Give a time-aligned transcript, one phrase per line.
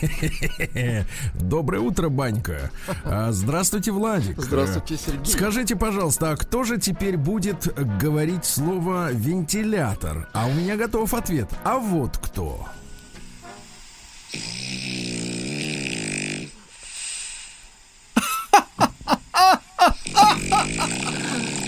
[1.34, 2.70] Доброе утро, Банька.
[3.04, 4.40] А, Здравствуйте, Владик.
[4.40, 5.32] Здравствуйте, Сергей.
[5.32, 7.66] Скажите, пожалуйста, а кто же теперь будет
[7.98, 10.28] говорить слово вентилятор?
[10.32, 11.48] А у меня готов ответ.
[11.64, 12.66] А вот кто?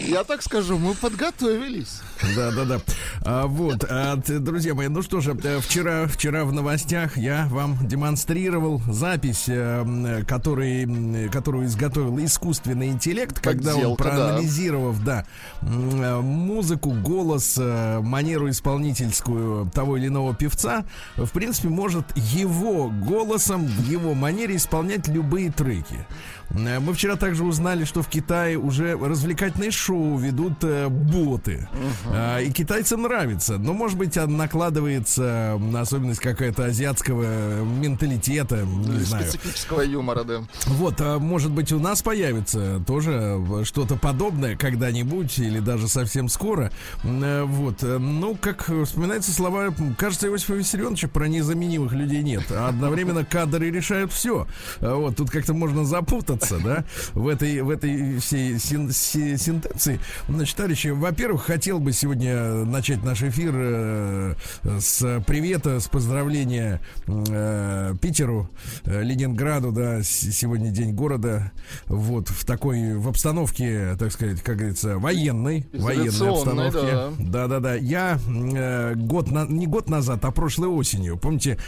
[0.07, 2.01] Я так скажу, мы подготовились.
[2.35, 2.81] Да, да, да.
[3.23, 7.79] А, вот, а, друзья мои, ну что же, э, вчера, вчера в новостях я вам
[7.87, 14.11] демонстрировал запись, э, который, которую изготовил искусственный интеллект, когда он, Подделка, да.
[14.11, 15.25] проанализировав, да,
[15.63, 20.85] м, э, музыку, голос, манеру исполнительскую того или иного певца,
[21.17, 26.07] в принципе, может его голосом, в его манере исполнять любые треки.
[26.51, 31.69] Мы вчера также узнали, что в Китае уже развлекательные шоу ведут боты.
[32.11, 33.59] А, И китайцам нравится.
[33.59, 38.63] Но, может быть, а, накладывается м, особенность какая-то азиатского менталитета.
[38.65, 39.29] Не знаю.
[39.29, 40.43] Специфического юмора, да.
[40.67, 46.29] Вот, а может быть, у нас появится тоже э, что-то подобное когда-нибудь или даже совсем
[46.29, 46.71] скоро.
[47.05, 52.45] Э, Вот, э, ну, как вспоминаются слова, кажется, Иосифа Виссарионовича про незаменимых людей нет.
[52.51, 54.47] А одновременно кадры решают все.
[54.81, 60.01] Вот, тут как-то можно запутаться, да, в этой, в этой всей син- си- сентенции.
[60.29, 64.35] Значит, товарищи, во-первых, хотел бы сегодня начать наш эфир э,
[64.79, 68.49] с привета, с поздравления э, Питеру,
[68.85, 71.51] э, Ленинграду, да, сегодня день города,
[71.87, 77.17] вот, в такой, в обстановке, так сказать, как говорится, военной, военной обстановке.
[77.19, 77.75] Да-да-да.
[77.75, 81.59] Я э, год, на, не год назад, а прошлой осенью, помните,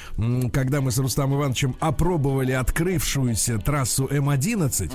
[0.53, 4.93] когда мы с Рустамом Ивановичем опробовали открывшуюся трассу М-11,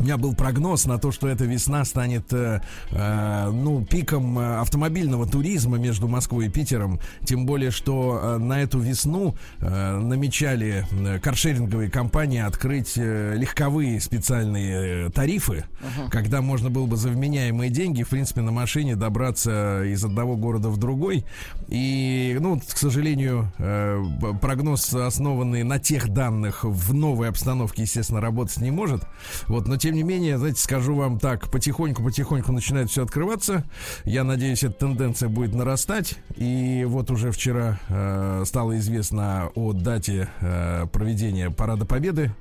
[0.00, 2.60] у меня был прогноз на то, что эта весна станет, э,
[2.90, 7.00] э, ну, пиком э, автомобильного туризма между Москвой и Питером.
[7.24, 14.00] Тем более, что э, на эту весну э, намечали э, каршеринговые компании открыть э, легковые
[14.00, 15.64] специальные э, тарифы,
[16.10, 20.68] когда можно было бы за вменяемые деньги, в принципе, на машине добраться из одного города
[20.70, 21.24] в другой.
[21.68, 24.02] И, ну, к сожалению, э,
[24.40, 29.02] прогноз, основанный на тех данных, в новой обстановке, естественно, работать не может.
[29.48, 33.64] Вот, но тем не менее, знаете, скажу вам так, потихоньку-потихоньку начинает все открываться.
[34.04, 36.18] Я надеюсь, эта тенденция будет нарастать.
[36.36, 42.32] И вот уже вчера э, стало известно о дате э, проведения Парада Победы.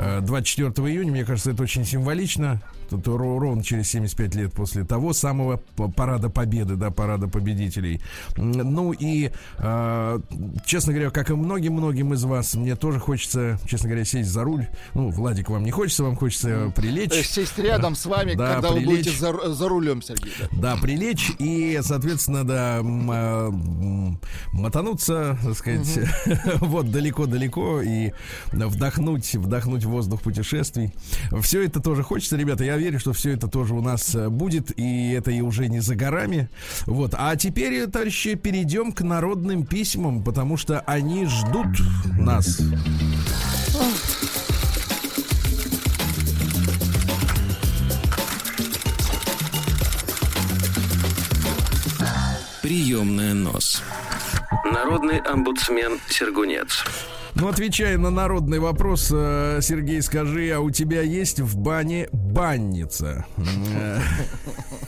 [0.00, 2.62] Э, 24 июня, мне кажется, это очень символично.
[2.92, 5.60] Ро- ровно через 75 лет после того самого
[5.96, 8.00] Парада Победы, да, Парада Победителей.
[8.36, 10.20] Ну и, э,
[10.64, 14.66] честно говоря, как и многим-многим из вас, мне тоже хочется, честно говоря, сесть за руль.
[14.94, 17.10] Ну, Владик, вам не хочется, вам хочется прилечь.
[17.10, 18.88] То есть сесть рядом с вами, Да, когда вы прилечь.
[19.06, 20.32] будете за, за рулем, Сергей.
[20.52, 20.74] да.
[20.74, 23.50] Да, прилечь и, соответственно, да, а,
[24.52, 25.98] мотануться, так сказать,
[26.60, 28.12] вот далеко-далеко и
[28.52, 30.92] вдохнуть, вдохнуть воздух путешествий.
[31.42, 32.64] Все это тоже хочется, ребята.
[32.64, 35.80] Я верю, что все это тоже у нас э, будет, и это и уже не
[35.80, 36.48] за горами.
[36.86, 37.14] Вот.
[37.16, 41.66] А теперь, товарищи, перейдем к народным письмам, потому что они ждут
[42.18, 42.60] нас.
[52.62, 53.82] Приемная нос.
[54.64, 56.84] Народный омбудсмен Сергунец.
[57.40, 63.24] Ну, отвечая на народный вопрос, э, Сергей, скажи, а у тебя есть в бане банница?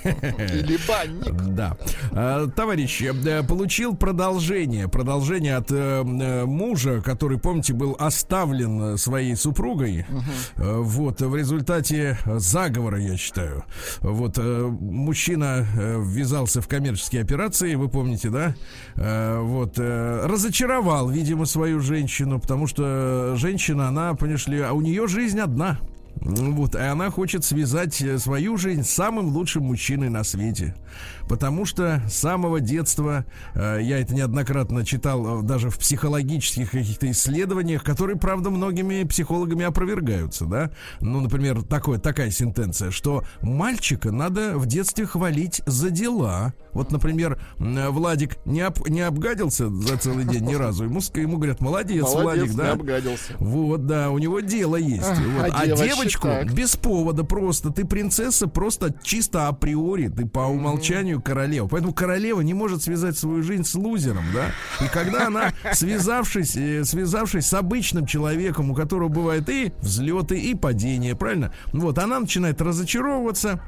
[0.03, 1.41] Или банник.
[1.55, 1.77] Да.
[2.11, 4.89] Э, Товарищи, э, получил продолжение.
[4.89, 10.05] Продолжение от мужа, который, помните, был оставлен своей супругой.
[10.57, 13.63] Вот, в результате заговора, я считаю.
[14.01, 18.55] Вот, мужчина ввязался в коммерческие операции, вы помните, да?
[18.97, 25.41] Вот, разочаровал, видимо, свою женщину, потому что женщина, она, понимаешь ли, а у нее жизнь
[25.41, 25.81] одна.
[26.17, 30.75] Вот, и она хочет связать э, свою жизнь с самым лучшим мужчиной на свете.
[31.31, 33.25] Потому что с самого детства,
[33.55, 39.65] э, я это неоднократно читал э, даже в психологических каких-то исследованиях, которые, правда, многими психологами
[39.65, 40.73] опровергаются, да.
[41.01, 46.53] Ну, например, такое, такая сентенция, что мальчика надо в детстве хвалить за дела.
[46.73, 50.83] Вот, например, Владик не, об, не обгадился за целый день ни разу.
[50.83, 52.73] Ему, ему говорят, молодец, Молодец, Владик, не да.
[52.73, 53.33] обгадился.
[53.39, 55.07] Вот, да, у него дело есть.
[55.07, 55.51] Ах, Вот.
[55.53, 56.53] а А, девочку так.
[56.53, 57.71] без повода просто.
[57.71, 60.09] Ты принцесса просто чисто априори.
[60.09, 61.67] Ты по умолчанию королева.
[61.67, 64.53] Поэтому королева не может связать свою жизнь с лузером, да.
[64.85, 70.55] И когда она, связавшись, э, связавшись с обычным человеком, у которого бывают и взлеты, и
[70.55, 71.53] падения, правильно?
[71.73, 73.61] Вот, она начинает разочаровываться.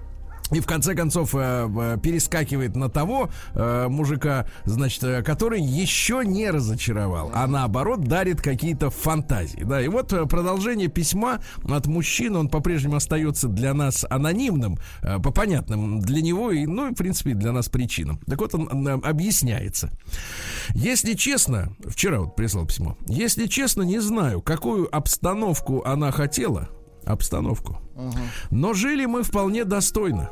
[0.50, 6.50] И в конце концов э, э, перескакивает на того э, мужика, значит, который еще не
[6.50, 9.62] разочаровал, а наоборот дарит какие-то фантазии.
[9.62, 16.00] Да, и вот продолжение письма от мужчины, он по-прежнему остается для нас анонимным, по понятным
[16.00, 18.19] для него и, ну, и, в принципе, для нас причинам.
[18.27, 19.91] Так вот, он объясняется.
[20.71, 26.69] Если честно, вчера вот прислал письмо, если честно, не знаю, какую обстановку она хотела,
[27.05, 27.79] обстановку,
[28.51, 30.31] но жили мы вполне достойно.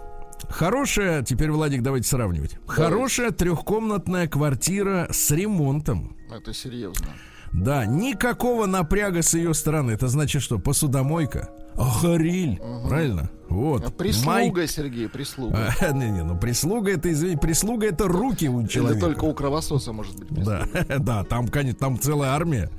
[0.48, 2.56] Хорошая, теперь, Владик, давайте сравнивать.
[2.66, 6.16] Хорошая трехкомнатная квартира с ремонтом.
[6.30, 7.08] Это серьезно.
[7.52, 9.90] Да, никакого напряга с ее стороны.
[9.92, 10.58] Это значит что?
[10.58, 11.50] Посудомойка.
[12.02, 12.60] Гриль.
[12.88, 13.30] Правильно?
[13.48, 13.84] Вот.
[13.84, 15.74] А Прислуга, Сергей, прислуга.
[15.80, 19.06] А, Не, не, ну прислуга это, извини, прислуга это руки у человека.
[19.06, 20.68] только у кровососа может быть прислуга.
[20.72, 22.70] Да, да, там, конечно, там целая армия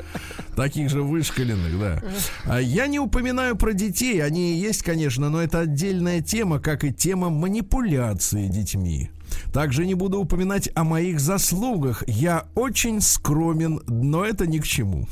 [0.55, 2.01] таких же вышкаленных, да.
[2.45, 6.93] А Я не упоминаю про детей, они есть, конечно, но это отдельная тема, как и
[6.93, 9.09] тема манипуляции детьми.
[9.53, 12.03] Также не буду упоминать о моих заслугах.
[12.07, 15.07] Я очень скромен, но это ни к чему.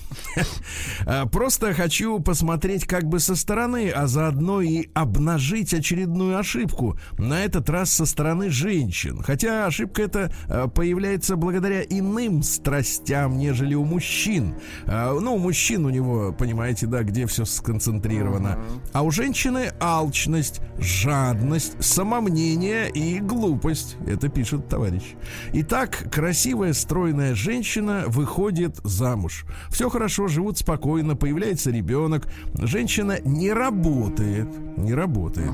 [1.05, 6.97] А, Просто хочу посмотреть как бы со стороны, а заодно и обнажить очередную ошибку.
[7.17, 9.21] На этот раз со стороны женщин.
[9.23, 14.55] Хотя ошибка эта а, появляется благодаря иным страстям, нежели у мужчин.
[14.85, 18.59] А, Ну, у мужчин у него, понимаете, да, где все сконцентрировано.
[18.93, 23.97] А у женщины алчность, жадность, самомнение и глупость.
[24.09, 25.13] Это пишет товарищ.
[25.53, 29.45] Итак, красивая, стройная женщина выходит замуж.
[29.69, 32.27] Все хорошо, живут спокойно, появляется ребенок.
[32.55, 34.47] Женщина не работает.
[34.77, 35.51] Не работает.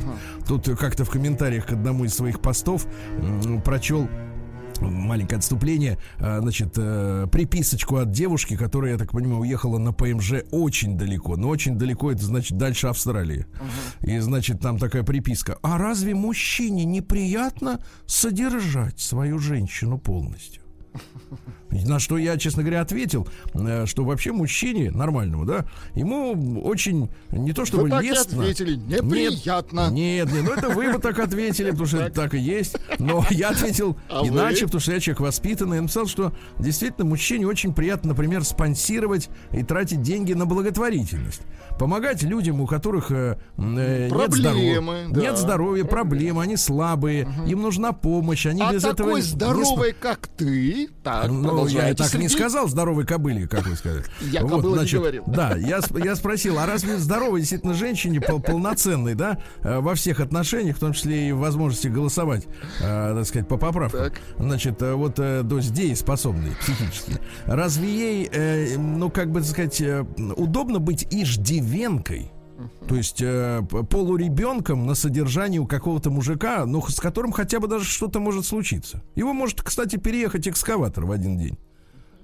[0.47, 2.87] Тут как-то в комментариях к одному из своих постов
[3.65, 4.07] прочел
[4.81, 10.43] маленькое отступление, а, значит, э, приписочку от девушки, которая, я так понимаю, уехала на ПМЖ
[10.51, 11.37] очень далеко.
[11.37, 13.45] Но очень далеко, это значит дальше Австралии.
[14.01, 15.57] И, значит, там такая приписка.
[15.61, 20.64] А разве мужчине неприятно содержать свою женщину полностью?
[21.71, 27.51] На что я, честно говоря, ответил, э, что вообще мужчине нормальному, да, ему очень не
[27.51, 28.41] то чтобы Вы так лестно.
[28.41, 28.75] ответили.
[28.75, 29.89] Неприятно.
[29.91, 32.77] Нет, нет, ну это вы вот так ответили, потому что это так и есть.
[32.99, 34.29] Но я ответил А вы?
[34.29, 35.75] иначе, потому что я человек воспитанный.
[35.77, 41.41] Я написал, что действительно мужчине очень приятно, например, спонсировать и тратить деньги на благотворительность.
[41.79, 44.37] Помогать людям, у которых э, э, нет Проблемы,
[44.81, 45.21] здоровья, да.
[45.21, 49.35] нет здоровья, проблемы, они слабые, им нужна помощь, они А без этого такой не см-
[49.35, 52.29] здоровый, как ты, так, ну, я так не Сергей.
[52.29, 54.03] сказал здоровой кобыле, как вы сказали.
[54.31, 55.23] Я кобыла не говорил.
[55.27, 60.19] Да, я, я спросил, а разве здоровой действительно женщине пол- полноценной, да, э, во всех
[60.21, 62.45] отношениях, в том числе и в возможности голосовать,
[62.81, 64.13] э, так сказать, по поправкам, Так.
[64.37, 67.13] значит, вот, э, есть дееспособной психически,
[67.45, 69.81] разве ей, э, ну, как бы, так сказать,
[70.37, 71.07] удобно быть
[71.65, 72.31] иждивенкой?
[72.87, 77.83] То есть э, полуребенком на содержании у какого-то мужика, ну, с которым хотя бы даже
[77.83, 79.03] что-то может случиться.
[79.15, 81.57] Его может, кстати, переехать экскаватор в один день.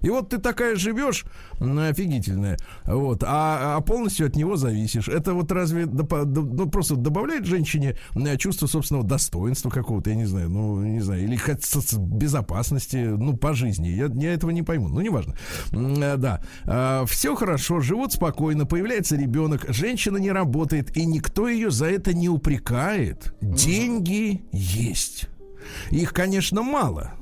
[0.01, 1.25] И вот ты такая живешь,
[1.59, 5.07] офигительная, вот, а, а полностью от него зависишь.
[5.07, 7.95] Это вот разве допо- до- ну, просто добавляет женщине
[8.37, 11.63] чувство собственного достоинства какого-то, я не знаю, ну, не знаю, или хоть
[11.97, 13.87] безопасности, ну, по жизни.
[13.89, 15.35] Я, я этого не пойму, ну, неважно.
[15.71, 16.41] Э, Да,
[17.05, 22.29] все хорошо, живут спокойно, появляется ребенок, женщина не работает, и никто ее за это не
[22.29, 23.33] упрекает.
[23.41, 25.27] Деньги есть.
[25.91, 27.13] Их, конечно, мало.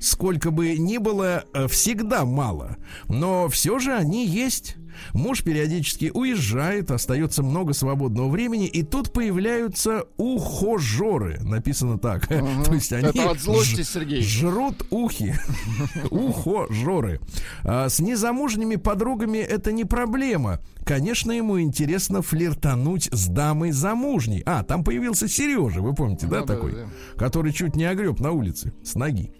[0.00, 2.76] Сколько бы ни было, э, всегда мало.
[3.08, 4.76] Но все же они есть.
[5.12, 11.38] Муж периодически уезжает, остается много свободного времени, и тут появляются ухожеры.
[11.40, 12.26] Написано так.
[12.28, 14.22] То есть они Это от злости, Сергей.
[14.22, 15.34] жрут ухи.
[16.10, 17.20] Ухожеры.
[17.64, 20.60] А с незамужними подругами это не проблема.
[20.84, 24.42] Конечно, ему интересно флиртануть с дамой замужней.
[24.46, 26.72] А, там появился Сережа, вы помните, да, Ну да, такой?
[26.72, 26.86] да.
[27.16, 29.32] Который чуть не огреб на улице с ноги.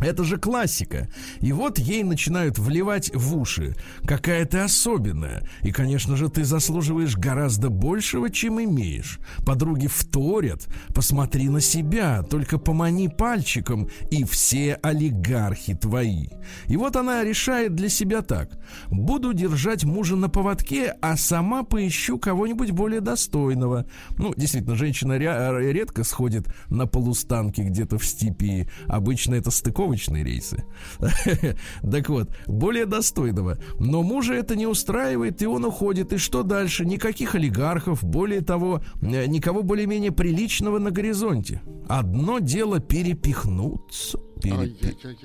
[0.00, 1.08] Это же классика.
[1.40, 3.74] И вот ей начинают вливать в уши.
[4.04, 5.48] Какая ты особенная.
[5.62, 9.18] И, конечно же, ты заслуживаешь гораздо большего, чем имеешь.
[9.44, 10.66] Подруги вторят.
[10.94, 12.22] Посмотри на себя.
[12.22, 13.88] Только помани пальчиком.
[14.10, 16.26] И все олигархи твои.
[16.66, 18.50] И вот она решает для себя так.
[18.88, 23.86] Буду держать мужа на поводке, а сама поищу кого-нибудь более достойного.
[24.18, 28.68] Ну, действительно, женщина редко сходит на полустанки где-то в степи.
[28.86, 30.64] Обычно это стыков стыковочные рейсы.
[31.82, 33.58] Так вот, более достойного.
[33.78, 36.12] Но мужа это не устраивает, и он уходит.
[36.12, 36.84] И что дальше?
[36.84, 41.62] Никаких олигархов, более того, э, никого более-менее приличного на горизонте.
[41.88, 44.74] Одно дело перепихнуться Пере...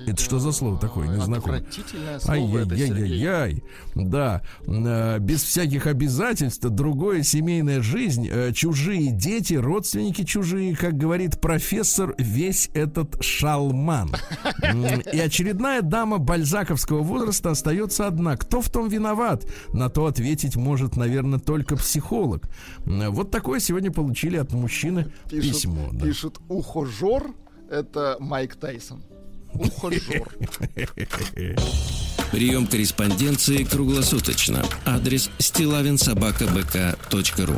[0.06, 1.08] Это что за слово такое?
[1.08, 1.64] Незнакомое.
[2.26, 3.62] Ай-яй-яй-яй-яй.
[3.94, 4.42] Да.
[4.66, 6.64] Э, без всяких обязательств.
[6.64, 8.28] Другое семейная жизнь.
[8.30, 10.74] Э, чужие дети, родственники чужие.
[10.74, 14.10] Как говорит профессор, весь этот шалман.
[15.12, 18.36] И очередная дама бальзаковского возраста остается одна.
[18.36, 19.44] Кто в том виноват?
[19.72, 22.48] На то ответить может, наверное, только психолог.
[22.84, 25.88] Вот такое сегодня получили от мужчины пишут, письмо.
[25.92, 26.06] Да.
[26.06, 27.34] Пишут ухожер
[27.72, 29.02] это Майк Тайсон.
[29.54, 30.22] Ухажер.
[32.30, 34.62] Прием корреспонденции круглосуточно.
[34.86, 37.56] Адрес стилавинсобакабк.ру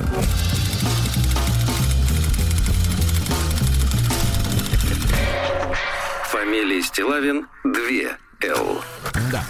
[6.30, 7.72] Фамилия Стилавин 2
[8.42, 8.82] Л.
[9.30, 9.44] Да.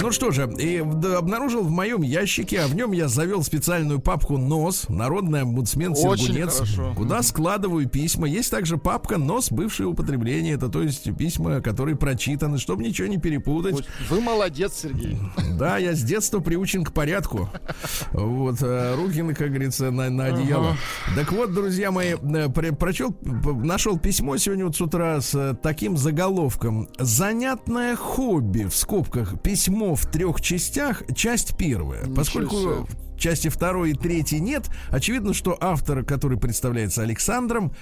[0.00, 4.38] Ну что же, и обнаружил в моем ящике, а в нем я завел специальную папку
[4.38, 6.62] НОС, Народный омбудсмен Сергунец,
[6.96, 8.28] куда складываю письма.
[8.28, 13.18] Есть также папка НОС, бывшее употребление, это то есть письма, которые прочитаны, чтобы ничего не
[13.18, 13.84] перепутать.
[14.08, 15.18] Вы молодец, Сергей.
[15.58, 17.50] Да, я с детства приучен к порядку.
[18.12, 20.70] Вот, э, руки, как говорится, на, на одеяло.
[20.70, 20.76] Ага.
[21.16, 25.96] Так вот, друзья мои, э, прочел, нашел письмо сегодня вот с утра с э, таким
[25.96, 26.88] заголовком.
[26.98, 31.02] Занятное хобби, в скобках, письмо в трех частях.
[31.14, 32.02] Часть первая.
[32.02, 34.68] Ничего Поскольку себе части второй и третьей нет.
[34.90, 37.72] Очевидно, что автор, который представляется Александром,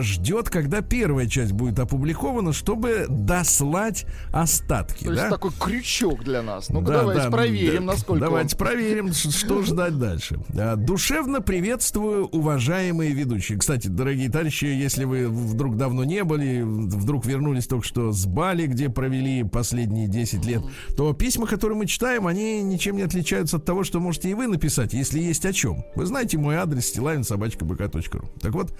[0.00, 5.04] ждет, когда первая часть будет опубликована, чтобы дослать остатки.
[5.04, 5.20] То да?
[5.20, 6.68] есть такой крючок для нас.
[6.68, 8.58] Ну-ка да, давайте да, проверим, да, насколько Давайте он...
[8.58, 10.40] проверим, что ждать дальше.
[10.56, 13.58] А, душевно приветствую, уважаемые ведущие.
[13.58, 18.66] Кстати, дорогие товарищи, если вы вдруг давно не были, вдруг вернулись только что с Бали,
[18.66, 20.62] где провели последние 10 лет,
[20.96, 24.46] то письма, которые мы читаем, они ничем не отличаются от того, что можете и вы
[24.46, 25.84] написать кстати, если есть о чем.
[25.94, 28.30] Вы знаете мой адрес стилавинсобачка.бк.ру.
[28.40, 28.72] Так вот,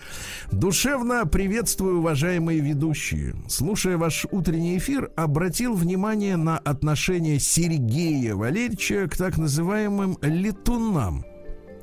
[0.51, 3.35] душевно приветствую, уважаемые ведущие.
[3.47, 11.27] Слушая ваш утренний эфир, обратил внимание на отношение Сергея Валерьевича к так называемым летунам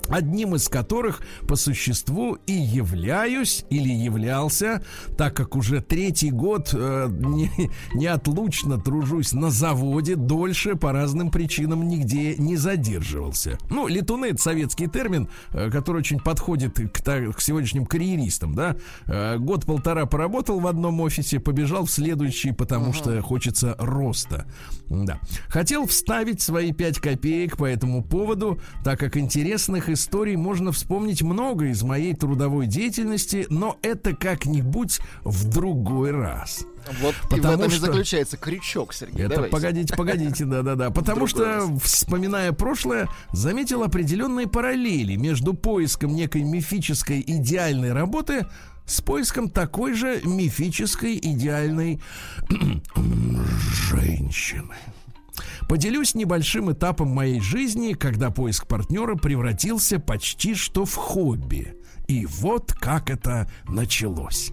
[0.10, 4.84] одним из которых по существу и являюсь или являлся,
[5.18, 7.50] так как уже третий год э, не,
[7.94, 13.58] неотлучно тружусь на заводе, дольше по разным причинам нигде не задерживался.
[13.70, 18.76] Ну, летуны это советский термин, э, который очень подходит к, к сегодняшним карьеристам, да.
[19.06, 22.94] Э, год-полтора поработал в одном офисе, побежал в следующий, потому ага.
[22.94, 24.46] что хочется роста.
[24.90, 25.20] Да.
[25.48, 31.66] Хотел вставить свои пять копеек по этому поводу, так как интересных историй можно вспомнить много
[31.66, 36.66] из моей трудовой деятельности, но это как-нибудь в другой раз.
[37.02, 37.78] Вот Потому и в этом что...
[37.78, 39.26] и заключается крючок, Сергей.
[39.26, 39.52] Это давайте.
[39.52, 40.92] погодите, погодите, да-да-да.
[40.92, 41.70] Потому что, раз.
[41.82, 48.46] вспоминая прошлое, заметил определенные параллели между поиском некой мифической идеальной работы
[48.86, 52.00] с поиском такой же мифической идеальной
[53.90, 54.76] женщины.
[55.68, 61.76] Поделюсь небольшим этапом моей жизни, когда поиск партнера превратился почти что в хобби.
[62.08, 64.52] И вот как это началось.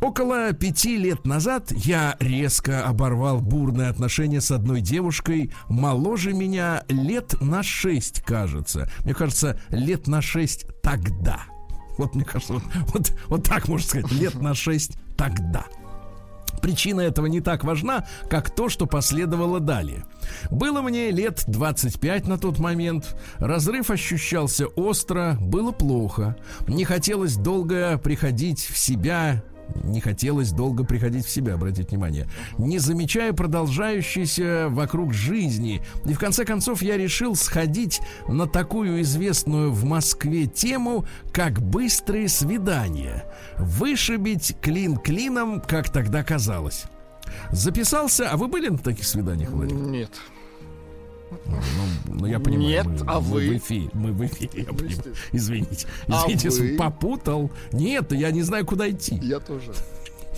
[0.00, 7.34] Около пяти лет назад я резко оборвал бурные отношения с одной девушкой, моложе меня лет
[7.40, 8.90] на шесть, кажется.
[9.04, 11.40] Мне кажется, лет на шесть тогда.
[11.98, 15.64] Вот мне кажется, вот, вот, вот так можно сказать, лет на шесть тогда.
[16.60, 20.04] Причина этого не так важна, как то, что последовало далее.
[20.50, 23.16] Было мне лет 25 на тот момент.
[23.38, 26.36] Разрыв ощущался остро, было плохо.
[26.66, 29.42] Не хотелось долго приходить в себя,
[29.84, 35.82] не хотелось долго приходить в себя, обратите внимание, не замечая продолжающейся вокруг жизни.
[36.04, 42.28] И в конце концов я решил сходить на такую известную в Москве тему, как быстрые
[42.28, 43.24] свидания.
[43.58, 46.84] Вышибить клин клином, как тогда казалось.
[47.50, 49.86] Записался, а вы были на таких свиданиях, Владимир?
[49.86, 50.10] Нет.
[51.30, 52.68] Ну, ну, я понимаю.
[52.68, 53.48] Нет, мы, а мы вы?
[53.48, 55.88] В эфире, мы в эфире, я Извините.
[56.08, 57.50] А извините, а попутал.
[57.72, 59.18] Нет, я не знаю, куда идти.
[59.22, 59.72] Я тоже.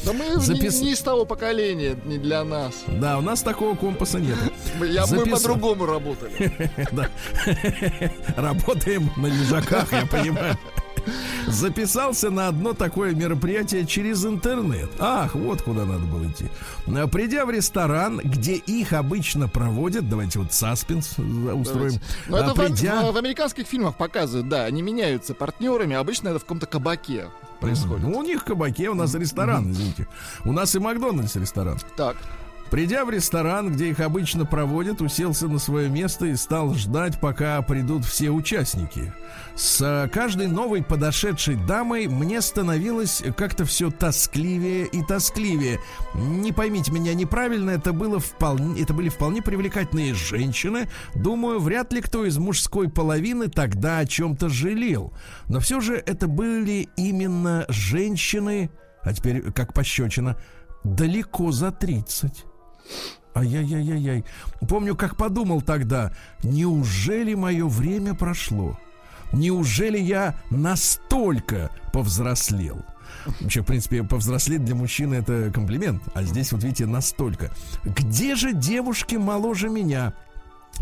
[0.05, 2.85] Да мы Запис- не, не из того поколения, не для нас.
[2.87, 4.37] Да, у нас такого компаса нет.
[4.79, 6.33] Мы, по-другому работали.
[8.37, 10.57] Работаем на лежаках, я понимаю.
[11.47, 14.91] Записался на одно такое мероприятие через интернет.
[14.99, 16.47] Ах, вот куда надо было идти.
[16.87, 22.01] А, Придя в ресторан, где их обычно проводят, давайте вот саспенс устроим.
[22.29, 26.39] Но А, это придя- в- в американских фильмах показывают, да, они меняются партнерами, обычно это
[26.39, 27.27] в каком-то кабаке
[27.61, 28.05] происходит.
[28.07, 30.07] Ну, у них кабаке, у нас ресторан, извините.
[30.45, 31.79] У нас и Макдональдс ресторан.
[31.97, 32.17] Так,
[32.71, 37.61] Придя в ресторан, где их обычно проводят, уселся на свое место и стал ждать, пока
[37.63, 39.13] придут все участники.
[39.55, 45.81] С э, каждой новой подошедшей дамой мне становилось как-то все тоскливее и тоскливее.
[46.15, 50.91] Не поймите меня неправильно, это было вполне, это были вполне привлекательные женщины.
[51.15, 55.15] Думаю, вряд ли кто из мужской половины тогда о чем-то жалел.
[55.49, 58.71] Но все же это были именно женщины,
[59.03, 60.37] а теперь как пощечина,
[60.85, 62.45] далеко за 30.
[63.35, 64.25] Ай-яй-яй-яй-яй.
[64.69, 68.79] Помню, как подумал тогда, неужели мое время прошло?
[69.33, 72.85] Неужели я настолько повзрослел?
[73.41, 77.51] Вообще, в принципе, повзрослеть для мужчины это комплимент, а здесь, вот видите, настолько.
[77.85, 80.15] Где же девушки моложе меня?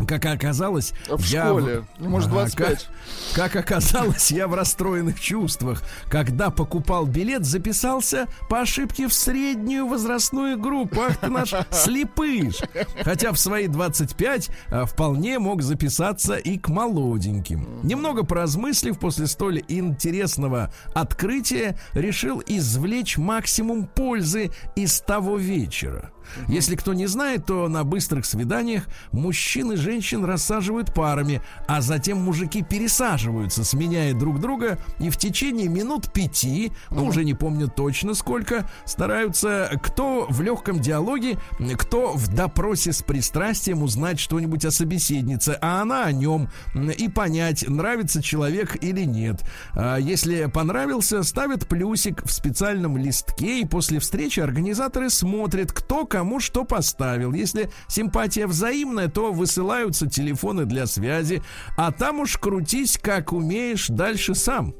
[0.05, 2.89] Как оказалось, в я школе, ну, может, Ага, 25.
[3.33, 5.81] Как, как оказалось, я в расстроенных чувствах.
[6.09, 11.01] Когда покупал билет, записался по ошибке в среднюю возрастную группу.
[11.01, 12.57] Ах ты наш слепыш.
[13.03, 17.79] Хотя в свои 25 а, вполне мог записаться и к молоденьким.
[17.83, 26.11] Немного поразмыслив после столь интересного открытия, решил извлечь максимум пользы из того вечера.
[26.47, 32.19] Если кто не знает, то на быстрых свиданиях мужчин и женщин рассаживают парами, а затем
[32.19, 38.13] мужики пересаживаются, сменяя друг друга, и в течение минут пяти, ну уже не помню точно
[38.13, 41.37] сколько, стараются кто в легком диалоге,
[41.77, 46.49] кто в допросе с пристрастием узнать что-нибудь о собеседнице, а она о нем,
[46.97, 49.43] и понять, нравится человек или нет.
[49.73, 56.39] А если понравился, ставят плюсик в специальном листке, и после встречи организаторы смотрят, кто кому
[56.39, 57.33] что поставил.
[57.33, 61.43] Если симпатия взаимная, то высылаются телефоны для связи,
[61.77, 64.73] а там уж крутись как умеешь дальше сам.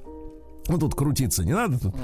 [0.68, 1.78] Ну, тут крутиться не надо.
[1.80, 1.96] Тут.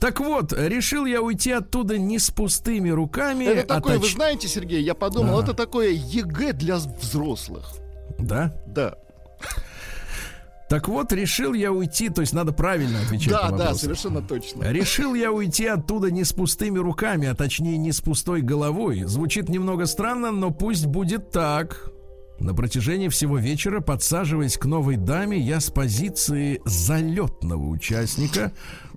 [0.00, 3.44] Так вот, решил я уйти оттуда не с пустыми руками.
[3.44, 5.44] Это а такое, вы точ- знаете, Сергей, я подумал, Ага.
[5.44, 7.74] это такое ЕГЭ для взрослых.
[8.18, 8.54] Да?
[8.66, 8.94] Да.
[10.72, 14.72] Так вот, решил я уйти, то есть надо правильно отвечать Да, на да, совершенно точно.
[14.72, 19.02] Решил я уйти оттуда не с пустыми руками, а точнее не с пустой головой.
[19.04, 21.92] Звучит немного странно, но пусть будет так.
[22.38, 28.52] На протяжении всего вечера, подсаживаясь к новой даме, я с позиции залетного участника,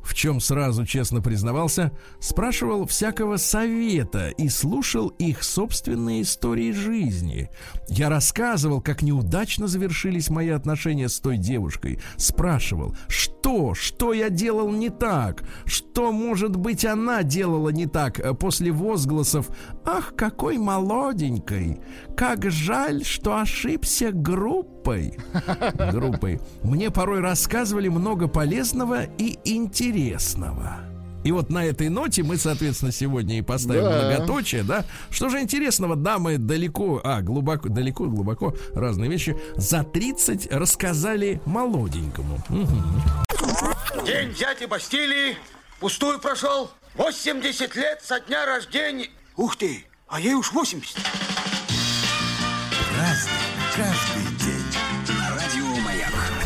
[0.06, 7.50] в чем сразу честно признавался, спрашивал всякого совета и слушал их собственные истории жизни.
[7.90, 12.00] Я рассказывал, как неудачно завершились мои отношения с той девушкой.
[12.18, 18.34] Спрашивал, что, что я делал не так, что, может быть, она делала не так э,
[18.34, 19.50] после возгласов
[19.84, 21.80] «Ах, какой молоденькой!
[22.16, 25.18] Как жаль, что ошибся группой!»
[25.92, 26.40] Группой.
[26.64, 30.78] Мне порой рассказывали много полезного и интересного.
[31.24, 34.12] И вот на этой ноте мы, соответственно, сегодня и поставим Да.
[34.12, 34.86] многоточие, да?
[35.10, 42.38] Что же интересного, дамы далеко, а, глубоко, далеко, глубоко, разные вещи, за 30 рассказали молоденькому.
[42.48, 43.02] Мгм.
[44.06, 45.36] День дяди Бастилии
[45.80, 46.70] пустую прошел.
[46.96, 49.08] 80 лет со дня рождения.
[49.36, 50.96] Ух ты, а ей уж 80.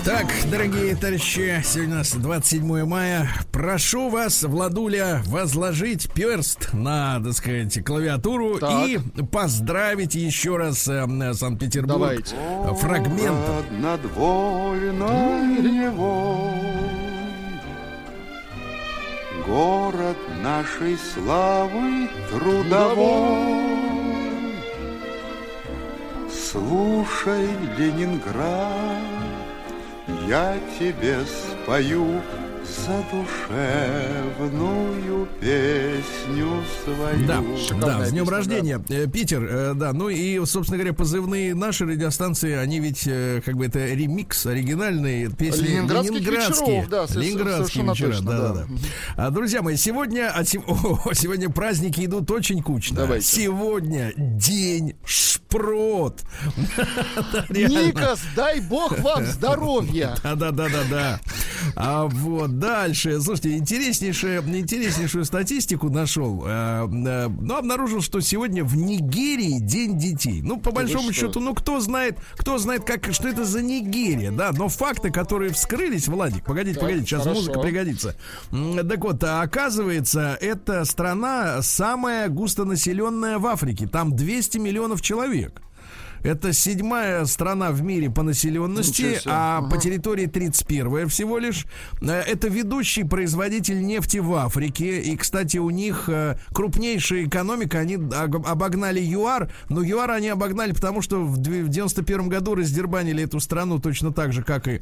[0.05, 3.29] Так, дорогие товарищи, сегодня у нас 27 мая.
[3.51, 8.87] Прошу вас, Владуля, возложить перст на, так сказать, клавиатуру Так.
[8.87, 8.99] и
[9.31, 12.35] поздравить еще раз э, Санкт-Петербург Давайте.
[12.79, 13.81] фрагментом.
[13.81, 16.59] над вольной Невой.
[19.45, 23.98] Город нашей славы трудовой.
[26.51, 29.03] Слушай, Ленинград,
[30.27, 32.23] я тебе спою
[33.59, 37.27] задушевную песню свою.
[37.27, 40.93] Да, да, Шикарная с днем песня, рождения, Э, Питер, э, да, ну и, собственно говоря,
[40.93, 46.89] позывные наши радиостанции, они ведь, э, как бы, это ремикс оригинальной песни Ленинградских ленинградские, вечеров,
[46.89, 48.53] да, ленинградские вечера, точно, да, да, да.
[48.53, 48.67] да.
[49.15, 52.97] А, друзья мои, сегодня, а о, сегодня праздники идут очень кучно.
[52.97, 53.25] Давайте.
[53.25, 56.21] Сегодня день шпрот.
[57.31, 57.45] Да.
[57.49, 60.15] Никас, дай бог вам здоровья.
[60.23, 61.19] Да, да, да, да, да.
[61.75, 66.43] А вот, Дальше, слушайте, интереснейшую, интереснейшую статистику нашел.
[66.45, 70.41] Ну, обнаружил, что сегодня в Нигерии День детей.
[70.41, 74.51] Ну, по большому счету, ну, кто знает, кто знает, как, что это за Нигерия, да,
[74.51, 77.39] но факты, которые вскрылись, Владик, погодите, погодите, сейчас хорошо.
[77.39, 78.15] музыка пригодится.
[78.51, 83.87] Так вот, а оказывается, эта страна самая густонаселенная в Африке.
[83.87, 85.61] Там 200 миллионов человек.
[86.23, 91.65] Это седьмая страна в мире по населенности, а по территории 31 всего лишь.
[92.01, 95.01] Э, Это ведущий производитель нефти в Африке.
[95.01, 97.79] И, кстати, у них э, крупнейшая экономика.
[97.79, 99.51] Они ог- обогнали ЮАР.
[99.69, 104.43] Но ЮАР они обогнали, потому что в 91 году раздербанили эту страну точно так же,
[104.43, 104.81] как и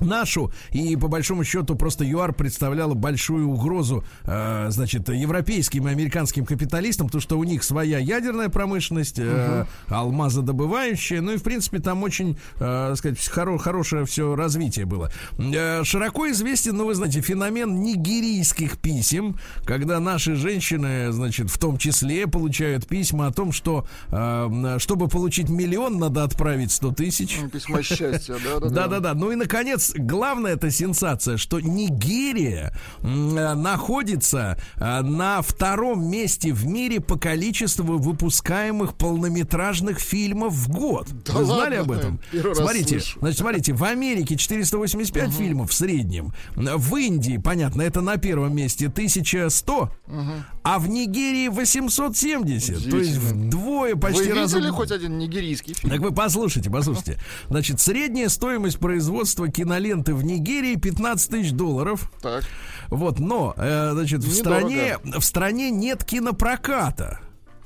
[0.00, 6.44] нашу, и по большому счету просто ЮАР представляла большую угрозу, э, значит, европейским и американским
[6.46, 12.02] капиталистам, потому что у них своя ядерная промышленность, э, алмазодобывающая, ну и, в принципе, там
[12.02, 15.10] очень, э, сказать, хоро- хорошее все развитие было.
[15.38, 21.78] Э, широко известен, ну, вы знаете, феномен нигерийских писем, когда наши женщины, значит, в том
[21.78, 27.38] числе получают письма о том, что, э, чтобы получить миллион, надо отправить 100 тысяч.
[27.40, 29.14] М, Письмо счастья, да, Да-да-да.
[29.14, 36.66] Ну и, наконец, главная эта сенсация, что Нигерия э, находится э, на втором месте в
[36.66, 41.08] мире по количеству выпускаемых полнометражных фильмов в год.
[41.24, 41.80] Да Вы знали ладно?
[41.80, 42.20] об этом?
[42.30, 46.32] Первый смотрите, значит, смотрите, в Америке 485 фильмов в среднем.
[46.54, 49.90] В Индии, понятно, это на первом месте 1100,
[50.62, 52.90] а в Нигерии 870.
[52.90, 55.92] То есть вдвое почти Вы раза видели хоть один нигерийский фильм?
[55.92, 57.18] так вы послушайте, послушайте.
[57.48, 62.10] Значит, средняя стоимость производства киноленты в Нигерии 15 тысяч долларов.
[62.20, 62.44] Так.
[62.88, 67.20] Вот, но, э, значит, в стране, в стране нет кинопроката.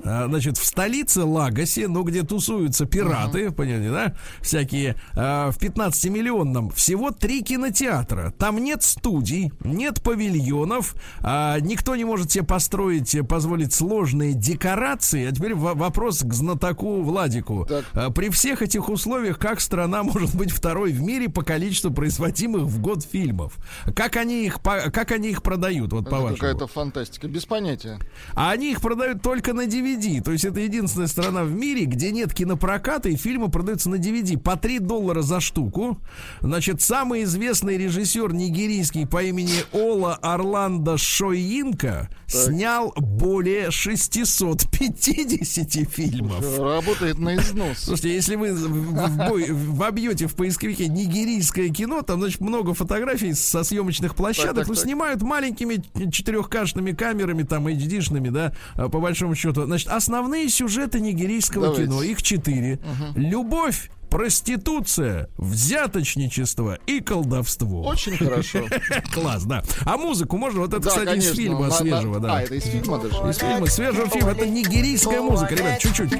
[0.05, 6.71] А, Значит, в столице Лагосе, ну, где тусуются пираты, понимаете, да, всякие, а, в 15-миллионном,
[6.75, 8.33] всего три кинотеатра.
[8.39, 15.27] Там нет студий, нет павильонов, а, никто не может себе построить, позволить сложные декорации.
[15.27, 17.67] А теперь во- вопрос к знатоку Владику.
[17.67, 18.15] Так.
[18.15, 22.81] При всех этих условиях, как страна может быть второй в мире по количеству производимых в
[22.81, 23.55] год фильмов?
[23.95, 26.37] Как они их, как они их продают, вот Это по-вашему?
[26.37, 27.29] какая-то фантастика.
[27.29, 27.99] Без понятия.
[28.35, 29.86] А они их продают только на DVD.
[30.21, 34.37] То есть это единственная страна в мире, где нет кинопроката, и фильмы продаются на DVD
[34.39, 35.99] по 3 доллара за штуку.
[36.41, 46.59] Значит, самый известный режиссер нигерийский по имени Ола Орландо Шойинка снял более 650 фильмов.
[46.59, 47.79] Работает на износ.
[47.79, 53.33] Слушайте, если вы в- в бой- вобьете в поисковике нигерийское кино, там, значит, много фотографий
[53.35, 59.01] со съемочных площадок, Так, так, ну, снимают маленькими четырехкашными камерами, там, HD-шными, да, а, по
[59.01, 59.67] большому счету.
[59.77, 61.85] Значит, основные сюжеты нигерийского Давайте.
[61.85, 62.79] кино, их четыре.
[63.15, 67.83] Любовь, проституция, взяточничество и колдовство.
[67.83, 68.67] Очень хорошо.
[69.13, 69.63] Класс, да.
[69.85, 70.61] А музыку можно?
[70.61, 71.31] Вот это, Да, кстати, конечно.
[71.31, 72.37] из фильма свежего, да.
[72.37, 73.17] А, это из фильма даже?
[73.31, 74.31] Из фильма, свежего фильма.
[74.31, 76.11] Это нигерийская музыка, ребят, чуть-чуть.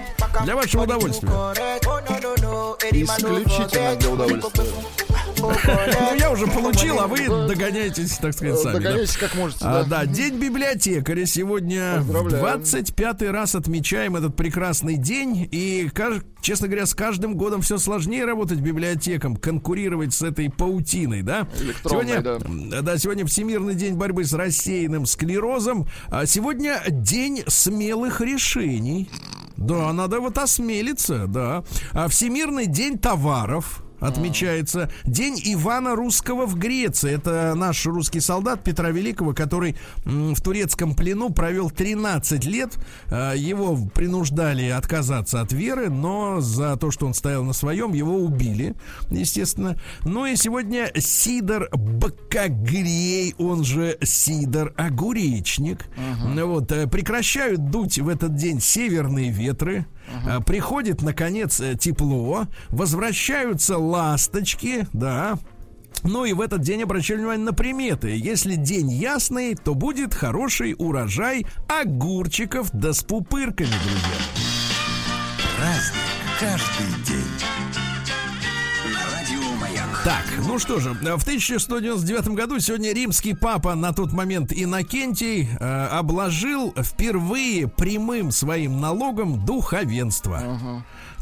[0.45, 1.31] Для вашего удовольствия.
[2.93, 4.65] Исключительно для удовольствия.
[5.39, 8.75] Ну, я уже получил, а вы догоняетесь, так сказать, сами.
[8.75, 9.61] Догоняйтесь как можете.
[9.63, 10.07] А, да.
[10.07, 12.43] День библиотекаря сегодня в Поздравляем.
[12.43, 15.49] 25 раз отмечаем этот прекрасный день.
[15.51, 15.91] И,
[16.41, 21.47] честно говоря, с каждым годом все сложнее работать библиотекам, конкурировать с этой паутиной, да?
[21.85, 25.87] Сегодня, да, сегодня Всемирный день борьбы с рассеянным склерозом.
[26.09, 29.11] А сегодня день смелых решений.
[29.57, 31.65] Да, надо вот осмелиться, да.
[31.93, 34.91] А Всемирный день товаров отмечается.
[35.05, 37.13] День Ивана Русского в Греции.
[37.13, 42.77] Это наш русский солдат Петра Великого, который в турецком плену провел 13 лет.
[43.07, 48.17] А, Его принуждали отказаться от веры, но за то, что он стоял на своем, его
[48.17, 48.75] убили,
[49.11, 49.79] естественно.
[50.05, 55.87] Ну и сегодня Сидор Бакагрей, он же Сидор Огуречник.
[56.47, 59.87] Вот, э, прекращают дуть в этот день северные ветры.
[60.25, 62.47] Э, Приходит, наконец, э, тепло.
[62.69, 65.39] Возвращаются ласточки, да.
[66.03, 68.17] Ну и в этот день обращали внимание на приметы.
[68.17, 74.19] Если день ясный, то будет хороший урожай огурчиков да с пупырками, друзья.
[75.57, 76.03] Праздник
[76.39, 77.16] каждый день.
[80.07, 85.87] Так, ну что же, в 1199 году сегодня римский папа, на тот момент Иннокентий, э,
[85.87, 90.41] обложил впервые прямым своим налогом духовенство.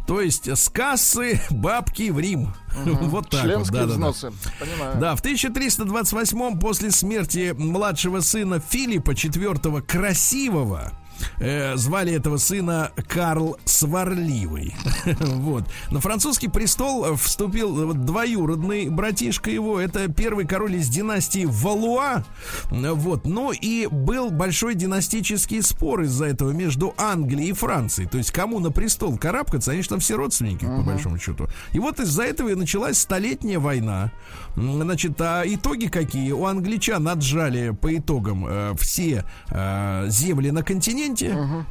[0.07, 2.55] То есть с кассы бабки в Рим.
[2.85, 3.51] Вот так вот.
[3.51, 3.95] Членские да-да-да.
[3.95, 4.33] взносы.
[4.61, 5.01] Понимаю.
[5.01, 10.93] Да, в 1328 после смерти младшего сына Филиппа IV Красивого
[11.39, 14.75] Э, звали этого сына Карл Сварливый.
[15.21, 15.65] вот.
[15.91, 19.81] На французский престол вступил двоюродный братишка его.
[19.81, 22.25] Это первый король из династии Валуа.
[22.71, 23.27] Вот.
[23.27, 28.09] Ну и был большой династический спор из-за этого между Англией и Францией.
[28.09, 31.49] То есть кому на престол карабкаться, они же там все родственники, по большому счету.
[31.73, 34.13] И вот из-за этого и началась столетняя война.
[34.57, 36.33] Значит, а итоги какие?
[36.33, 41.04] У англичан отжали по итогам э, все э, земли на континенте,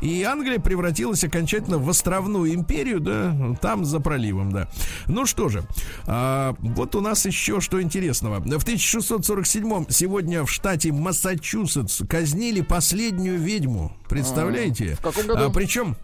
[0.01, 4.69] и Англия превратилась окончательно в островную империю, да, там за проливом, да.
[5.07, 5.63] Ну что же,
[6.05, 8.39] а, вот у нас еще что интересного.
[8.39, 13.95] В 1647 сегодня в штате Массачусетс казнили последнюю ведьму.
[14.09, 14.95] Представляете?
[14.95, 15.45] В каком году?
[15.45, 15.95] А, причем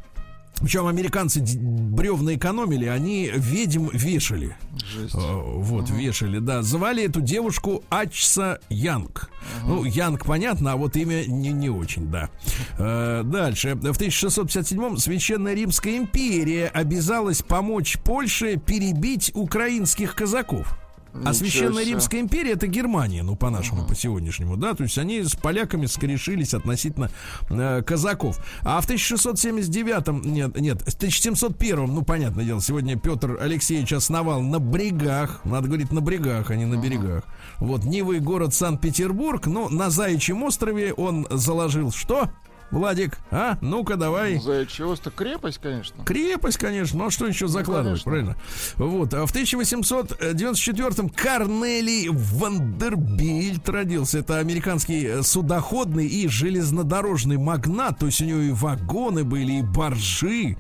[0.62, 4.56] причем американцы бревна экономили, они ведьм вешали.
[4.78, 5.15] Жесть.
[5.15, 6.62] Э, Вот, вешали, да.
[6.62, 9.30] Звали эту девушку Ачса Янг.
[9.65, 12.30] Ну, Янг понятно, а вот имя не, не очень, да.
[12.78, 13.76] Э, Дальше.
[13.76, 20.78] В 1657-м Священная Римская империя обязалась помочь Польше перебить украинских казаков.
[21.13, 21.91] А Ничего Священная себе.
[21.93, 26.54] Римская империя это Германия, ну по-нашему, по сегодняшнему, да, то есть они с поляками скорешились
[26.54, 27.10] относительно
[27.50, 28.39] э, казаков.
[28.62, 34.60] А в 1679, нет, нет, в 1701, ну понятное дело, сегодня Петр Алексеевич основал на
[34.60, 37.24] брегах, надо говорить на брегах, а не на берегах.
[37.58, 42.30] Вот Нивы город Санкт-Петербург, но на Заячьем острове он заложил что?
[42.71, 43.58] Владик, а?
[43.62, 44.38] Ну-ка давай.
[44.39, 45.15] Заячье остров.
[45.15, 46.03] Крепость, конечно.
[46.03, 48.12] Крепость, конечно, ну а что еще закладывать, конечно.
[48.12, 48.36] правильно?
[48.75, 54.19] Вот, а в 1894-м Корнелий Вандербильт родился.
[54.19, 59.62] Это американский э, судоходный и железнодорожный магнат, то есть у него и вагоны были, и
[59.62, 60.55] баржи.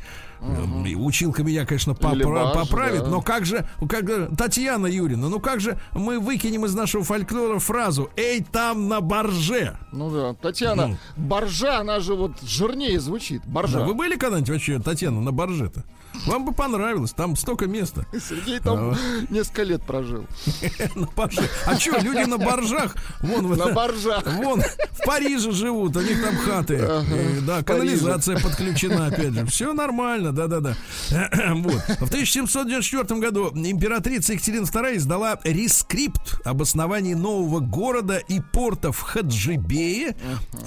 [0.85, 3.07] И Училка меня, конечно, попра- баржи, поправит, да.
[3.09, 7.59] но как же, как же, Татьяна Юрьевна, ну как же мы выкинем из нашего фольклора
[7.59, 9.77] фразу «Эй, там на барже»?
[9.91, 10.33] Ну да.
[10.35, 10.97] Татьяна, Ну.
[11.17, 13.45] боржа, она же вот жирнее звучит.
[13.45, 13.79] Боржа.
[13.79, 15.83] Да, вы были когда-нибудь вообще, Татьяна, на барже-то?
[16.25, 18.05] Вам бы понравилось, там столько места.
[18.13, 18.95] Сергей там
[19.29, 20.25] несколько лет прожил.
[21.15, 21.49] Барже.
[21.65, 24.23] А что, люди на боржах, вон, в- На боржах.
[24.37, 26.77] вон, в Париже живут, у них там хаты,
[27.45, 30.75] да, канализация подключена, опять же, все нормально, да-да-да.
[31.59, 31.81] Вот.
[31.99, 38.99] В 1794 году императрица Екатерина II издала рескрипт об основании нового города и порта в
[39.01, 40.15] Хаджибее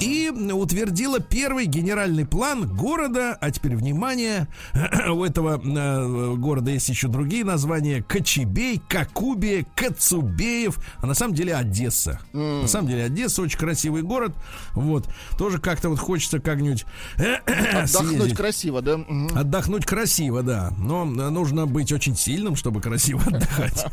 [0.01, 4.49] и утвердила первый генеральный план города, а теперь внимание,
[5.11, 11.55] у этого э, города есть еще другие названия, Кочебей, Кокубия, Коцубеев, а на самом деле
[11.55, 12.21] Одесса.
[12.33, 14.33] На самом деле Одесса очень красивый город,
[14.75, 16.85] вот, тоже как-то вот хочется как-нибудь
[17.17, 18.37] Отдохнуть съездить.
[18.37, 18.97] красиво, да?
[18.99, 19.37] Мгм.
[19.37, 20.73] Отдохнуть красиво, да.
[20.79, 23.87] Но э, нужно быть очень сильным, чтобы красиво отдыхать.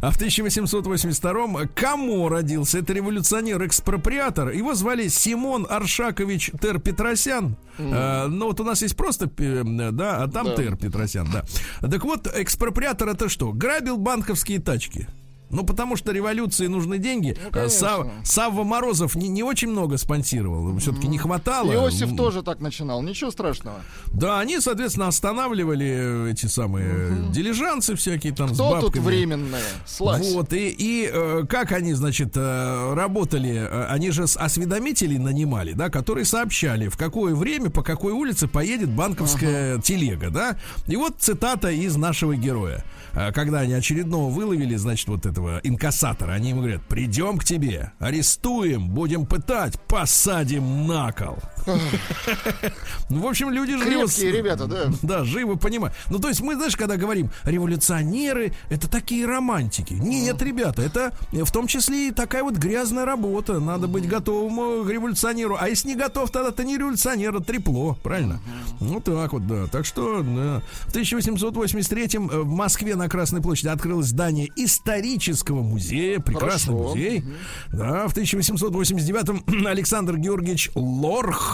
[0.00, 2.78] А в 1882-м Камо родился.
[2.78, 4.50] Это революционер-экспроприатор.
[4.50, 7.56] Его звали Симон Аршакович Тер Петросян.
[7.78, 10.56] Э, Ну вот у нас есть просто, э, да, а там Да.
[10.56, 11.44] Тер Петросян, да.
[11.88, 13.52] Так вот, экспроприатор это что?
[13.52, 15.08] Грабил банковские тачки.
[15.52, 17.36] Ну, потому что революции нужны деньги.
[17.52, 17.68] Ну, Э.
[17.68, 20.76] Сав- Савва Морозов не, не очень много спонсировал.
[20.78, 21.72] Все-таки не хватало.
[21.72, 23.76] Иосиф тоже так начинал, ничего страшного.
[24.12, 28.92] да, они, соответственно, останавливали эти самые э, дилижансы всякие там с Кто бабками.
[28.92, 29.62] тут временная?
[29.86, 30.32] Слазь.
[30.32, 35.72] Вот, и, и э, как они, значит, э, работали, э, они же с- осведомителей нанимали,
[35.72, 40.56] да, которые сообщали, в какое время, по какой улице поедет банковская телега, да.
[40.86, 42.84] И вот цитата из нашего героя.
[43.14, 47.92] Э, Когда они очередного выловили, значит, вот этого инкассатора, они ему говорят, придем к тебе,
[47.98, 51.38] арестуем, будем пытать, посадим на кол.
[53.08, 53.76] Ну, в общем, люди.
[53.76, 54.90] Крепкие ребята, да.
[55.02, 55.92] Да, живо понимаю.
[56.08, 59.92] Ну, то есть мы, знаешь, когда говорим, революционеры, это такие романтики.
[59.94, 63.60] Нет, ребята, это э, в том числе и такая вот грязная работа.
[63.60, 65.58] Надо быть готовым э, к революционеру.
[65.60, 68.40] А если не готов, тогда ты не революционер, а трепло, правильно?
[68.80, 69.66] Ну, так вот, да.
[69.66, 70.62] Так что, да.
[70.86, 76.18] В 1883-м в Москве на Красной площади открылось здание исторического музея.
[76.20, 77.24] Прекрасный музей.
[77.72, 81.51] Да, в 1889-м Александр Георгиевич Лорх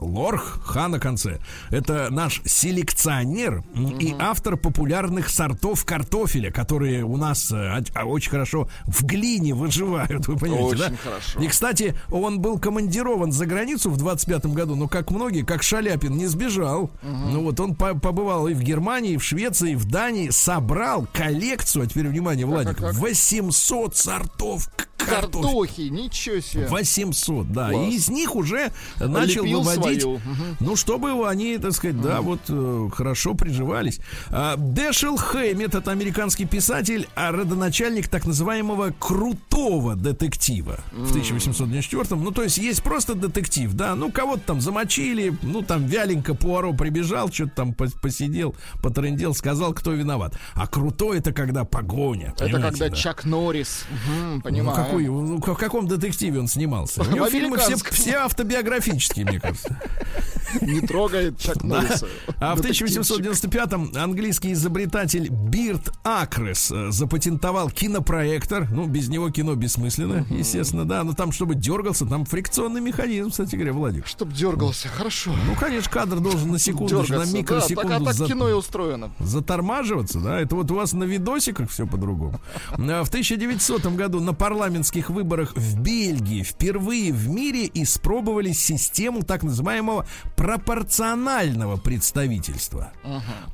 [0.00, 1.38] Лорх, ха на конце.
[1.70, 8.04] Это наш селекционер м, и автор популярных сортов картофеля, которые у нас э, оч- а,
[8.04, 10.92] очень хорошо в глине выживают, вы понимаете, Очень да?
[11.02, 11.40] хорошо.
[11.40, 16.16] И, кстати, он был командирован за границу в 25-м году, но, как многие, как Шаляпин,
[16.16, 16.90] не сбежал.
[17.02, 21.06] Ну вот он по- побывал и в Германии, и в Швеции, и в Дании, собрал
[21.12, 22.94] коллекцию, а теперь, внимание, Владик, как?
[22.94, 24.68] 800 сортов
[25.08, 25.42] картофель.
[25.42, 26.66] картохи, ничего себе.
[26.66, 27.70] 800, да.
[27.70, 27.86] Класс.
[27.86, 30.20] И из них уже начал Лепил выводить, свою.
[30.60, 34.00] Ну, чтобы они, так сказать, да, вот э, хорошо приживались.
[34.30, 42.30] А, Дэшел Хэммет, это американский писатель, а родоначальник так называемого крутого детектива в 1894 Ну,
[42.30, 47.30] то есть есть просто детектив, да, ну, кого-то там замочили, ну, там вяленько Пуаро прибежал,
[47.32, 50.34] что-то там пос- посидел, потрындел, сказал, кто виноват.
[50.54, 52.32] А крутой это когда погоня.
[52.38, 52.90] Это когда да?
[52.90, 53.84] Чак Норрис.
[54.08, 54.76] Ну, понимаю.
[54.76, 57.02] какой, ну, в каком детективе он снимался?
[57.02, 59.80] У него фильмы все, все автобиографические, мне кажется.
[60.62, 62.06] Не трогает Чак Норриса.
[62.40, 63.00] А в Детективчик.
[63.02, 68.66] 1895-м английский изобретатель Бирт Акрес э, запатентовал кинопроектор.
[68.70, 71.04] Ну, без него кино бессмысленно, естественно, да.
[71.04, 74.06] Но там, чтобы дергался, там фрикционный механизм, кстати говоря, Владик.
[74.06, 75.32] Чтоб дергался, хорошо.
[75.46, 78.52] Ну, конечно, кадр должен на секунду, на Дергаться, да, микросекунду так, а так кино и
[78.52, 79.10] устроено.
[79.18, 82.40] затормаживаться, да, это вот у вас на видосиках все по-другому.
[82.70, 84.32] А В 1900 году на
[84.78, 92.92] парламентских выборах в Бельгии впервые в мире испробовали систему так называемого пропорционального представительства.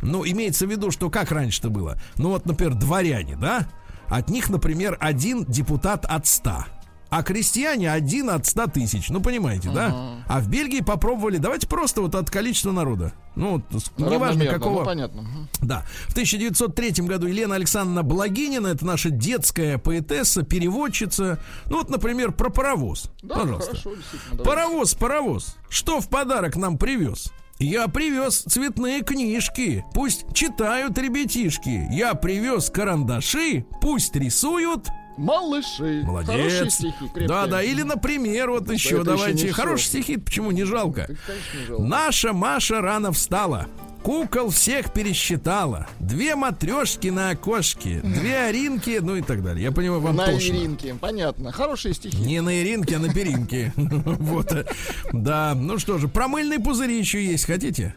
[0.02, 1.98] Ну, имеется в виду, что как раньше-то было?
[2.16, 3.66] Ну, вот, например, дворяне, да?
[4.08, 6.66] От них, например, один депутат от 100.
[7.16, 9.08] А крестьяне один от 100 тысяч.
[9.08, 10.16] Ну, понимаете, да?
[10.26, 13.12] А в Бельгии попробовали, давайте просто вот от количества народа.
[13.36, 13.62] Ну,
[13.98, 14.80] неважно Равномерно, какого.
[14.80, 15.24] Ну, понятно.
[15.60, 15.84] Да.
[16.08, 21.38] В 1903 году Елена Александровна Благинина, это наша детская поэтесса, переводчица.
[21.66, 23.12] Ну вот, например, про паровоз.
[23.22, 23.76] Да, Пожалуйста.
[23.76, 23.90] хорошо.
[24.42, 25.56] Паровоз, паровоз.
[25.68, 27.32] Что в подарок нам привез?
[27.60, 29.84] Я привез цветные книжки.
[29.94, 31.86] Пусть читают ребятишки.
[31.92, 33.66] Я привез карандаши.
[33.80, 34.88] Пусть рисуют.
[35.16, 36.02] Малыши.
[36.04, 36.30] Молодец.
[36.30, 37.28] Хорошие стихи, крепкие.
[37.28, 37.62] да, да.
[37.62, 39.44] Или, например, вот еще это еще давайте.
[39.46, 41.06] не Хорошие стихи, почему не жалко?
[41.06, 41.82] Так, конечно, не жалко.
[41.84, 43.66] Наша Маша рано встала.
[44.02, 45.86] Кукол всех пересчитала.
[45.98, 49.64] Две матрешки на окошке, две оринки, ну и так далее.
[49.64, 50.46] Я понимаю, вам На тошно.
[50.52, 50.94] Иринке.
[51.00, 51.52] Понятно.
[51.52, 52.16] Хорошие стихи.
[52.18, 53.72] Не на Иринке, а на перинке.
[53.76, 54.52] Вот.
[55.12, 57.94] Да, ну что же, про мыльные пузыри еще есть, хотите?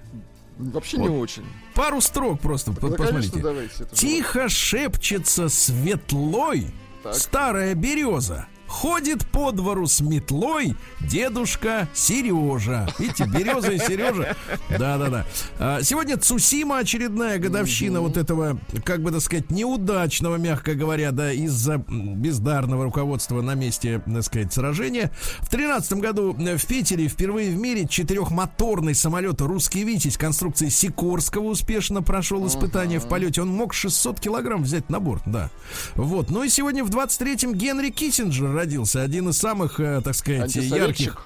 [0.58, 1.44] Вообще не очень.
[1.76, 3.40] Пару строк просто, Да, конечно, посмотрите.
[3.42, 3.86] давайте.
[3.94, 6.68] Тихо шепчется светлой
[7.14, 7.22] Так.
[7.22, 8.48] старая береза.
[8.68, 12.88] Ходит по двору с метлой дедушка Сережа.
[13.00, 14.36] Видите, береза и Сережа.
[14.70, 15.26] Да-да-да.
[15.58, 21.32] А, Сегодня Цусима очередная годовщина вот этого, как бы так сказать, неудачного, мягко говоря, да,
[21.32, 25.12] из-за бездарного руководства на месте, так сказать, сражения.
[25.40, 32.02] В тринадцатом году в Питере впервые в мире четырехмоторный самолет «Русский Витязь» конструкции Сикорского успешно
[32.02, 33.42] прошел испытание в полете.
[33.42, 35.50] Он мог 600 килограмм взять на борт, да.
[35.96, 36.30] Вот.
[36.30, 39.02] Ну и сегодня в 23-м Генри Киссинджер родился.
[39.02, 41.26] Один из самых, э, так сказать, ярких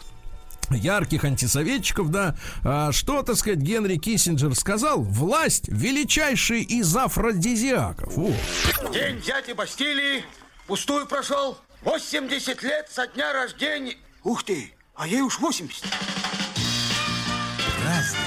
[0.70, 2.36] ярких антисоветчиков, да.
[2.64, 5.02] А, что, так сказать, Генри Киссинджер сказал?
[5.02, 8.18] Власть величайший из афродизиаков.
[8.18, 8.32] О.
[8.94, 10.24] День дяди Бастилии
[10.68, 11.58] пустую прошел.
[11.84, 13.98] 80 лет со дня рождения.
[14.24, 15.84] Ух ты, а ей уж 80.
[17.84, 18.20] Разный,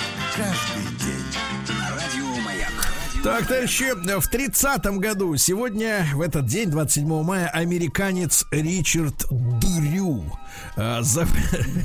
[3.24, 10.24] Так, товарищи, в 30-м году, сегодня, в этот день, 27 мая, американец Ричард Дрю.
[10.76, 11.26] а, за-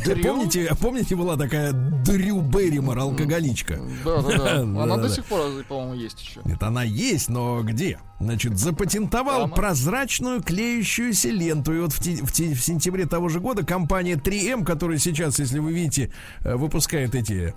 [0.03, 0.21] Дрю?
[0.21, 3.79] Помните, помните, была такая Дрю Берримор, алкоголичка?
[4.03, 4.59] Да, да, да.
[4.83, 6.41] Она до сих пор, по-моему, есть еще.
[6.43, 7.99] Нет, она есть, но где?
[8.19, 9.55] Значит, запатентовал Дома.
[9.55, 11.73] прозрачную клеющуюся ленту.
[11.73, 15.39] И вот в, те- в те- в сентябре того же года компания 3M, которая сейчас,
[15.39, 16.11] если вы видите,
[16.43, 17.53] э, выпускает эти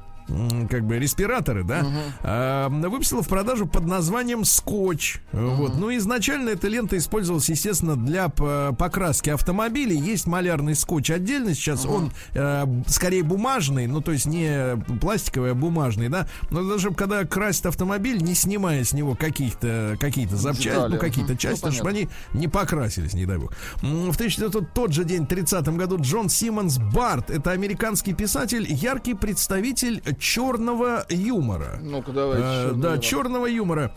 [0.71, 1.85] как бы респираторы, да,
[2.23, 5.19] а, выпустила в продажу под названием скотч.
[5.33, 5.77] Вот.
[5.77, 9.99] Ну, изначально эта лента использовалась, естественно, для п- покраски автомобилей.
[9.99, 11.85] Есть малярный скотч отдельно сейчас.
[11.87, 16.27] Он э, скорее бумажный, ну, то есть не пластиковый, а бумажный, да.
[16.51, 21.33] Но даже когда красят автомобиль, не снимая с него каких-то какие-то запчасти, Детали, ну, какие-то
[21.33, 21.39] мгм.
[21.39, 23.53] части, Ну, чтобы они не покрасились, не дай бог.
[23.81, 30.03] В 1900 тот же день, 30 году, Джон Симмонс Барт, это американский писатель, яркий представитель
[30.19, 31.79] черного юмора.
[31.83, 32.45] Ну-ка, давайте.
[32.45, 33.95] Э, да, черного юмора.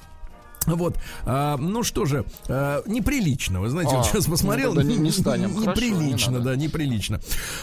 [0.66, 4.90] Вот, а, ну что же, а, неприлично, вы знаете, А, вот сейчас ну посмотрел, тогда
[4.90, 5.56] не- не станем.
[5.64, 7.20] Хорошо, не неприлично, да, неприлично.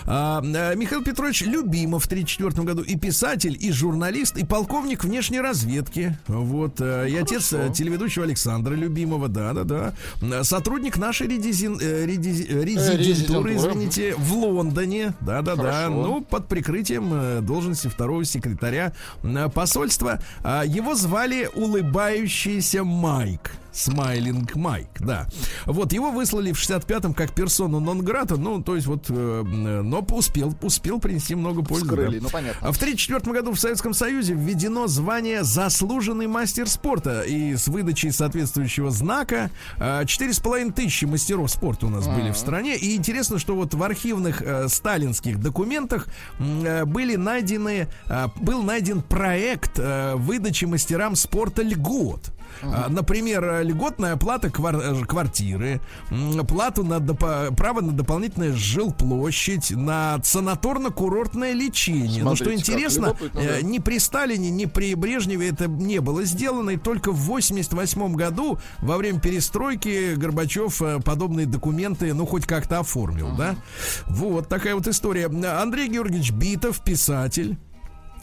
[0.06, 5.40] А, а, Михаил Петрович Любимов в 1934 году и писатель, и журналист, и полковник внешней
[5.40, 9.64] разведки, вот, а, и отец э, телеведущего Александра Любимова, да, да,
[10.20, 16.46] да, сотрудник нашей редизин- э, э, резидентуры, извините, в Лондоне, да, да, да, ну, под
[16.48, 18.92] прикрытием должности второго секретаря
[19.54, 20.20] посольства.
[20.44, 23.52] А, Его звали улыбающаяся Майк.
[23.72, 25.26] Смайлинг Майк, да.
[25.64, 30.54] Вот его выслали в 65-м как персону нон-грата, ну, то есть вот, э, но успел,
[30.60, 31.86] успел принести много пользы.
[31.86, 32.24] Скрыли, да.
[32.24, 32.68] ну понятно.
[32.68, 37.22] А в 1934 году в Советском Союзе введено звание «Заслуженный мастер спорта».
[37.22, 42.30] И с выдачей соответствующего знака э, четыре с половиной тысячи мастеров спорта у нас были
[42.30, 42.76] в стране.
[42.76, 49.00] И интересно, что вот в архивных э, сталинских документах э, были найдены, э, был найден
[49.00, 52.32] проект э, выдачи мастерам спорта льгот.
[52.62, 55.80] А, Например, э, льготная оплата квар- э, квартиры,
[56.48, 62.22] плату на допо- право на дополнительную жилплощадь, на санаторно-курортное лечение.
[62.22, 66.00] Но что Смотрите, как интересно, любопытно, э, ни при Сталине, ни при Брежневе это не
[66.00, 66.70] было сделано.
[66.70, 73.36] И только в 88 году, во время перестройки, Горбачев подобные документы, ну, хоть как-то оформил,
[73.36, 73.56] да?
[74.06, 75.26] Вот такая вот история.
[75.26, 77.56] Андрей Георгиевич Битов, писатель.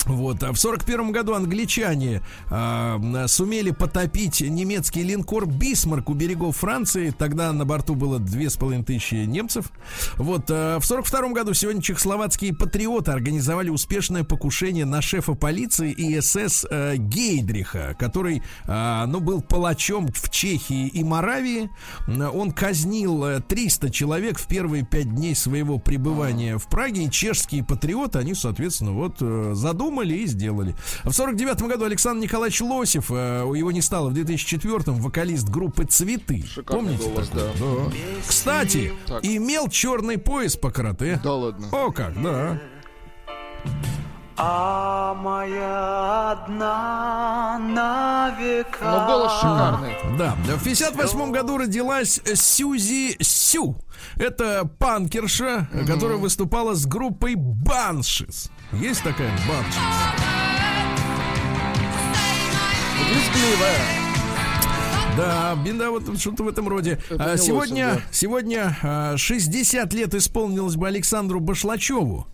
[0.05, 6.57] Вот, а в сорок первом году англичане а, сумели потопить немецкий линкор Бисмарк у берегов
[6.57, 7.11] Франции.
[7.11, 9.71] Тогда на борту было две с половиной тысячи немцев.
[10.15, 15.91] Вот, а, в сорок втором году сегодня чехословацкие патриоты организовали успешное покушение на шефа полиции
[15.91, 21.69] и СС а, Гейдриха, который, а, ну, был палачом в Чехии и Моравии.
[22.07, 27.03] Он казнил э, 300 человек в первые пять дней своего пребывания в Праге.
[27.03, 30.75] И чешские патриоты, они, соответственно, вот э, задумали и сделали.
[31.03, 36.43] В 49 году Александр Николаевич Лосев, э, его не стало в 2004-м, вокалист группы «Цветы».
[36.47, 37.51] Шикарный Помните голос, такой?
[37.59, 37.91] да.
[38.27, 39.23] Кстати, Так.
[39.25, 41.19] имел черный пояс по карате.
[41.23, 41.67] Да ладно.
[41.71, 42.59] О как, да.
[44.41, 48.77] А моя одна на века.
[48.85, 49.95] Но голос шикарный.
[50.17, 53.75] Да, в 58 году родилась Сьюзи Сю.
[54.15, 58.49] Это панкерша, которая выступала с группой Баншис.
[58.73, 59.75] Есть такая Баншис?
[63.09, 63.77] Визгливая.
[65.17, 66.99] Да, беда вот что-то в этом роде.
[67.09, 68.09] Это А, сегодня, Лосев, да.
[68.11, 72.27] сегодня а, 60 лет исполнилось бы Александру Башлачеву.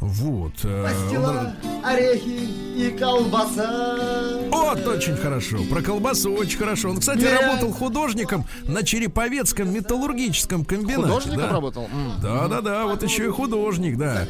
[0.00, 0.52] Вот.
[0.64, 4.40] э, он- орехи и колбаса.
[4.50, 5.58] Вот, очень хорошо.
[5.70, 6.90] Про колбасу очень хорошо.
[6.90, 7.40] Он, кстати, Нет.
[7.40, 11.02] работал художником на Череповецком металлургическом комбинате.
[11.02, 11.52] Художником да.
[11.52, 11.88] работал?
[12.22, 14.26] Да, да, да, вот еще и художник, да.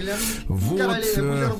[0.46, 0.80] Вот.
[1.16, 1.50] э.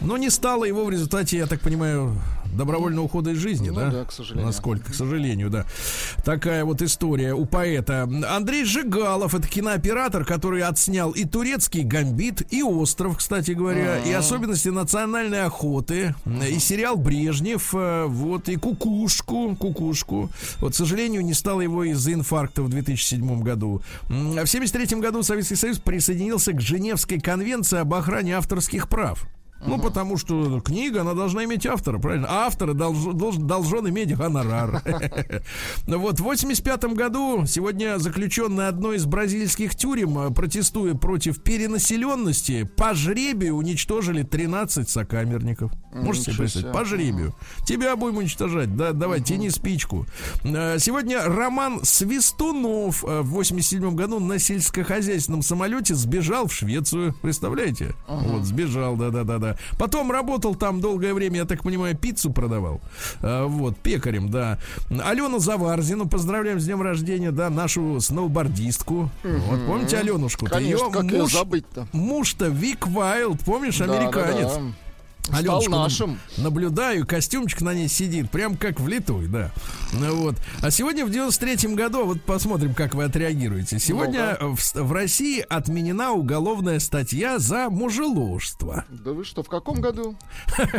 [0.00, 2.16] Но не стало его в результате, я так понимаю,
[2.52, 3.90] добровольного ухода из жизни, Ну да?
[3.90, 4.46] да, к сожалению.
[4.46, 5.66] Насколько, к сожалению, да.
[6.24, 8.08] Такая вот история у поэта.
[8.30, 14.68] Андрей Жигалов, это кинооператор, который отснял и турецкий гамбит, и остров, кстати говоря, и особенности
[14.68, 16.14] национальной охоты,
[16.48, 20.30] и сериал Брежнев, э, вот, и кукушку, кукушку.
[20.60, 23.82] Вот, к сожалению, не стало его из-за инфаркта в 2007 году.
[24.08, 29.24] А В 1973 году Советский Союз присоединился к Женевской конвенции об охране авторских прав.
[29.66, 32.26] Ну, потому что книга, она должна иметь автора, правильно?
[32.28, 34.82] А автор долж- должен, должен иметь гонорар.
[35.86, 42.64] Ну Вот, в 85 году сегодня заключенный одной из бразильских тюрем, э, протестуя против перенаселенности,
[42.76, 45.72] по жребию уничтожили 13 сокамерников.
[45.92, 46.72] Можете себе представить?
[46.72, 47.34] По жребию.
[47.66, 48.74] Тебя будем уничтожать.
[48.76, 50.06] Да, давай, тяни спичку.
[50.44, 57.14] Э, Сегодня Роман Свистунов э, в 87 году на сельскохозяйственном самолете сбежал в Швецию.
[57.22, 57.94] Представляете?
[58.08, 59.51] Вот, сбежал, да-да-да-да.
[59.78, 62.80] Потом работал там долгое время, я так понимаю, пиццу продавал.
[63.20, 64.58] Э, Вот, пекарем, да.
[65.04, 69.10] Алену Заварзину, поздравляем с днем рождения, да, нашу сноубордистку.
[69.22, 70.46] Вот, помните Аленушку?
[70.46, 71.86] Конечно, как ее забыть-то?
[71.92, 74.52] Муж-то Вик Вайлд, помнишь, Да, да, американец.
[75.28, 75.38] Да.
[75.38, 76.18] Стал Аленушку нашим.
[76.36, 79.50] Наблюдаю, костюмчик на ней сидит, прям как влитой, да.
[79.92, 80.36] Ну вот.
[80.60, 83.78] А сегодня в 93-м году, вот посмотрим, как вы отреагируете.
[83.78, 88.84] Сегодня в, в России отменена уголовная статья за мужеложство.
[88.90, 90.16] Да вы что, в каком году?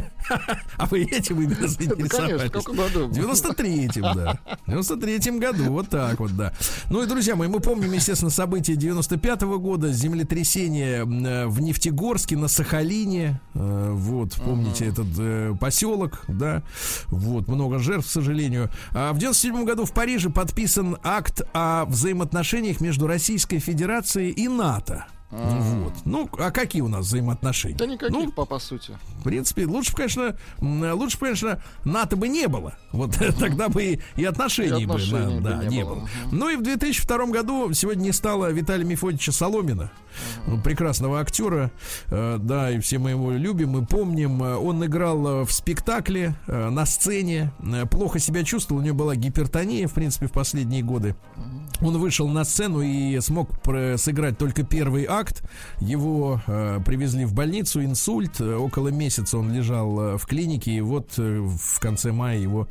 [0.77, 2.09] А вы этим именно Да, заинтересовались?
[2.09, 3.07] конечно, в каком году?
[3.07, 4.39] В 93-м, да.
[4.65, 6.53] В 93-м году, вот так вот, да.
[6.89, 12.47] Ну и, друзья мои, мы помним, естественно, события 95-го года, землетрясение э, в Нефтегорске, на
[12.47, 13.39] Сахалине.
[13.53, 13.91] Э,
[14.37, 16.63] Вот, помните этот э, поселок, да.
[17.07, 18.69] Вот, много жертв, к сожалению.
[18.91, 25.05] А в 97 году в Париже подписан акт о взаимоотношениях между Российской Федерацией и НАТО.
[25.33, 25.93] Вот.
[26.05, 27.75] Ну, а какие у нас взаимоотношения?
[27.77, 28.97] Да никаких, Ну, по, по сути.
[29.19, 32.77] в принципе, лучше, бы, конечно, лучше, конечно, НАТО бы не было.
[32.91, 35.95] Вот тогда бы и, и отношений, И отношений бы, бы да, да, не не было.
[35.95, 36.09] было.
[36.31, 39.91] Ну и в 2002 году сегодня не стало Виталия Мефодича Соломина,
[40.45, 41.71] ну, прекрасного актера,
[42.07, 44.43] э, да, и все мы его любим, мы помним.
[44.43, 47.51] Э, Он играл э, в спектакле на сцене,
[47.89, 51.15] плохо себя чувствовал, у него была гипертония, в принципе, в последние годы.
[51.81, 53.49] Он вышел на сцену и смог
[53.97, 55.22] сыграть только первый акт.
[55.23, 55.43] Инфаркт.
[55.79, 58.39] Его э, привезли в больницу, инсульт.
[58.39, 62.67] Э, Около месяца он лежал э, в клинике, и вот э, в конце мая его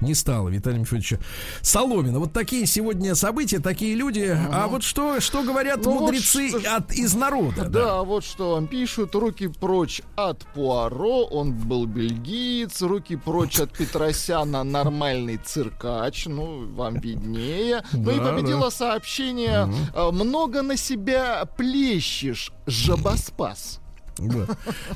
[0.00, 0.48] не стало.
[0.48, 1.18] Виталия Михайловича
[1.62, 2.18] Соломина.
[2.18, 4.36] Вот такие сегодня события, такие люди.
[4.52, 7.68] А вот что, что говорят Ну вот мудрецы что- от, из народа?
[7.68, 9.14] Да, вот что вам пишут.
[9.14, 12.82] Руки прочь от Пуаро, он был бельгиец.
[12.82, 16.26] Руки прочь от Петросяна, нормальный циркач.
[16.26, 17.82] Ну, вам виднее.
[17.92, 21.44] Ну и Да, победило сообщение «Много на себя
[21.84, 23.83] плещешь, жабоспас».
[24.18, 24.46] Да.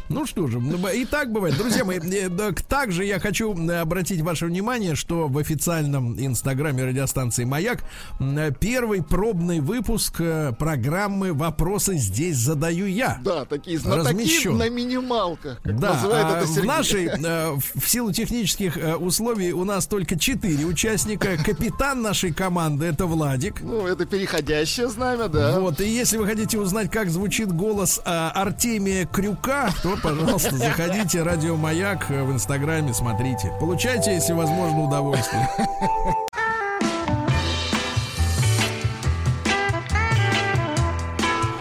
[0.09, 1.57] Ну что же, ну, и так бывает.
[1.57, 2.29] Друзья мои, э,
[2.69, 7.83] также я хочу э, обратить ваше внимание, что в официальном инстаграме радиостанции «Маяк»
[8.21, 13.19] м, первый пробный выпуск э, программы «Вопросы здесь задаю я».
[13.25, 18.13] Да, такие знатоки на минималках, как Да, называет а это в нашей, э, в силу
[18.13, 21.37] технических э, условий у нас только четыре участника.
[21.45, 23.63] Капитан нашей команды это Владик.
[23.63, 25.59] Ну, это переходящее знамя, да.
[25.61, 31.23] Вот, и если вы хотите узнать, как звучит голос а, Артемия Крюка, то, пожалуйста, заходите
[31.23, 33.53] Радио Маяк э, в Инстаграме, смотрите.
[33.61, 35.49] Получайте, если возможно, удовольствие.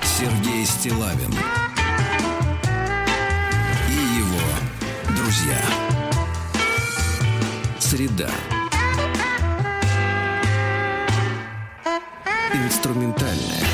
[0.04, 1.34] Сергей Стилавин
[3.90, 5.60] и его друзья.
[7.80, 8.30] Среда.
[12.54, 13.67] Инструментальная.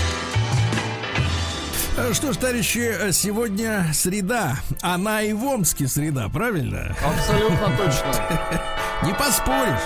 [1.97, 4.57] Э, Что ж, товарищи, э, сегодня среда.
[4.81, 6.95] Она и в Омске среда, правильно?
[7.05, 8.59] Абсолютно точно.
[9.03, 9.81] Не поспоришь.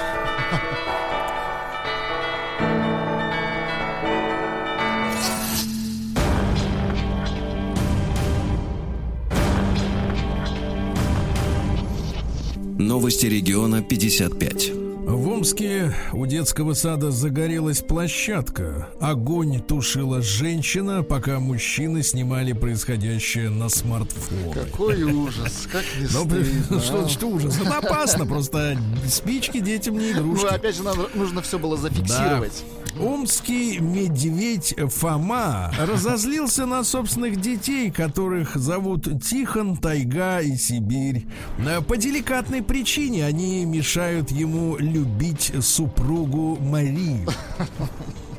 [12.77, 14.86] Новости региона 55.
[15.07, 18.89] В Омске у детского сада загорелась площадка.
[18.99, 24.51] Огонь тушила женщина, пока мужчины снимали происходящее на смартфон.
[24.53, 27.07] Какой ужас, как не Ну, стыдно, что, а.
[27.07, 27.57] что ужас?
[27.57, 28.77] Это опасно, просто
[29.07, 30.43] спички детям не игрушки.
[30.43, 32.65] Ну, опять же, надо- нужно все было зафиксировать.
[32.99, 41.27] Омский медведь Фома разозлился на собственных детей, которых зовут Тихон, Тайга и Сибирь.
[41.59, 47.27] Э, По деликатной причине они мешают ему любить супругу Марию.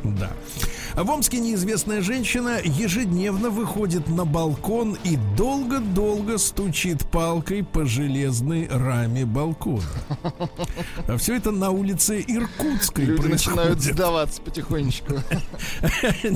[0.05, 0.31] Да.
[0.95, 9.25] В Омске неизвестная женщина ежедневно выходит на балкон и долго-долго стучит палкой по железной раме
[9.27, 9.83] балкона.
[11.19, 13.95] Все это на улице Иркутской Люди начинают происходит.
[13.95, 15.15] сдаваться потихонечку.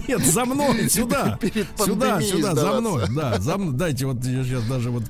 [0.09, 1.39] Нет, за мной, сюда.
[1.79, 3.05] Сюда, сюда, за мной.
[3.15, 3.75] Да, за мной.
[3.75, 5.05] Дайте вот я сейчас даже вот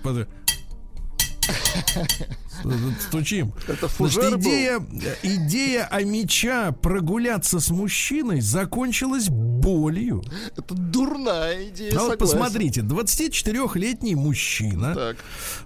[3.00, 3.52] стучим.
[3.68, 4.40] Это Значит, фужер был?
[4.40, 4.80] идея,
[5.22, 10.22] идея о меча прогуляться с мужчиной закончилась болью.
[10.56, 12.18] Это дурная идея, А вот согласен.
[12.18, 15.16] посмотрите, 24-летний мужчина Так.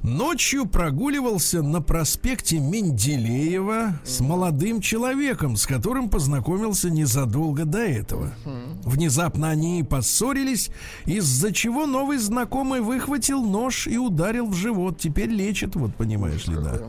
[0.03, 8.33] ночью прогуливался на проспекте Менделеева с молодым человеком, с которым познакомился незадолго до этого.
[8.85, 10.71] Внезапно они поссорились,
[11.05, 14.99] из-за чего новый знакомый выхватил нож и ударил в живот.
[14.99, 16.81] Теперь лечит, вот понимаешь ли, да.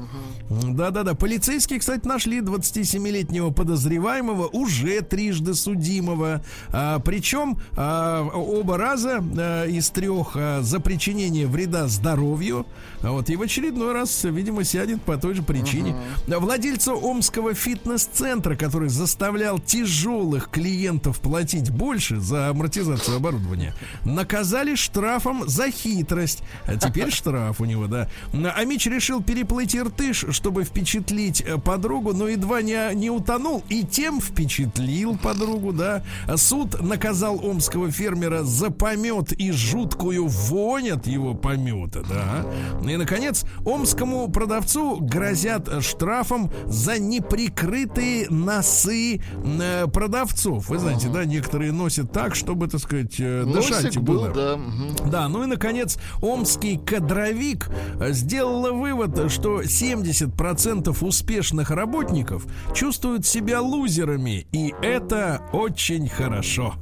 [0.50, 1.16] Да-да-да.
[1.16, 6.42] Полицейские, кстати, нашли 27-летнего подозреваемого, уже трижды судимого.
[6.70, 12.66] А, причем а, оба раза а, из трех а, за причинение вреда здоровью.
[13.02, 15.96] А вот и в очередной раз, видимо, сядет по той же причине.
[16.28, 23.74] Владельца Омского фитнес-центра, который заставлял тяжелых клиентов платить больше за амортизацию оборудования,
[24.04, 26.44] наказали штрафом за хитрость.
[26.66, 28.10] А теперь штраф у него, да.
[28.34, 33.84] А Мич решил переплыть Иртыш, чтобы впечатлить э, подругу, но едва не, не утонул и
[33.84, 36.04] тем впечатлил подругу, да.
[36.36, 42.46] Суд наказал омского фермера за помет и жуткую вонь от его помета, да.
[42.90, 50.70] И, наконец, омскому продавцу грозят штрафом за неприкрытые носы э, продавцов.
[50.70, 54.28] Вы знаете, да, некоторые носят так, чтобы, так сказать, э, дышать Носик было.
[54.30, 54.60] был, да.
[55.06, 57.70] Да, ну и наконец, омский кадровик
[58.10, 66.76] сделала вывод, что 70% успешных работников чувствуют себя лузерами, и это очень хорошо.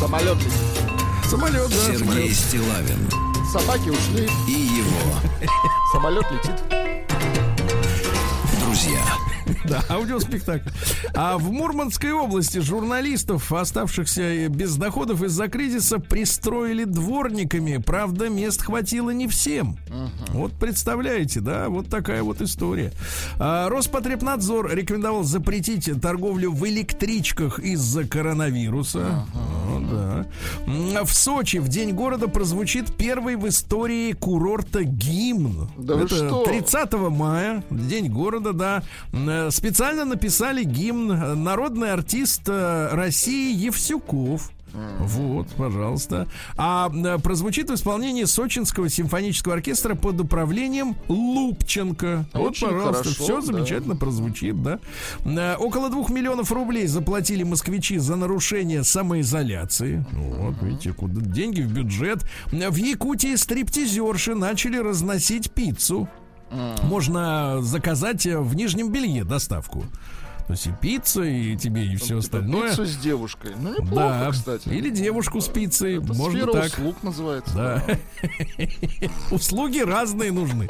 [0.00, 0.93] Самолет летит.
[1.28, 2.36] Самолет, да, Сергей самолет.
[2.36, 3.10] Стилавин
[3.52, 5.20] Собаки ушли, и его
[5.92, 6.62] самолет летит.
[8.60, 9.00] друзья.
[9.68, 10.68] Да, аудиоспектакль.
[11.14, 17.78] А в Мурманской области журналистов, оставшихся без доходов из-за кризиса, пристроили дворниками.
[17.78, 19.76] Правда, мест хватило не всем.
[20.28, 22.92] Вот представляете, да, вот такая вот история.
[23.38, 29.24] А, Роспотребнадзор рекомендовал запретить торговлю в электричках из-за коронавируса.
[29.66, 30.26] Вот, да.
[30.66, 35.68] М, В Сочи в день города прозвучит первый в истории курорта гимн.
[35.78, 36.44] Да Это что?
[36.44, 38.82] 30 мая, день города, да.
[39.54, 44.50] Специально написали гимн э, народный артист э, России Евсюков.
[44.98, 46.26] Вот, пожалуйста.
[46.56, 52.26] А э, прозвучит в исполнении Сочинского симфонического оркестра под управлением Лупченко.
[52.32, 53.42] Вот, Очень пожалуйста, хорошо, все да.
[53.42, 55.56] замечательно прозвучит, да.
[55.60, 60.04] Около двух миллионов рублей заплатили москвичи за нарушение самоизоляции.
[60.10, 62.24] Вот, видите, куда деньги в бюджет.
[62.50, 66.08] В Якутии стриптизерши начали разносить пиццу.
[66.82, 69.84] Можно заказать э, в нижнем белье доставку.
[70.48, 72.68] Есть и пицца, и тебе, и все остальное.
[72.68, 73.52] Пиццу с девушкой.
[73.58, 74.68] Ну, неплохо, Да, кстати.
[74.68, 76.66] или девушку с пиццей, Это можно сфера так.
[76.66, 77.54] услуг называется.
[77.54, 77.84] Да.
[79.30, 80.68] Услуги разные нужны.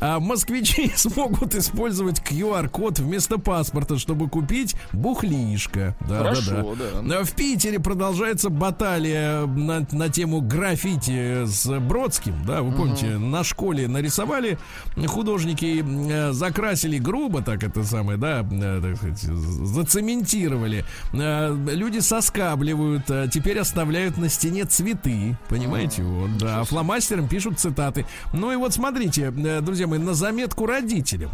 [0.00, 5.96] А москвичи смогут использовать QR-код вместо паспорта, чтобы купить бухлишко.
[6.08, 7.18] Да, Хорошо, да, да.
[7.20, 12.34] А В Питере продолжается баталия на, на тему граффити с Бродским.
[12.46, 14.58] Да, вы помните, на школе нарисовали
[15.06, 20.84] художники, э, закрасили грубо, так это самое, да, э, так сказать, зацементировали.
[21.12, 25.36] Э, Люди соскабливают, а теперь оставляют на стене цветы.
[25.48, 26.02] Понимаете?
[26.02, 26.64] Вот, да.
[26.64, 28.06] Фломастером пишут цитаты.
[28.32, 31.30] Ну и вот смотрите, э, друзья мои, на заметку родителям.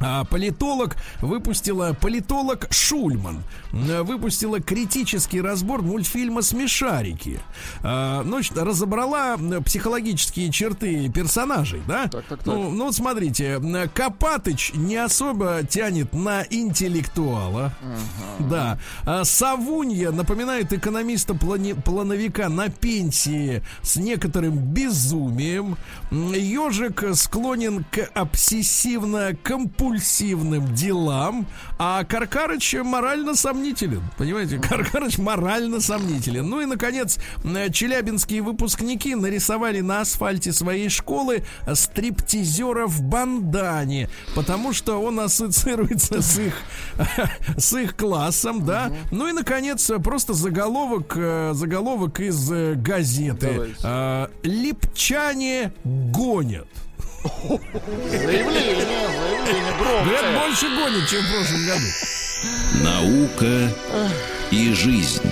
[0.00, 3.42] А, Политолог выпустила политолог Шульман
[3.72, 7.40] выпустила критический разбор мультфильма Смешарики.
[7.82, 12.08] А, ну, значит, разобрала психологические черты персонажей, да?
[12.08, 12.46] Так, так, так.
[12.46, 13.60] Ну, ну, смотрите,
[13.94, 17.72] Копатыч не особо тянет на интеллектуала.
[18.38, 18.78] Да.
[19.04, 25.76] А Савунья напоминает экономиста-плановика на пенсии с некоторым безумием.
[26.10, 28.10] Ежик склонен к
[29.90, 31.46] обсессивно-компульсивным делам,
[31.78, 34.02] а Каркарыч морально сомнителен.
[34.16, 36.48] Понимаете, Каркарыч морально сомнителен.
[36.48, 44.72] Ну и, наконец, м, челябинские выпускники нарисовали на асфальте своей школы стриптизера в бандане, потому
[44.72, 46.54] что он ассоциируется с их,
[47.56, 48.92] с их классом, да.
[49.10, 53.74] Ну и, наконец, просто заголовок, э, заголовок из э, газеты.
[53.82, 56.68] Э, Липчане гонят.
[57.22, 60.46] Заявление, заявление Говорят, громкое.
[60.46, 61.86] больше гонят, чем в прошлом году.
[62.82, 63.74] Наука
[64.50, 65.22] и жизнь.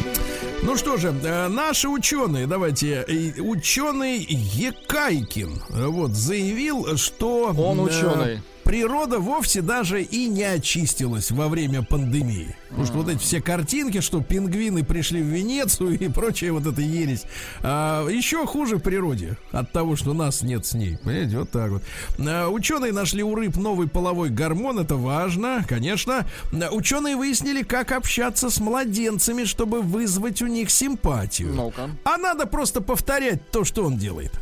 [0.62, 7.55] Ну что же, э, наши ученые, давайте, э, ученый Екайкин, э, вот, заявил, что...
[7.57, 8.43] Он ученый.
[8.69, 12.55] Природа вовсе даже и не очистилась во время пандемии.
[12.69, 16.83] Потому что вот эти все картинки, что пингвины пришли в Венецию и прочая вот эта
[16.83, 17.23] ересь,
[17.62, 20.99] а, еще хуже природе от того, что нас нет с ней.
[21.03, 21.83] Понимаете, вот так вот.
[22.19, 26.27] А, ученые нашли у рыб новый половой гормон, это важно, конечно.
[26.53, 31.55] А, Ученые выяснили, как общаться с младенцами, чтобы вызвать у них симпатию.
[31.55, 31.89] Ну-ка.
[32.05, 34.39] А надо просто повторять то, что он делает.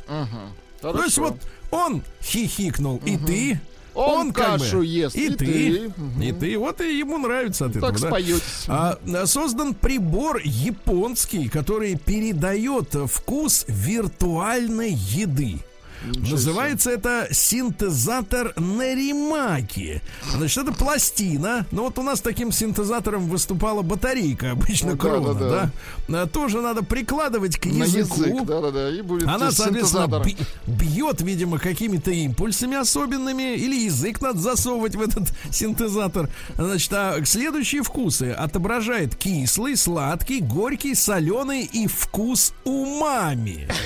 [0.83, 0.99] Хорошо.
[0.99, 1.37] То есть вот
[1.70, 3.61] он хихикнул, и ты.
[3.97, 5.92] Он как кашу бы, ест, и, и ты, ты.
[6.20, 6.59] и ты.
[6.59, 7.92] Вот и ему нравится от этого.
[7.92, 8.09] Так да.
[8.09, 8.64] споетесь.
[8.68, 15.61] А, а, создан прибор японский, который передает вкус виртуальной еды.
[16.07, 20.03] Называется это синтезатор Наримаки.
[20.35, 21.67] Значит, это пластина.
[21.71, 25.71] Ну вот у нас таким синтезатором выступала батарейка обычно Ну да, крона, да, да,
[26.09, 26.23] да.
[26.23, 28.23] А, Тоже надо прикладывать к На языку.
[28.23, 30.23] язык, да-да-да, и будет Она, соответственно,
[30.67, 36.29] бьет, видимо, какими-то импульсами особенными, или язык надо засовывать в этот синтезатор.
[36.57, 43.69] Значит, а следующие вкусы отображает кислый, сладкий, горький, соленый и вкус умами.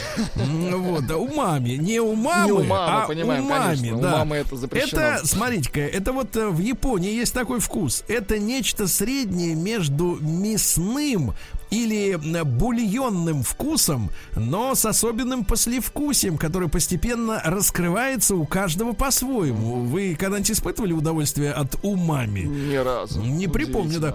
[0.81, 1.71] Вот, да, умами.
[1.71, 3.99] Не умамы, Не умама, а понимаем, умами, конечно.
[3.99, 4.15] да.
[4.15, 5.01] Умама это запрещено.
[5.03, 8.05] Это, смотрите-ка, это вот э, в Японии есть такой вкус.
[8.09, 11.35] Это нечто среднее между мясным
[11.71, 19.85] или бульонным вкусом, но с особенным послевкусием, который постепенно раскрывается у каждого по-своему.
[19.85, 22.41] Вы когда-нибудь испытывали удовольствие от умами?
[22.41, 23.21] Ни разу.
[23.21, 24.09] Не припомню, да.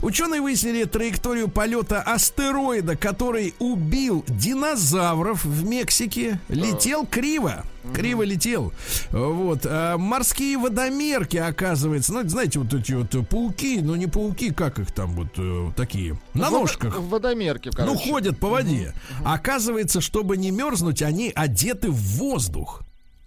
[0.00, 6.38] Удивительно, Ученые выяснили траекторию полета астероида, который убил динозавров в Мексике.
[6.48, 7.64] Летел криво.
[7.94, 8.72] Криво летел.
[9.10, 9.66] Вот.
[9.66, 12.12] А морские водомерки, оказывается.
[12.12, 16.18] Ну, знаете, вот эти вот пауки, ну не пауки, как их там вот э, такие.
[16.34, 16.96] На ножках.
[16.98, 18.10] В водомерке, Ну, короче.
[18.10, 18.94] ходят по воде.
[19.24, 22.82] Оказывается, чтобы не мерзнуть, они одеты в воздух.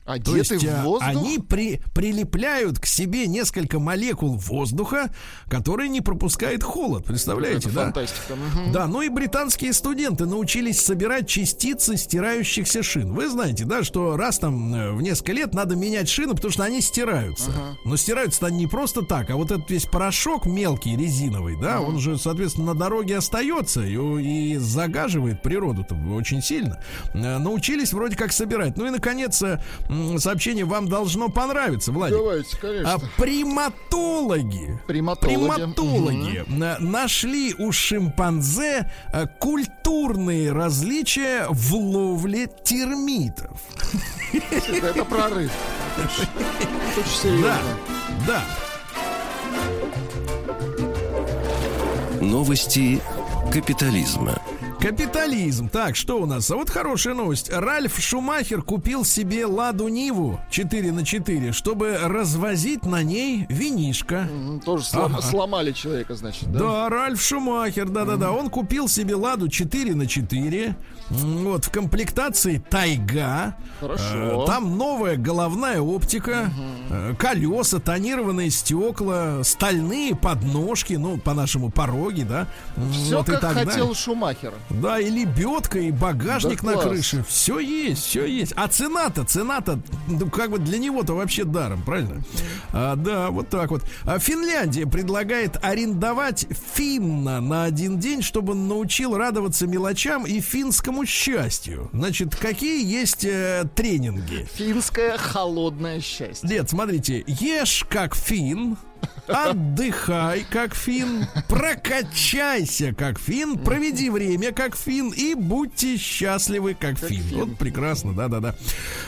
[0.06, 1.08] Одеты То есть в а, воздух?
[1.10, 5.10] они при, прилепляют к себе несколько молекул воздуха,
[5.49, 7.06] которые не пропускает холод.
[7.06, 7.84] Представляете, Это да?
[7.86, 8.36] фантастика.
[8.72, 13.14] Да, ну и британские студенты научились собирать частицы стирающихся шин.
[13.14, 16.64] Вы знаете, да, что раз там э, в несколько лет надо менять шины, потому что
[16.64, 17.49] они стираются.
[17.84, 21.99] Но стираются они не просто так, а вот этот весь порошок мелкий, резиновый, да, он
[21.99, 26.80] же, соответственно, на дороге остается и, и загаживает природу-то очень сильно.
[27.16, 28.78] Э, Научились вроде как собирать.
[28.78, 29.60] Ну и, наконец, э,
[30.20, 32.18] сообщение вам должно понравиться, Владик.
[32.18, 32.93] Давайте, конечно.
[32.93, 35.36] А приматологи Приматологи.
[35.36, 43.60] Приматологи на- нашли у шимпанзе э, культурные различия в ловле термитов.
[44.82, 45.52] Это, прорыв.
[47.41, 47.58] Да,
[48.28, 48.43] да.
[52.22, 53.02] Новости
[53.52, 54.41] капитализма.
[54.86, 55.68] Капитализм.
[55.68, 56.52] Так, что у нас?
[56.52, 57.50] А вот хорошая новость.
[57.52, 64.30] Ральф Шумахер купил себе Ладу Ниву 4 на 4, чтобы развозить на ней винишко.
[64.64, 65.22] Тоже слом- Ага.
[65.24, 66.60] сломали человека, значит, да?
[66.60, 68.32] Да, Ральф Шумахер, да-да-да.
[68.32, 70.76] Он купил себе Ладу 4 на 4.
[71.10, 73.56] Вот, в комплектации Тайга.
[73.80, 74.43] Хорошо.
[74.43, 76.49] Э, Там новая головная оптика,
[76.89, 82.47] э, колеса, тонированные стекла, стальные подножки, ну, по-нашему, пороги, да.
[82.91, 83.72] Все вот и как так далее.
[83.72, 84.53] хотел Шумахер.
[84.70, 86.86] Да, и лебедка, и багажник Да на класс.
[86.88, 87.24] крыше.
[87.28, 88.53] Все есть, все есть.
[88.56, 92.24] А цена-то, цена-то, ну, как бы для него-то вообще даром, правильно?
[92.74, 93.84] А, да, вот так вот.
[94.06, 100.95] А Финляндия предлагает арендовать финна на один день, чтобы он научил радоваться мелочам и финскому
[101.04, 101.89] счастью.
[101.91, 104.48] Значит, какие есть э, тренинги?
[104.54, 106.48] Финское холодное счастье.
[106.48, 108.78] Нет, смотрите, ешь как фин,
[109.28, 117.24] отдыхай как фин, прокачайся как фин, проведи время как фин и будьте счастливы как, фин.
[117.34, 118.56] Вот прекрасно, да-да-да.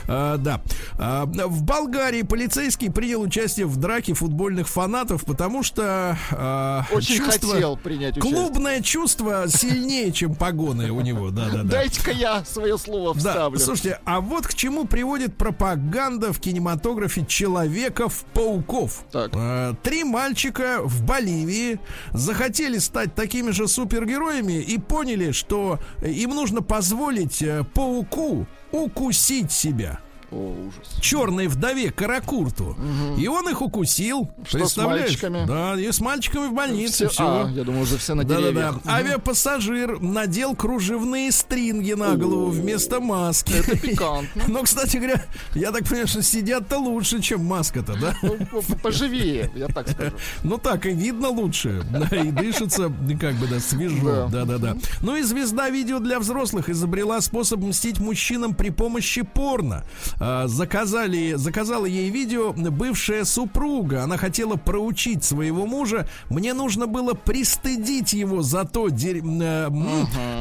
[0.08, 0.62] А, да.
[0.98, 7.54] А, в Болгарии полицейский принял участие в драке футбольных фанатов, потому что а, Очень чувство-
[7.54, 8.34] хотел принять участие.
[8.36, 11.64] Клубное чувство сильнее, чем погоны у него, да-да-да.
[11.64, 13.60] Дайте-ка я свое слово Да, вставлю.
[13.60, 19.04] слушайте, а вот к чему приводит пропаганда в кинематографе Человеков-пауков.
[19.12, 19.32] Так.
[19.34, 21.80] Э, Три мальчика в Боливии
[22.12, 29.54] захотели стать такими же супергероями и поняли, что э, им нужно позволить э, пауку укусить
[29.54, 30.02] себя.
[30.30, 30.36] О,
[30.68, 31.00] ужас.
[31.02, 32.76] Черной вдове Каракурту.
[33.18, 34.30] И он их укусил.
[34.46, 35.02] Что с Представляешь?
[35.04, 35.46] мальчиками?
[35.48, 37.08] Да, и с мальчиками в больнице.
[37.08, 37.24] Все- все.
[37.46, 38.48] а, я думаю, уже все на Да-да-да.
[38.50, 38.76] деревьях.
[38.84, 38.90] Мгм.
[38.90, 43.54] Авиапассажир надел кружевные стринги на голову вместо маски.
[43.54, 44.44] Это пикантно.
[44.48, 45.24] Но, кстати говоря,
[45.56, 48.16] я так понимаю, что сидят-то лучше, чем маска-то, да?
[48.22, 50.12] Ну, по- по- Поживее, я так скажу.
[50.44, 54.78] Ну так и видно лучше, да, и дышится как бы да свежо, да, да, да.
[55.02, 59.86] Ну и звезда видео для взрослых изобрела способ мстить мужчинам при помощи порно.
[60.20, 64.04] А, заказали, заказала ей видео бывшая супруга.
[64.04, 66.08] Она хотела проучить своего мужа.
[66.30, 69.70] Мне нужно было пристыдить его за то, э,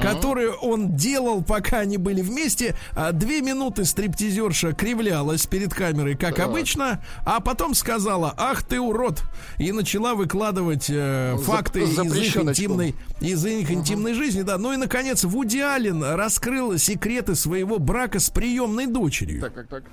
[0.03, 2.77] которое он делал, пока они были вместе.
[2.93, 9.23] А, Две минуты стриптизерша кривлялась перед камерой, как обычно, а потом сказала: "Ах ты урод!"
[9.59, 14.59] и начала выкладывать э, факты из их интимной из их интимной жизни, да.
[14.59, 19.41] Ну и наконец Вуди Аллен раскрыл секреты своего брака с приемной дочерью.
[19.41, 19.93] Так, так, так.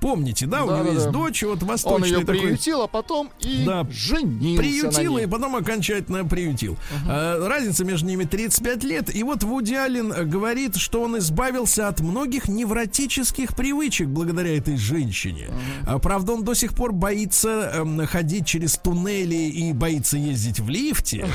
[0.00, 0.94] Помните, да, у него Да-да-да.
[0.94, 2.40] есть дочь, вот Он восточный ее такой.
[2.40, 3.86] приютил, а потом и Да.
[3.90, 6.76] женился Приютил и потом окончательно приютил.
[7.08, 9.14] А, разница между ними 35 лет.
[9.14, 14.76] И вот Вуди Аллен э, говорит, что он избавился от многих невротических привычек благодаря этой
[14.76, 15.48] женщине.
[15.86, 20.68] А, правда, он до сих пор боится эм, ходить через туннели и боится ездить в
[20.68, 21.26] лифте.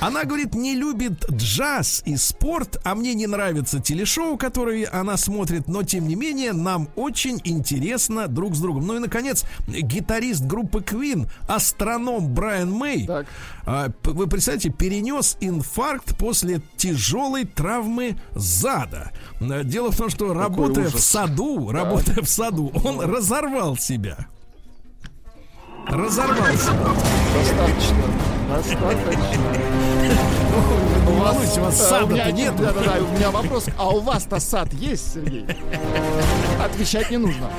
[0.00, 5.68] Она говорит, не любит джаз и спорт, а мне не нравится телешоу, которые она смотрит,
[5.68, 8.86] но тем не менее нам очень интересно друг с другом.
[8.86, 13.26] Ну и наконец, гитарист группы Queen, астроном Брайан Мэй, Так.
[13.64, 19.12] а, вы представляете, перенес инфаркт после тяжелой травмы зада.
[19.40, 24.26] А, Дело в том, что работая в саду, работая в саду, он разорвал себя.
[25.86, 26.94] Разорвал себя.
[27.34, 27.96] Достаточно.
[28.56, 29.52] Достаточно.
[31.08, 32.56] У вас А, у меня сада-то нет.
[32.56, 33.66] Да, да, да, у меня вопрос.
[33.78, 35.46] А у вас-то сад есть, Сергей?
[36.62, 37.50] Отвечать не нужно.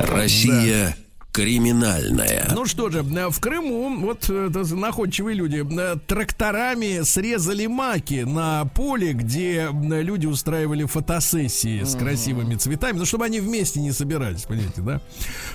[0.00, 0.96] Россия
[1.36, 2.48] Криминальное.
[2.54, 8.64] Ну что же, э, в Крыму вот э, находчивые люди э, тракторами срезали маки на
[8.64, 14.80] поле, где люди устраивали фотосессии с красивыми цветами, ну чтобы они вместе не собирались, понимаете,
[14.80, 15.02] да?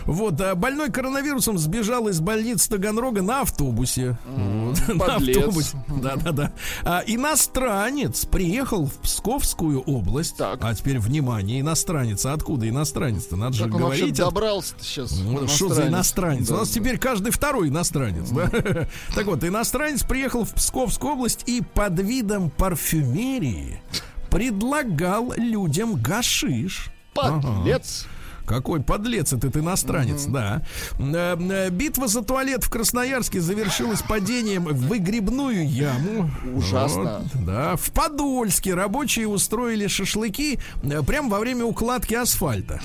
[0.06, 4.20] Вот, а больной коронавирусом сбежал из больницы Таганрога на автобусе.
[4.28, 5.84] Вот, на автобусе.
[5.88, 6.52] Да-да-да.
[6.84, 10.38] А, иностранец приехал в Псковскую область.
[10.38, 10.60] Так.
[10.62, 12.24] А теперь внимание, иностранец.
[12.28, 13.36] А откуда иностранец-то?
[13.36, 14.18] Надо же Как он вообще говорить.
[14.20, 15.20] добрался сейчас?
[15.56, 16.50] Что за иностранец?
[16.50, 18.30] У нас теперь каждый второй иностранец.
[18.30, 18.50] да?
[19.16, 23.82] Так вот, иностранец приехал в Псковскую область и под видом парфюмерии
[24.30, 26.90] предлагал людям гашиш.
[27.14, 28.08] Подлец.
[28.46, 30.62] Какой подлец этот иностранец, да.
[31.00, 36.30] Э, э, Битва за туалет в Красноярске завершилась падением в выгребную яму.
[36.54, 37.22] Ужасно.
[37.34, 37.76] Вот, да.
[37.76, 42.82] В Подольске рабочие устроили шашлыки э, прямо во время укладки асфальта.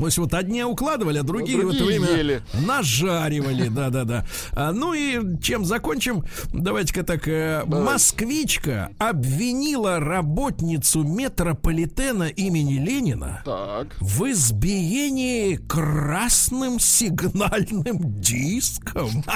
[0.00, 2.42] То есть вот одни укладывали, а другие, в это другие время ели.
[2.66, 4.24] нажаривали, да-да-да.
[4.52, 6.24] А, ну и чем закончим?
[6.52, 7.28] Давайте-ка так.
[7.28, 13.88] э, москвичка обвинила работницу метрополитена имени Ленина Так.
[14.00, 19.10] в избиении красным сигнальным диском.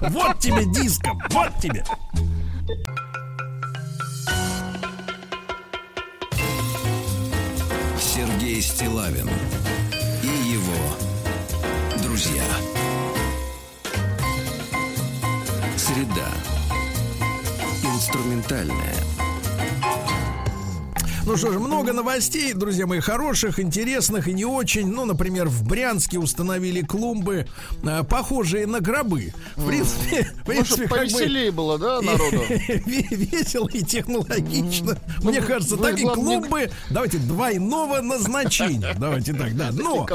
[0.00, 1.84] Вот тебе диском, вот тебе.
[8.18, 9.30] Сергей Стилавин
[10.24, 12.42] и его друзья.
[15.76, 16.26] Среда.
[17.84, 18.96] Инструментальная.
[21.28, 24.90] Ну что же, много новостей, друзья мои, хороших, интересных и не очень.
[24.90, 27.46] Ну, например, в Брянске установили клумбы,
[27.84, 29.32] э, похожие на гробы.
[29.54, 32.42] В принципе, Ну, принципе, чтобы как бы повеселее было, да, народу?
[32.68, 34.98] ве- весело и технологично.
[35.22, 38.94] Мне кажется, ну, так и не- клумбы, давайте, двойного назначения.
[38.98, 39.70] Давайте так, да.
[39.72, 40.06] Но,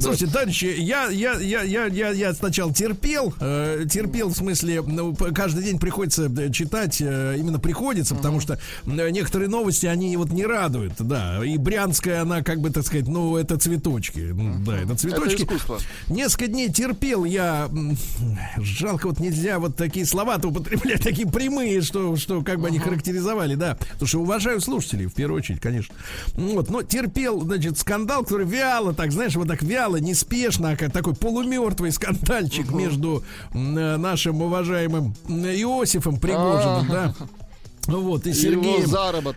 [0.00, 5.14] слушайте, товарищи, я, я, я, я, я, я сначала терпел, э, терпел в смысле, ну,
[5.14, 10.44] каждый день приходится э, читать, э, именно приходится, потому что некоторые новости, они вот не
[10.44, 11.44] радуют, да.
[11.44, 14.20] И Брянская, она, как бы, так сказать, ну, это цветочки.
[14.32, 15.46] Ну, Да, это цветочки.
[16.08, 17.70] Несколько дней терпел я.
[18.58, 23.54] Жалко, вот нельзя вот такие слова-то употреблять, такие прямые, что, что как бы они характеризовали,
[23.54, 23.76] да.
[23.92, 25.94] Потому что уважаю слушателей, в первую очередь, конечно.
[26.34, 30.92] Вот, но терпел, значит, скандал, который вяло, так, знаешь, вот так вяло, неспешно, а как
[30.92, 37.14] такой полумертвый скандальчик между э, нашим уважаемым Иосифом Пригожиным, да.
[37.86, 38.88] Вот, и Сергеем,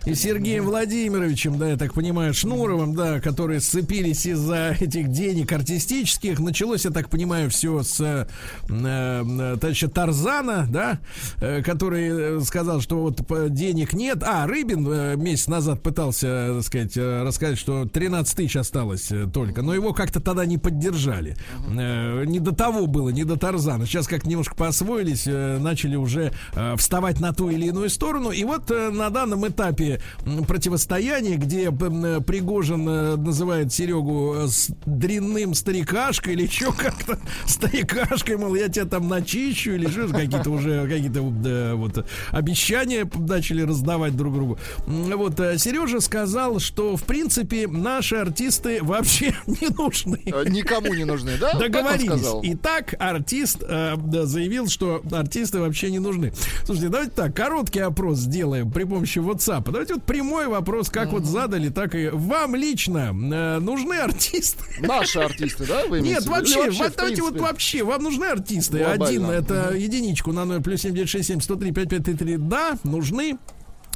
[0.06, 6.38] и Сергеем Владимировичем, да, я так понимаю, Шнуровым, да, которые сцепились из-за этих денег артистических.
[6.38, 8.26] Началось, я так понимаю, все с э,
[8.68, 10.98] э, товарища Тарзана, да,
[11.40, 14.22] э, который э, сказал, что вот денег нет.
[14.22, 19.74] А, Рыбин э, месяц назад пытался, так сказать, рассказать, что 13 тысяч осталось только, но
[19.74, 21.36] его как-то тогда не поддержали.
[21.68, 23.86] Э, Не до того было, не до Тарзана.
[23.86, 28.30] Сейчас как немножко поосвоились, э, начали уже э, вставать на ту или иную сторону.
[28.36, 30.00] И вот э, на данном этапе
[30.46, 38.54] противостояния, где э, Пригожин э, называет Серегу с дрянным старикашкой или еще как-то старикашкой, мол,
[38.54, 44.34] я тебя там начищу или что какие-то уже какие-то э, вот обещания начали раздавать друг
[44.34, 44.58] другу.
[44.86, 50.20] Вот Сережа сказал, что в принципе наши артисты вообще не нужны.
[50.50, 51.54] Никому не нужны, да?
[51.54, 52.26] Договорились.
[52.42, 56.34] Итак, артист э, да, заявил, что артисты вообще не нужны.
[56.64, 59.70] Слушайте, давайте так, короткий опрос сделаем при помощи WhatsApp.
[59.70, 64.64] Давайте вот прямой вопрос, как вот задали, так и вам лично э, нужны артисты?
[64.80, 65.86] Наши артисты, да?
[65.86, 68.78] Вы Нет, вообще, вот давайте вот вообще, вам нужны артисты?
[68.78, 69.06] Глобально.
[69.06, 73.38] Один, это единичку на 0, плюс 7967 103 5533, да, нужны.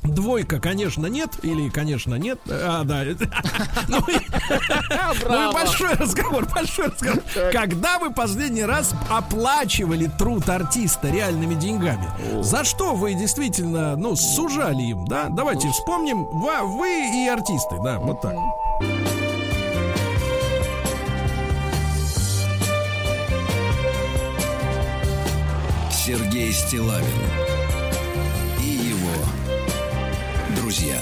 [0.03, 1.30] Двойка, конечно, нет.
[1.42, 2.38] Или, конечно, нет.
[2.48, 3.03] А, да.
[3.88, 4.18] Ну и
[5.28, 7.22] ну большой разговор, большой разговор.
[7.53, 12.09] Когда вы последний раз оплачивали труд артиста реальными деньгами?
[12.42, 15.26] За что вы действительно, ну, сужали им, да?
[15.28, 16.24] Давайте вспомним.
[16.24, 18.34] Ва- Вы и артисты, да, вот так.
[25.90, 27.07] Сергей Стилавин
[30.70, 30.99] друзья.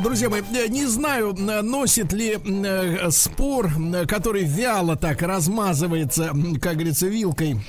[0.00, 6.32] Друзья мои, э, не знаю, э, носит ли э, спор, э, который вяло так размазывается,
[6.60, 7.60] как говорится, вилкой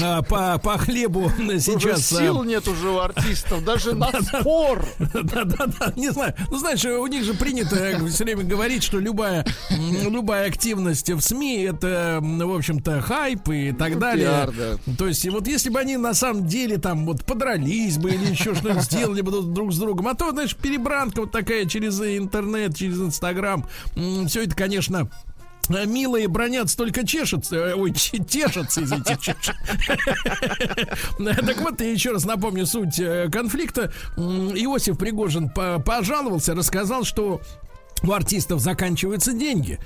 [0.00, 2.12] э, по, по хлебу э, Уже сейчас.
[2.12, 4.86] э, сил нет уже у артистов, даже на спор.
[4.98, 6.34] Да-да-да, не знаю.
[6.50, 7.76] Ну, знаешь, у них же принято
[8.08, 9.44] все время говорить, что любая,
[10.08, 14.26] любая активность в СМИ это, в общем-то, хайп и так далее.
[14.28, 14.52] пиар,
[14.86, 14.94] да.
[14.96, 18.26] То есть, и вот если бы они на самом деле там вот подрались бы или
[18.30, 22.76] еще что-нибудь сделали бы друг с другом, а то, знаешь, перебранка вот такая через интернет,
[22.76, 23.66] через Инстаграм.
[24.26, 25.10] Все это, конечно,
[25.68, 27.56] э, Милые бронятся, только чешутся.
[27.56, 27.92] э, Ой,
[28.28, 29.16] тешатся, извините.
[29.20, 29.54] чешут.
[31.46, 33.92] Так вот, я еще раз напомню суть э, конфликта.
[34.16, 37.40] Иосиф Пригожин по- пожаловался, рассказал, что
[38.02, 39.78] у артистов заканчиваются деньги.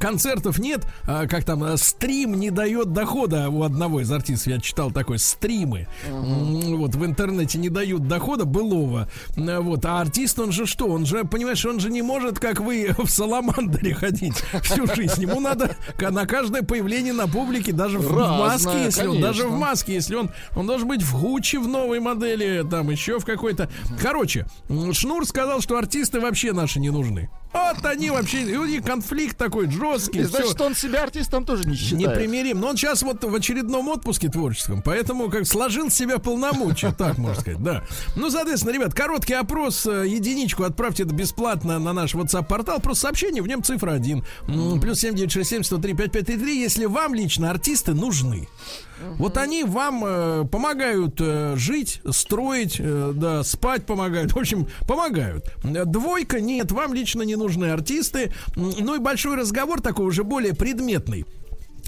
[0.00, 4.46] Концертов нет, а, как там, э, стрим не дает дохода у одного из артистов.
[4.52, 5.88] Я читал такой, стримы.
[6.08, 9.08] М, Вот в интернете не дают дохода былого.
[9.36, 10.86] М, Вот, а артист, он же что?
[10.86, 15.22] Он же, понимаешь, он же не может, как вы, в Саламандре ходить всю жизнь.
[15.22, 19.46] Ему надо на каждое появление на публике, даже в Разное, маске, если он, даже в
[19.46, 19.58] конечно.
[19.66, 23.68] маске, если он, он должен быть в Гуччи в новой модели, там еще в какой-то.
[24.00, 24.46] Короче,
[24.92, 27.30] Шнур сказал, что артисты вообще наши не нужны.
[27.52, 30.20] Вот они вообще, и у них конфликт такой жесткий.
[30.20, 32.16] И значит, он себя артистом тоже не считает.
[32.16, 32.60] Непримирим.
[32.60, 37.40] Но он сейчас вот в очередном отпуске творческом, поэтому как сложил себя полномочия, так можно
[37.40, 37.82] сказать, да.
[38.16, 43.42] Ну, соответственно, ребят, короткий опрос, э, единичку отправьте это бесплатно на наш WhatsApp-портал, просто сообщение,
[43.42, 44.24] в нем цифра 1.
[44.80, 48.48] Плюс 7967 103 5533, если вам лично артисты нужны.
[49.18, 54.32] Вот они вам э, помогают э, жить, строить, э, да, спать помогают.
[54.34, 55.46] В общем, помогают.
[55.64, 58.32] Э, Двойка нет, вам лично не нужны артисты.
[58.56, 61.24] Ну и большой разговор такой уже более предметный.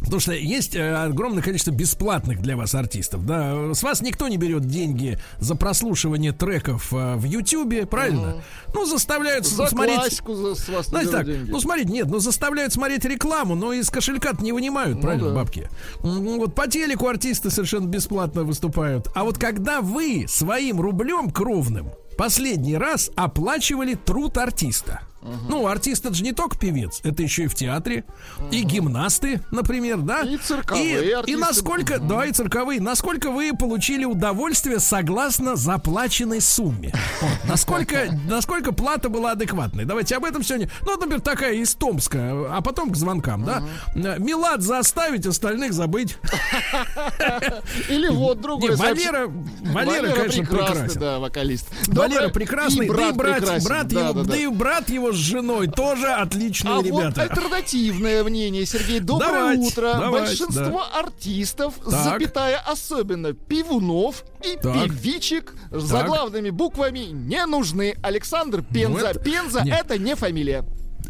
[0.01, 3.25] Потому что есть э, огромное количество бесплатных для вас артистов.
[3.25, 8.43] Да, с вас никто не берет деньги за прослушивание треков э, в Ютубе, правильно?
[8.75, 9.97] Ну, заставляют За смотреть.
[10.01, 11.51] классику за- с вас Знаете берут так, деньги.
[11.51, 15.37] ну смотрите, нет, ну заставляют смотреть рекламу, но из кошелька не вынимают, правильно, да.
[15.37, 15.71] бабки?
[16.03, 19.09] М, Вот по телеку артисты совершенно бесплатно выступают.
[19.15, 25.01] А вот когда вы своим рублем кровным последний раз оплачивали труд артиста.
[25.49, 28.05] Ну, артист это же не только певец, это еще и в театре,
[28.51, 30.21] и гимнасты, например, да?
[30.21, 31.41] И цирковые И, и артисты.
[31.41, 36.93] насколько, да, и цирковые, насколько вы получили удовольствие согласно заплаченной сумме?
[37.21, 39.85] Вот, насколько, насколько плата была адекватной?
[39.85, 40.71] Давайте об этом сегодня.
[40.83, 42.19] Ну, например, такая из Томска,
[42.55, 43.63] а потом к звонкам, да?
[43.95, 46.19] Милад заставить, остальных забыть.
[47.89, 49.27] Или вот другой Валера,
[49.63, 51.67] Валера, конечно, прекрасный, да, вокалист.
[51.89, 56.75] Валера прекрасный, и да и брат его, да и брат его с женой тоже отличные
[56.75, 57.23] А вот ребята.
[57.23, 59.01] альтернативное мнение, Сергей.
[59.01, 59.93] Доброе Давайте, утро.
[59.99, 62.05] давайте, Большинство артистов, Так.
[62.05, 64.75] запятая особенно пивунов и Так.
[64.85, 67.95] певичек, с заглавными буквами не нужны.
[68.03, 69.09] Александр Пенза.
[69.09, 69.81] это- Пенза нет.
[69.85, 70.65] это не фамилия.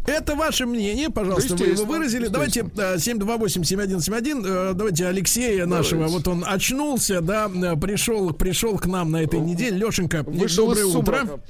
[0.07, 2.27] Это ваше мнение, пожалуйста, вы его выразили.
[2.27, 2.95] Давайте естественно.
[2.95, 4.45] э, 728-7171.
[4.45, 6.09] э, Давайте Алексея нашего.
[6.09, 9.79] Вот он очнулся, да, э, пришел, пришел к нам на этой неделе.
[9.79, 10.99] Лешенька, Вышел доброе утро.
[11.21, 11.41] сумрака.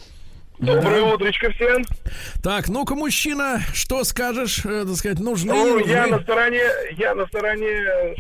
[0.59, 1.85] Доброе утречко всем.
[2.43, 5.91] Так, ну-ка, мужчина, что скажешь, э, так сказать, нужны Ну, нужны?
[5.91, 6.63] я на стороне,
[6.97, 7.69] я на стороне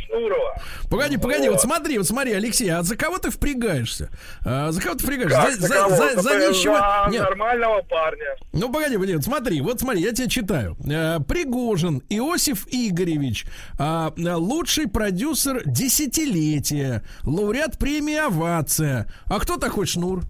[0.05, 0.57] Шнурова.
[0.91, 1.61] Погоди, погоди, вот Вот.
[1.62, 4.11] смотри, вот смотри, Алексей, а за кого ты впрягаешься?
[4.45, 5.43] А, за кого ты впрягаешься?
[5.43, 5.97] Как за, за за- кого?
[5.97, 7.07] за- за За нищего?
[7.11, 8.26] Нет, нормального парня.
[8.53, 10.76] Ну, погоди, погоди, вот смотри, вот смотри, я тебе читаю.
[10.91, 13.47] Э, Пригожин Иосиф Игоревич,
[13.78, 19.07] а, э, лучший продюсер десятилетия, лауреат премии «Овация».
[19.26, 20.22] А кто такой Шнур?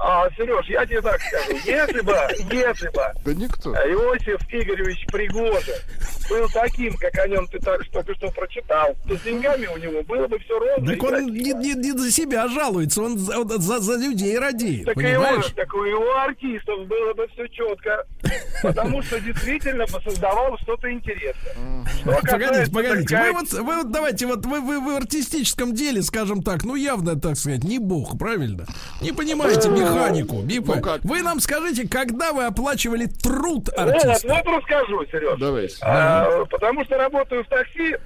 [0.00, 1.52] А, Сереж, я тебе так скажу.
[1.64, 2.12] Если бы,
[2.54, 3.74] если бы Да никто.
[3.74, 5.74] Иосиф Игоревич Пригожин
[6.30, 10.02] был таким, как о нем ты так только что прочитал, то с деньгами у него
[10.04, 10.86] было бы все ровно.
[10.86, 14.38] Так и он не, не- не за себя жалуется, он за, он за- за людей
[14.38, 15.46] радеет, Так и понимаешь?
[15.46, 18.04] он, так и у артистов было бы все четко.
[18.62, 21.54] Потому что действительно бы создавал что-то интересное.
[22.02, 26.02] Что Погодите, погодите, так вы вот, вы вот давайте, вот вы, вы в артистическом деле,
[26.02, 28.66] скажем так, ну явно, так сказать, не бог, правильно?
[29.00, 30.36] Не понимаете механику,
[30.66, 31.04] по- Ну как?
[31.04, 34.28] Вы нам скажите, когда вы оплачивали труд Вот, артиста?
[34.28, 35.38] вот расскажу, Сереж.
[35.38, 35.76] Давайте.
[35.82, 37.96] А, потому что работаю в такси.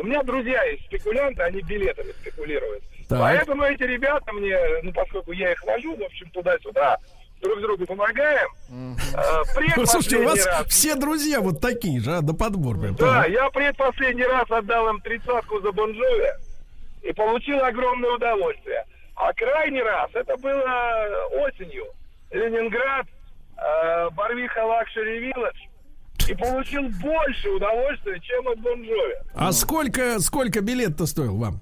[0.00, 2.82] У меня друзья есть спекулянты, они билетами спекулируют.
[3.08, 3.20] Так.
[3.20, 6.96] Поэтому эти ребята мне, ну, поскольку я их вожу, в общем, туда-сюда,
[7.42, 8.48] друг другу помогаем.
[9.14, 9.42] А,
[9.76, 12.94] Ну, Слушайте, у вас раз- все друзья вот такие же, а, до подбор прям.
[12.94, 16.30] Да, я предпоследний раз отдал им тридцатку за Bon Jovi
[17.02, 18.84] и получил огромное удовольствие.
[19.14, 21.84] А крайний раз, это было осенью,
[22.30, 23.06] Ленинград,
[23.56, 25.58] э, Барвиха Luxury Village,
[26.28, 29.14] и получил больше удовольствия, чем от Bon Jovi.
[29.34, 31.60] А сколько, сколько билет-то стоил вам?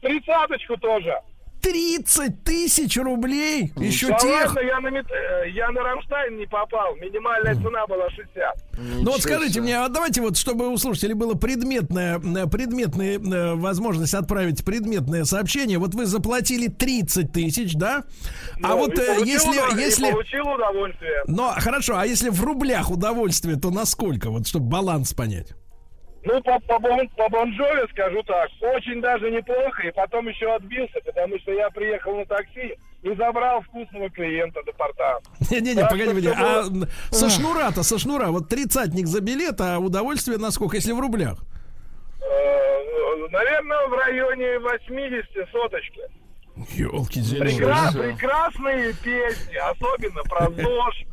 [0.00, 1.14] Тридцаточку тоже.
[1.60, 3.72] 30 тысяч рублей?
[3.76, 4.46] Еще Да тех?
[4.46, 6.94] ладно, я на, мет- э, я на Рамштайн не попал.
[6.96, 8.54] Минимальная цена была 60.
[9.02, 13.54] Ну вот скажите мне, а давайте вот, чтобы у слушателей было предметная, э, предметная э,
[13.54, 15.78] возможность отправить предметное сообщение.
[15.78, 18.04] Вот вы заплатили 30 тысяч, да?
[18.62, 20.10] А Ну, вот и э, получил если, если...
[20.12, 21.22] получил удовольствие.
[21.26, 24.30] Но хорошо, а если в рублях удовольствие, то насколько?
[24.30, 25.48] Вот чтобы баланс понять.
[26.22, 30.54] Ну, по, по, Бон- по Bon Jovi скажу так, очень даже неплохо, и потом еще
[30.54, 35.20] отбился, потому что я приехал на такси, и забрал вкусного клиента до порта.
[35.50, 36.28] Не-не-не, погоди, погоди.
[36.28, 36.64] А
[37.10, 41.38] со шнура-то, со шнура, вот тридцатник за билет, а удовольствие насколько, если в рублях?
[42.20, 46.00] Э, Наверное, в районе 80 соточки.
[46.74, 51.04] Елки Прекра- прекрасные песни, особенно про ЗОЖ.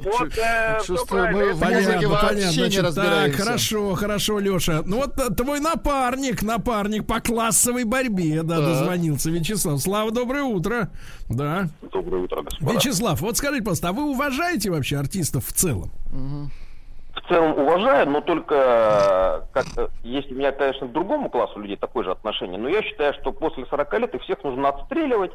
[0.00, 3.38] Вот, э, Чувствую, мы в Понятно, музыке вообще не Значит, так, разбираемся.
[3.42, 4.82] хорошо, хорошо, Леша.
[4.84, 8.64] Ну вот э, твой напарник, напарник по классовой борьбе, да, Так.
[8.66, 9.80] дозвонился Вячеслав.
[9.80, 10.90] Слава, доброе утро.
[11.28, 11.68] Да.
[11.92, 12.72] Доброе утро, господа.
[12.72, 15.90] Вячеслав, вот скажите, пожалуйста, а вы уважаете вообще артистов в целом?
[17.28, 19.66] В целом уважаю, но только э, как
[20.02, 23.32] есть у меня, конечно, к другому классу людей такое же отношение, но я считаю, что
[23.32, 25.32] после 40 лет их всех нужно отстреливать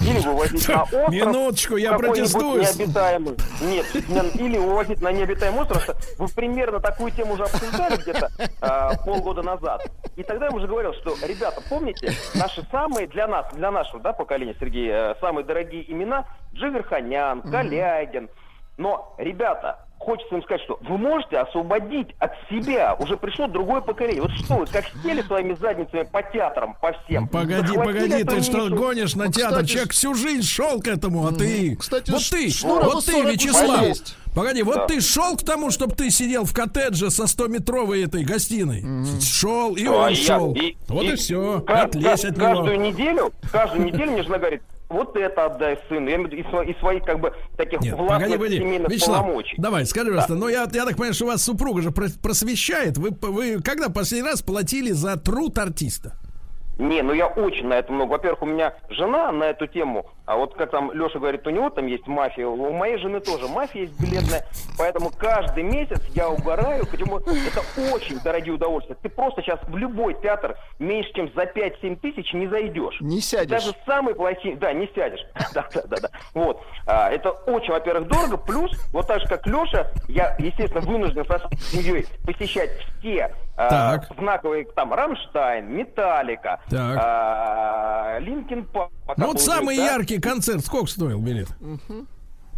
[0.00, 1.08] или вывозить на остров.
[1.08, 2.62] Минуточку, я протестую.
[2.62, 3.36] Необитаемый.
[3.60, 5.88] Нет, не- или вывозить на необитаемый остров.
[6.18, 9.88] Вы примерно такую тему уже обсуждали где-то э, полгода назад.
[10.16, 14.12] И тогда я уже говорил, что, ребята, помните, наши самые, для нас, для нашего да,
[14.12, 18.30] поколения, Сергей, э, самые дорогие имена Джигарханян, Калягин.
[18.78, 22.94] Но, ребята, хочется им сказать, что вы можете освободить от себя.
[22.98, 24.22] Уже пришло другое поколение.
[24.22, 27.26] Вот что вы, как сели своими задницами по театрам, по всем.
[27.28, 29.50] Погоди, захватили погоди, эту ты что гонишь на Ну, театр?
[29.58, 31.76] кстати, Человек всю жизнь шел к этому, а ты...
[31.76, 33.82] Кстати, вот ты, Шнурову вот ты, 40 уже Вячеслав.
[33.82, 34.16] есть.
[34.34, 34.86] Погоди, вот Да.
[34.86, 38.84] ты шел к тому, чтобы ты сидел в коттедже со 100-метровой этой гостиной.
[39.22, 40.52] Шел, и А он я- шел.
[40.54, 41.60] и- Вот и, все.
[41.66, 42.84] ка- Отлезь ка- от каждую него.
[42.86, 46.08] неделю, каждую неделю мне жена говорит, вот это отдай сыну.
[46.08, 48.58] Я имею в виду из, сво- из своих как бы таких Нет, властных погоди, погоди.
[48.58, 49.54] семейных Вячеслав, полномочий.
[49.58, 52.96] давай, скажи, пожалуйста, ну я, я так понимаю, что вас супруга же прос- просвещает.
[52.98, 56.14] Вы, вы когда последний раз платили за труд артиста?
[56.78, 58.10] Не, ну я очень на это много.
[58.12, 61.70] Во-первых, у меня жена на эту тему, а вот как там Леша говорит, у него
[61.70, 64.44] там есть мафия, у моей жены тоже мафия есть билетная,
[64.76, 67.62] поэтому каждый месяц я угораю, почему это
[67.92, 68.96] очень дорогие удовольствия.
[69.00, 73.00] Ты просто сейчас в любой театр меньше, чем за 5-7 тысяч не зайдешь.
[73.00, 73.50] Не сядешь.
[73.50, 75.24] Даже самый плохие, да, не сядешь.
[75.54, 76.08] Да, да, да, да.
[76.34, 76.60] Вот.
[76.86, 78.36] А, это очень, во-первых, дорого.
[78.36, 84.66] Плюс, вот так же, как Леша, я, естественно, вынужден со семьей посещать все а, знаковые,
[84.74, 88.90] там, Rammstein, Metallica, а, Linkin Park.
[89.16, 89.76] Ну вот самый
[90.16, 91.48] яркий концерт, сколько стоил билет?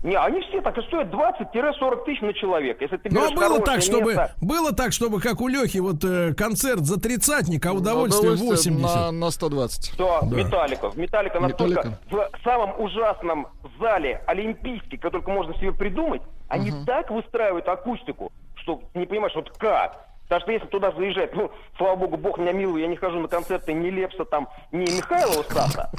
[0.05, 2.85] Не, они все так и стоят 20-40 тысяч на человека.
[2.85, 6.05] Если ты Ну, а было так, чтобы место- было так, чтобы как у Лехи вот
[6.05, 8.81] э, концерт за тридцатник, а удовольствие, 80.
[8.81, 9.97] на, на 120.
[9.99, 10.37] Да, Да.
[10.37, 10.93] Металлика.
[10.95, 11.99] Металлика настолько Металлика.
[12.11, 13.49] в самом ужасном
[13.81, 19.51] зале олимпийский, который только можно себе придумать, они так выстраивают акустику, что не понимаешь, вот
[19.59, 20.07] как.
[20.29, 23.27] Потому что если туда заезжать, ну, слава богу, бог меня милует, я не хожу на
[23.27, 25.91] концерты ни Лепса там, ни Михайлова Стаса.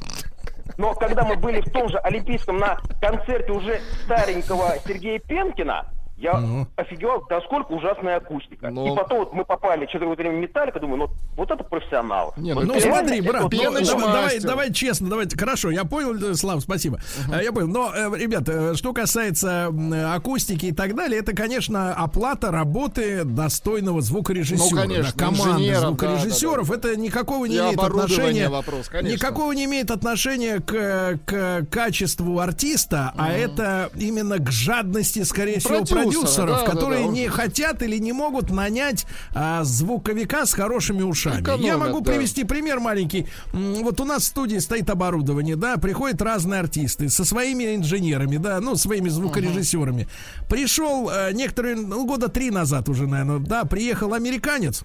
[0.78, 5.86] Но когда мы были в том же Олимпийском на концерте уже старенького Сергея Пенкина,
[6.20, 6.68] я Ну.
[6.76, 8.70] офигевал, насколько ужасная акустика.
[8.70, 8.94] Ну.
[8.94, 12.34] И потом вот мы попали что-то время Металлика, думаю, ну вот это профессионал.
[12.38, 15.38] Не, Вот Ну реально смотри, это брат, вот ну, давай, давай, честно, давайте.
[15.38, 17.00] Хорошо, я понял, э, Слав, спасибо.
[17.32, 17.68] Э, Я понял.
[17.68, 19.72] Но, э, ребята, э, что касается
[20.14, 24.70] акустики и так далее, это, конечно, оплата работы достойного звукорежиссера.
[24.70, 26.72] Ну, конечно, да, команды звукорежиссеров.
[26.72, 28.50] Это никакого не И имеет отношения.
[28.50, 29.16] вопрос, конечно.
[29.16, 35.70] Никакого не имеет отношения к, к качеству артиста, а это именно к жадности, скорее всего,
[35.86, 37.12] Продюсера, продюсеров, да, да, которые да.
[37.12, 41.36] не хотят или не могут нанять а, звуковика с хорошими ушами.
[41.36, 42.12] Я Экономят, могу да.
[42.12, 43.28] привести пример маленький.
[43.54, 48.60] Вот у нас в студии стоит оборудование, да, приходят разные артисты со своими инженерами, да,
[48.60, 50.08] ну, своими звукорежиссерами.
[50.50, 54.84] Пришел э, некоторые, ну, года три назад уже, наверное, да, приехал американец.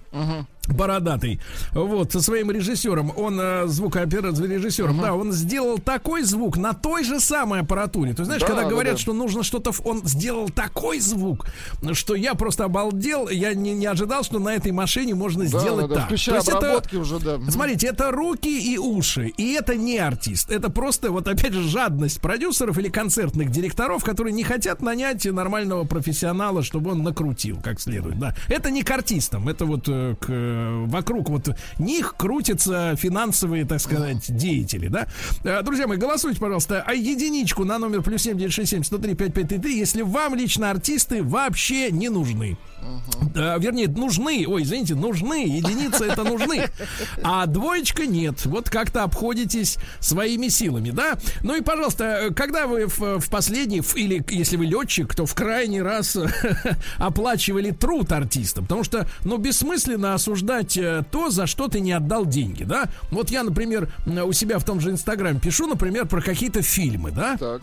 [0.67, 1.39] Бородатый,
[1.73, 7.03] вот, со своим режиссером, он э, звукооператор, режиссером, да, он сделал такой звук на той
[7.03, 8.13] же самой аппаратуре.
[8.13, 8.99] То есть, знаешь, Да, когда да, говорят, да.
[8.99, 11.45] что нужно что-то, он сделал такой звук,
[11.93, 15.87] что я просто обалдел, я не, не ожидал, что на этой машине можно Да, сделать
[15.87, 16.05] да, да, так.
[16.05, 17.39] включая То есть это- уже, да.
[17.51, 19.27] Смотрите, это руки и уши.
[19.37, 20.51] И это не артист.
[20.51, 25.83] Это просто, вот опять же, жадность продюсеров или концертных директоров, которые не хотят нанять нормального
[25.83, 28.17] профессионала, чтобы он накрутил как следует.
[28.19, 28.35] Да.
[28.47, 29.47] Это не к артистам.
[29.47, 30.54] Это вот э, к, э,
[30.85, 31.49] вокруг вот
[31.79, 34.87] них крутятся финансовые, так сказать, деятели.
[34.87, 35.07] Да.
[35.43, 38.97] Э, Друзья мои, голосуйте, пожалуйста, а единичку на номер плюс семь девять шесть семь сто
[38.97, 42.57] три пять пять три, если вам лично артисты вообще не нужны.
[43.35, 46.69] Э, вернее, нужны, ой, извините, нужны, единицы это нужны,
[47.23, 48.45] а двоечка нет.
[48.45, 51.17] Вот как-то обходитесь своими силами, да?
[51.41, 55.25] Ну и, пожалуйста, э, когда вы в, в последний, в- или если вы летчик, то
[55.25, 56.17] в крайний раз
[56.97, 62.25] оплачивали труд артиста, потому что, ну, бессмысленно осуждать э, то, за что ты не отдал
[62.25, 62.85] деньги, да?
[63.11, 67.37] Вот я, например, у себя в том же Инстаграме пишу, например, про какие-то фильмы, да?
[67.37, 67.61] Так.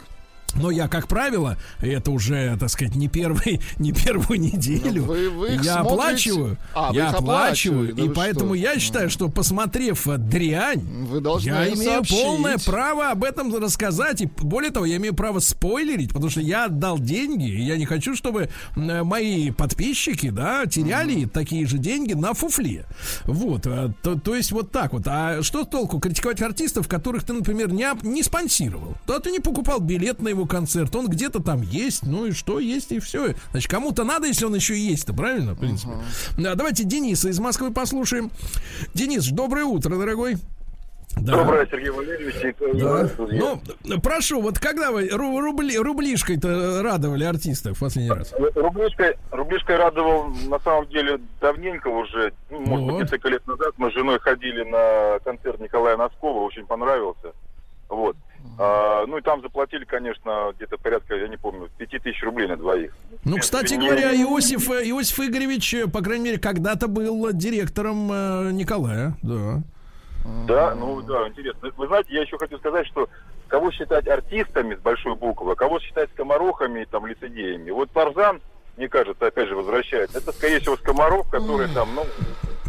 [0.54, 5.04] Но я, как правило, это уже, так сказать, не первый, не первую неделю.
[5.04, 5.70] Вы- вы я смотрите?
[5.72, 6.58] оплачиваю.
[6.74, 7.94] А, я оплачиваю.
[7.94, 8.62] да и поэтому что?
[8.62, 12.22] я считаю, что посмотрев э, дрянь, Вы я имею сообщить.
[12.22, 14.20] полное право об этом рассказать.
[14.20, 17.86] И более того, я имею право спойлерить, потому что я отдал деньги, и я не
[17.86, 22.84] хочу, чтобы м, мои подписчики, да, теряли такие же деньги на фуфле.
[23.24, 25.02] Вот, э, то, то есть вот так вот.
[25.06, 28.94] А что толку критиковать артистов, которых ты, например, не, не спонсировал?
[29.06, 32.58] Да, ты не покупал билет на его концерт, он где-то там есть, ну и что,
[32.58, 33.34] есть и все.
[33.50, 35.92] Значит, кому-то надо, если он еще и есть-то, правильно, в принципе?
[36.38, 38.30] Да, давайте Дениса из Москвы послушаем.
[38.94, 40.36] Денис, доброе утро, дорогой.
[41.14, 41.36] Да.
[41.36, 42.36] Доброе, Сергей Валерьевич.
[42.36, 43.60] и, э, Да.
[43.84, 48.32] Ну, прошу, вот когда вы ру- рубли, рублишкой-то радовали артистов в последний раз?
[48.54, 53.02] Рублишкой, рублишкой радовал на самом деле давненько уже, ну, может быть, Вот.
[53.02, 53.74] несколько лет назад.
[53.76, 57.32] Мы с женой ходили на концерт Николая Носкова, очень понравился.
[57.90, 58.16] Вот.
[58.64, 62.92] А, ну и там заплатили, конечно, где-то порядка, я не помню, 5000 рублей на двоих.
[63.24, 68.50] Ну, кстати говоря, Иосиф, э, Иосиф Игоревич, э, по крайней мере, когда-то был директором э,
[68.52, 69.62] Николая, да.
[70.46, 71.72] Да, ну да, интересно.
[71.76, 73.08] Вы знаете, я еще хочу сказать, что
[73.48, 77.72] кого считать артистами с большой буквы, а кого считать скоморохами, там, лицедеями.
[77.72, 78.40] Вот Тарзан,
[78.76, 80.18] мне кажется, опять же, возвращается.
[80.18, 82.06] Это, скорее всего, скоморох, который там, ну,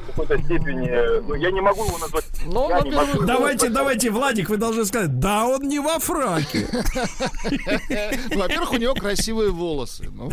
[0.03, 0.87] какой-то степени...
[0.89, 2.25] э, Ну, я не могу его назвать...
[2.45, 5.79] Ну, я не могу его Давайте, назвать- давайте, Владик, вы должны сказать, да, он не
[5.79, 6.67] во фраке.
[8.35, 10.09] Во-первых, у него красивые волосы.
[10.13, 10.29] Ну,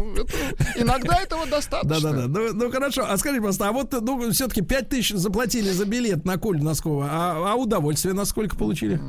[0.76, 2.00] иногда этого достаточно.
[2.12, 5.84] Да-да-да, ну, ну хорошо, а скажите, пожалуйста, а вот, ну, все-таки 5 тысяч заплатили за
[5.86, 9.00] билет на Колю Носкова, а, удовольствие на сколько получили?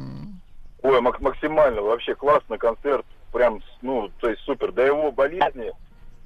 [0.83, 4.71] Ой, мак- максимально, вообще классный концерт, прям, ну, то есть супер.
[4.71, 5.71] До его болезни,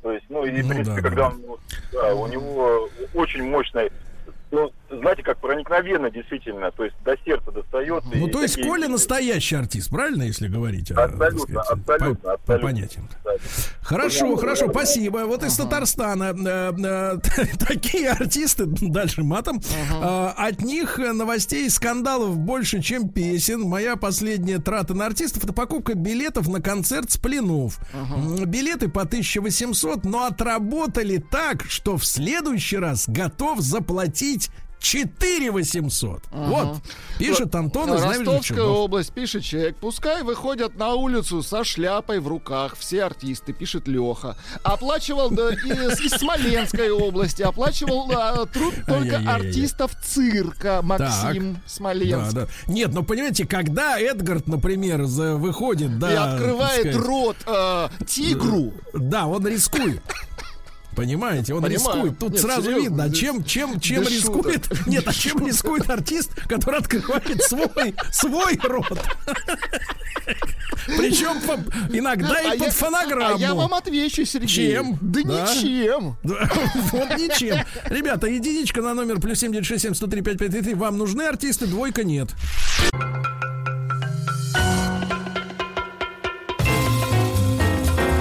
[0.02, 1.36] то есть, ну, и, в Ну принципе, да, когда да.
[1.36, 1.58] он,
[1.92, 3.92] да, у него очень мощный,
[4.56, 8.04] ну, знаете, как проникновенно действительно, то есть до сердца достает.
[8.14, 10.92] Ну, и то есть такие- Коля настоящий артист, правильно, если говорить?
[10.92, 12.68] Абсолютно, сказать, абсолютно, по- по абсолютно.
[12.68, 13.08] понятиям?
[13.10, 13.42] кстати.
[13.82, 15.18] Хорошо, Ну, хорошо, спасибо.
[15.26, 22.38] Вот из Татарстана э, э, такие артисты, дальше матом, э, от них новостей и скандалов
[22.38, 23.62] больше, чем песен.
[23.62, 27.80] Моя последняя трата на артистов это покупка билетов на концерт с пленов.
[28.46, 34.50] Билеты по 1800, но отработали так, что в следующий раз готов заплатить
[34.86, 36.24] 4 800.
[36.32, 36.78] Вот,
[37.18, 39.78] пишет Антон из Ростовская область, пишет человек.
[39.78, 44.38] Пускай выходят на улицу со шляпой в руках все артисты, пишет Леха.
[44.62, 52.34] Оплачивал да, из, из Смоленской области, оплачивал а, труд только артистов цирка Максим Смоленск.
[52.34, 52.72] Да, да.
[52.72, 57.90] Нет, ну понимаете, когда Эдгард, например, за- выходит, да, И так открывает сказать, рот э,
[58.06, 58.74] тигру.
[58.94, 60.04] Да, он рискует.
[60.96, 61.96] Понимаете, он Понимаю.
[62.04, 62.20] рискует.
[62.20, 64.66] Тут Нет, сразу серьезно, видно, здесь чем, чем, чем без рискует.
[64.68, 64.88] шуток.
[64.88, 69.02] Нет, а чем рискует артист, который открывает свой, свой рот.
[70.98, 73.36] Причем по- иногда и А под я- фонограмму.
[73.36, 74.48] А я вам отвечу, Сергей.
[74.74, 74.98] Чем?
[75.02, 75.54] Да, Да.
[75.56, 76.16] ничем.
[76.24, 76.50] Да,
[76.92, 77.58] Вот ничем.
[77.86, 80.74] Ребята, единичка на номер плюс 7967 103 5533.
[80.76, 82.30] Вам нужны артисты, двойка нет.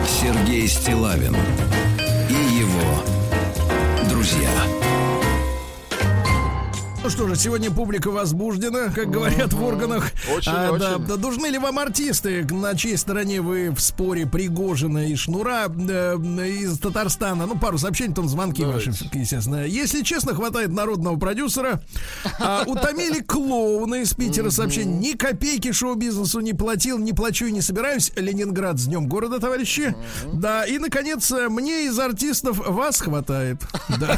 [0.07, 1.37] Сергей Стилавин
[4.25, 4.84] его друзья.
[7.05, 10.11] Ну что же, сегодня публика возбуждена, как говорят в органах.
[10.35, 11.05] Очень, А, да, очень.
[11.07, 16.17] да, нужны ли вам артисты, на чьей стороне вы в споре Пригожина и Шнура э,
[16.17, 17.45] из Татарстана?
[17.45, 19.67] Ну, пару сообщений, там звонки ваши, естественно.
[19.67, 21.83] Если честно, хватает народного продюсера.
[22.41, 24.97] А, утомили клоуны из Питера сообщение.
[24.97, 28.13] Ни копейки шоу-бизнесу не платил, не плачу и не собираюсь.
[28.17, 29.95] Ленинград с днем города, товарищи.
[30.33, 33.59] Да, и, наконец, мне из артистов вас хватает.
[34.01, 34.17] Да.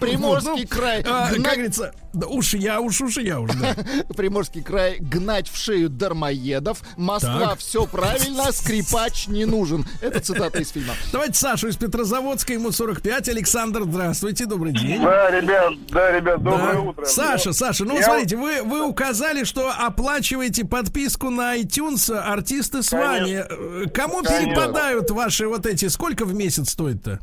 [0.00, 1.02] Приморский Ну, край.
[1.06, 3.74] а, Как говорится, да уж я, уж уж я уж, да.
[4.16, 6.80] Приморский край гнать в шею дармоедов.
[6.96, 7.58] Москва Так.
[7.58, 9.84] все правильно, скрипач не нужен.
[10.00, 10.94] Это цитата из фильма.
[11.12, 13.28] Давайте Сашу из Петрозаводска, ему 45.
[13.28, 15.02] Александр, здравствуйте, добрый день.
[15.02, 16.50] Да, ребят, да, ребят, Да.
[16.50, 17.04] доброе утро.
[17.04, 22.92] Саша, Саша, ну Я- смотрите, вы, вы указали, что оплачиваете подписку на iTunes, артисты с
[22.92, 23.44] вами.
[23.48, 24.46] Э, Кому Конечно.
[24.54, 25.88] перепадают ваши вот эти?
[25.88, 27.20] Сколько в месяц стоит-то?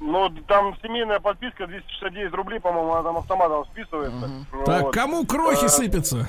[0.00, 4.30] Ну, там семейная подписка 269 рублей, по-моему, она там автоматом списывается.
[4.64, 4.94] Так, Вот.
[4.94, 6.28] кому крохи А, сыпятся?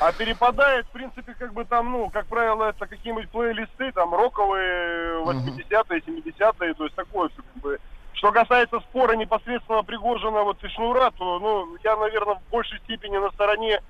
[0.00, 5.22] А перепадает, в принципе, как бы там, ну, как правило, это какие-нибудь плейлисты, там, роковые,
[5.24, 7.78] 80-е, 70-е, то есть такое все, как бы.
[8.14, 13.16] Что касается спора непосредственно Пригожина вот и Шнура, то, ну, я, наверное, в большей степени
[13.16, 13.80] на стороне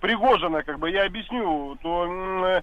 [0.00, 2.62] Пригожина, как бы, я объясню, то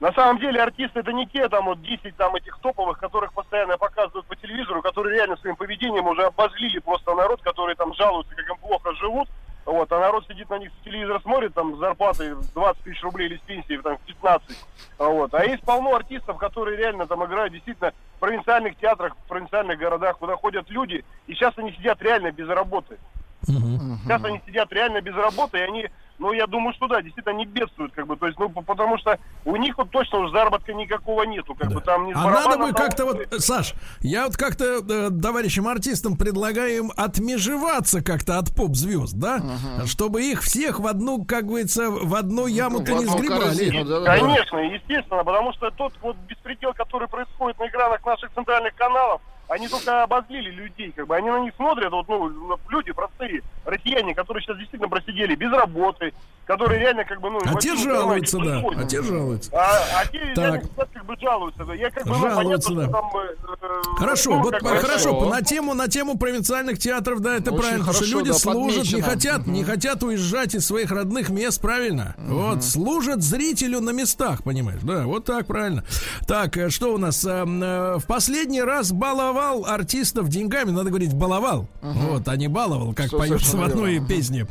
[0.00, 3.78] на самом деле артисты это не те, там, вот 10 там этих топовых, которых постоянно
[3.78, 8.48] показывают по телевизору, которые реально своим поведением уже обозлили просто народ, которые там жалуются, как
[8.48, 9.28] им плохо живут.
[9.64, 13.02] Вот, а народ сидит на них с телевизора смотрит, там, с зарплатой в 20 тысяч
[13.02, 14.56] рублей или с пенсией, там, в 15.
[14.98, 15.34] Вот.
[15.34, 20.18] А есть полно артистов, которые реально там играют действительно в провинциальных театрах, в провинциальных городах,
[20.18, 22.96] куда ходят люди, и сейчас они сидят реально без работы.
[23.42, 25.88] Сейчас они сидят реально без работы, и они,
[26.18, 29.18] ну, я думаю, что да, действительно, они бедствуют, как бы, то есть, ну, потому что
[29.44, 32.72] у них вот точно уже заработка никакого нету, как бы, там не А надо бы
[32.72, 39.14] как-то вот, Саш, я вот как-то э, товарищам артистам предлагаю им отмежеваться как-то от поп-звезд,
[39.14, 39.42] да?
[39.86, 44.04] Чтобы их всех в одну, как говорится, в одну яму-то в не сгребали.
[44.04, 49.68] Конечно, естественно, потому что тот вот беспредел, который происходит на экранах наших центральных каналов, они
[49.68, 51.16] только обозлили людей, как бы.
[51.16, 56.12] Они на них смотрят, вот, ну, люди простые, россияне, которые сейчас действительно просидели без работы,
[56.46, 58.62] которые реально как бы, ну, А те не жалуются, да.
[58.76, 59.50] А те жалуются.
[59.52, 60.36] А, а те Так.
[60.36, 60.62] реально
[60.92, 61.64] как бы жалуются.
[61.64, 61.74] да.
[61.74, 63.00] Я как бы, ну, Жалуются, понятно, да.
[63.00, 65.24] там, э, Хорошо, ну, вот хорошо, хорошо.
[65.28, 68.38] на тему на тему провинциальных театров, да, это Очень правильно, потому что хорошо, люди да,
[68.38, 69.02] служат, не подмечено.
[69.10, 72.14] хотят, не хотят уезжать из своих родных мест, правильно?
[72.18, 74.80] Вот служат зрителю на местах, понимаешь?
[74.82, 75.84] Да, вот так правильно.
[76.26, 77.24] Так, э, что у нас?
[77.24, 82.94] э, э, В последний раз баловал артистов деньгами, надо говорить баловал, вот, а не баловал,
[82.94, 84.46] как поется в одной песне.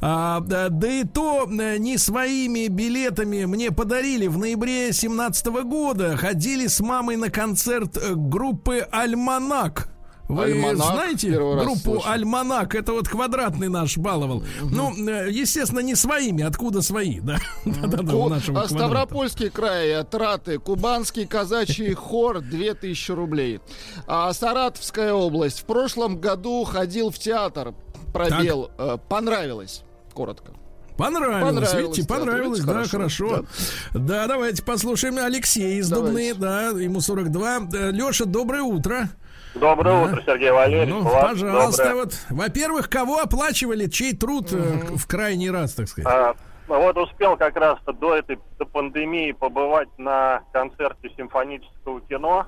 [0.00, 6.16] А, да, да и то э, не своими билетами мне подарили в ноябре 17 года.
[6.16, 9.88] Ходили с мамой на концерт э, группы Альманак.
[10.28, 12.02] Вы «Альманах» знаете группу.
[12.04, 12.74] Альманак?
[12.74, 14.42] Это вот квадратный наш баловал.
[14.60, 16.42] Ну, э, естественно, не своими.
[16.42, 17.38] Откуда свои, да?
[17.64, 18.68] Да-да-да, у Ко- нашего а.
[18.68, 23.60] Ставропольский край, траты, Кубанский казачий хор 2000 рублей.
[24.08, 27.74] А Саратовская область в прошлом году ходил в театр,
[28.12, 28.70] пробел,
[29.08, 29.82] понравилось,
[30.12, 30.52] коротко.
[30.96, 32.98] Понравилось, Понравилось, видите, да, понравилось, да, хорошо.
[32.98, 33.44] хорошо,
[33.92, 34.26] Да.
[34.26, 35.90] давайте послушаем Алексея из.
[35.90, 37.58] Дубны, да, ему 42.
[37.92, 39.08] Леша, доброе утро.
[39.54, 40.02] Доброе Да.
[40.12, 40.88] утро, Сергей Валерьевич.
[40.90, 42.04] Ну, Влад, пожалуйста, доброе.
[42.04, 44.56] вот, во-первых, кого оплачивали, чей труд э,
[44.96, 46.12] в крайний раз, так сказать?
[46.12, 46.34] А,
[46.68, 52.46] ну вот успел как раз до этой до пандемии побывать на концерте симфонического кино.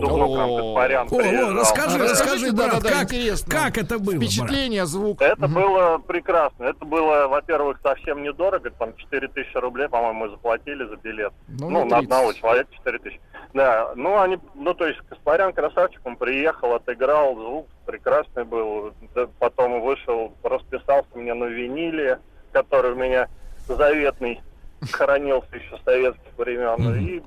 [0.00, 3.50] Каспарян О, расскажи, расскажи, брат, как, интересно.
[3.50, 4.16] как это было?
[4.16, 5.20] Впечатление, звук.
[5.20, 6.64] Это было прекрасно.
[6.64, 8.70] Это было, во-первых, совсем недорого.
[8.70, 11.32] Там 4000 рублей, по-моему, мы заплатили за билет.
[11.48, 12.04] Ну, Ну, на 30.
[12.04, 13.20] одного человека 4000.
[13.54, 18.92] Да, ну они, ну то есть Каспарян красавчик, он приехал, отыграл, звук прекрасный был.
[19.38, 22.20] Потом вышел, расписался мне на виниле,
[22.52, 23.28] который у меня
[23.66, 24.40] заветный,
[24.90, 26.94] хранился еще с советских времен.
[27.06, 27.22] И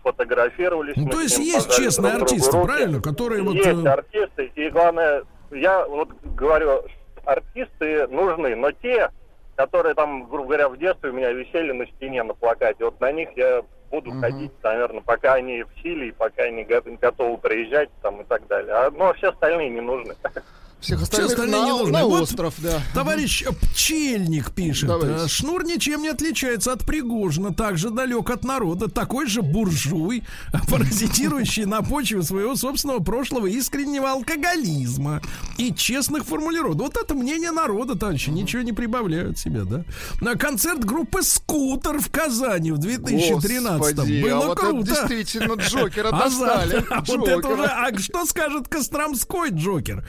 [0.00, 0.96] сфотографировались.
[0.96, 2.66] Ну, то есть есть честные друг артисты, руки.
[2.66, 6.82] правильно, которые вот, Есть э, артисты, и главное, я вот говорю,
[7.24, 9.10] артисты нужны, но те,
[9.56, 13.12] которые там, грубо говоря, в детстве у меня висели на стене на плакате, вот на
[13.12, 17.90] них я буду ходить, наверное, пока они в силе, и пока они го- готовы приезжать
[18.02, 18.72] там и так далее.
[18.72, 20.14] А, ну, а все остальные не нужны.
[20.80, 21.92] Всех Все остальных остальные на, не нужны.
[21.92, 22.80] на Вот остров, да.
[22.94, 23.44] Товарищ
[23.74, 24.88] Пчельник пишет.
[24.88, 25.24] Давайте.
[25.24, 30.22] э, Шнур ничем не отличается от Пригожина, также далек от народа, такой же буржуй,
[30.68, 35.20] паразитирующий на почве своего собственного прошлого искреннего алкоголизма
[35.58, 36.78] и честных формулировок.
[36.78, 39.84] Вот это мнение народа, товарищи, ничего не прибавляют себе, да?
[40.20, 44.86] На концерт группы «Скутер» в Казани в 2013 Господи, было а вот это круто.
[44.90, 46.84] действительно Джокера А достали.
[46.90, 50.04] а вот это уже, а что скажет Костромской Джокер?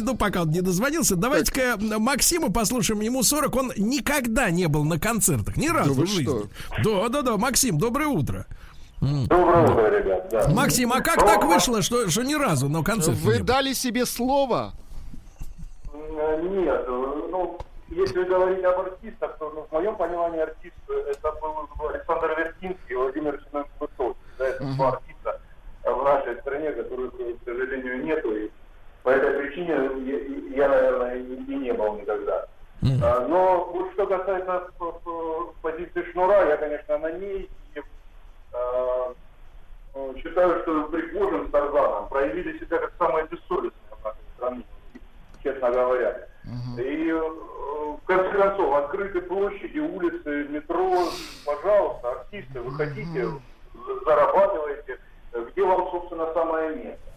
[0.00, 1.16] Не- ну, пока он не дозвонился.
[1.16, 3.00] Давайте-ка Максима послушаем.
[3.00, 5.56] Ему 40, он никогда не был на концертах.
[5.56, 6.22] Ни разу вы в жизни.
[6.22, 6.48] что?
[7.02, 7.36] Да, да, да.
[7.36, 8.46] Максим, доброе утро.
[9.00, 10.28] Доброе утро, ребят.
[10.30, 10.48] Да.
[10.50, 13.46] Максим, а как так вышло, что, что ни разу на концерт Вы не был?
[13.46, 14.72] дали себе слово?
[16.42, 17.58] Нет, ну,
[17.88, 22.92] если говорить об артистах, то ну, в моем понимании артист э, это был Александр Вертинский
[22.92, 24.20] и Владимир Семенович Высоцкий.
[24.38, 25.40] Да, это два артиста
[25.84, 28.34] в нашей стране, которых, к сожалению, нету.
[28.36, 28.50] И
[29.08, 29.74] по этой причине
[30.54, 31.22] я, я, наверное, и,
[31.54, 32.44] не был никогда.
[33.02, 37.50] А, Но вот что касается п- п- позиции Шнура, я, конечно, на ней.
[37.74, 37.80] И,
[38.52, 39.14] а,
[39.94, 44.64] э, считаю, что Пригожин с Тарзаном проявили себя как самые бессовестные в нашей стране,
[45.42, 46.28] честно говоря.
[46.76, 51.12] И э, в конце концов, открыты площади, улицы, метро,
[51.46, 53.24] пожалуйста, артисты, выходите,
[53.72, 54.98] за- зарабатывайте,
[55.32, 57.07] где вам, собственно, самое место.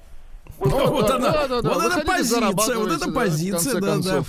[0.64, 4.24] Ну, вот да, она, да, да, вот эта позиция, вот эта позиция, да, да.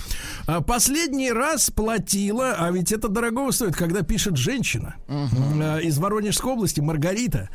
[0.45, 6.51] А, Последний раз платила, а ведь это дорого стоит, когда пишет женщина а, из Воронежской
[6.51, 7.49] области, Маргарита.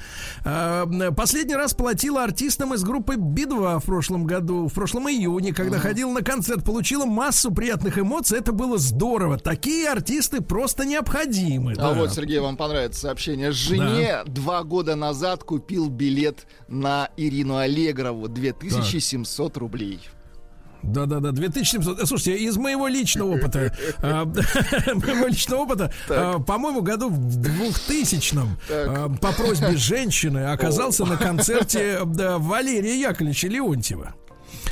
[0.44, 5.78] А, Последний раз платила артистам из группы Би-2 в прошлом году, в прошлом июне, когда
[5.78, 9.38] ходила на концерт, получила массу приятных эмоций, это было здорово.
[9.38, 11.72] Такие артисты просто необходимы.
[11.72, 11.92] А да.
[11.92, 13.52] вот, Сергей, вам понравится сообщение.
[13.52, 18.28] Жене два года назад купил билет на Ирину Аллегрову.
[18.28, 20.00] 2700 рублей.
[20.82, 22.00] Да, да, да, 2700.
[22.00, 24.24] Э, Слушайте, из моего личного опыта, э,
[24.94, 31.98] моего личного опыта, э, по-моему, году в 2000-м э, по просьбе женщины оказался на концерте
[32.02, 34.14] Валерия Яковлевича Леонтьева.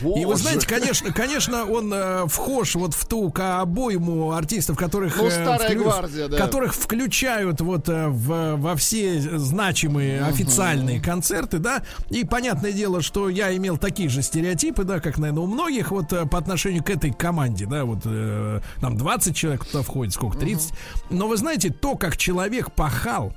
[0.02, 5.26] И вы знаете, конечно, конечно, он э, вхож вот в ту обойму артистов, которых, Ну,
[5.26, 6.36] э, старая гвардия, да.
[6.36, 11.82] которых включают вот э, в, во все значимые официальные концерты, да.
[12.10, 16.12] И понятное дело, что я имел такие же стереотипы, да, как, наверное, у многих вот
[16.12, 20.38] э, по отношению к этой команде, да, вот э, там 20 человек туда входит, сколько,
[20.38, 20.72] 30.
[21.10, 23.32] Но вы знаете, то, как человек пахал,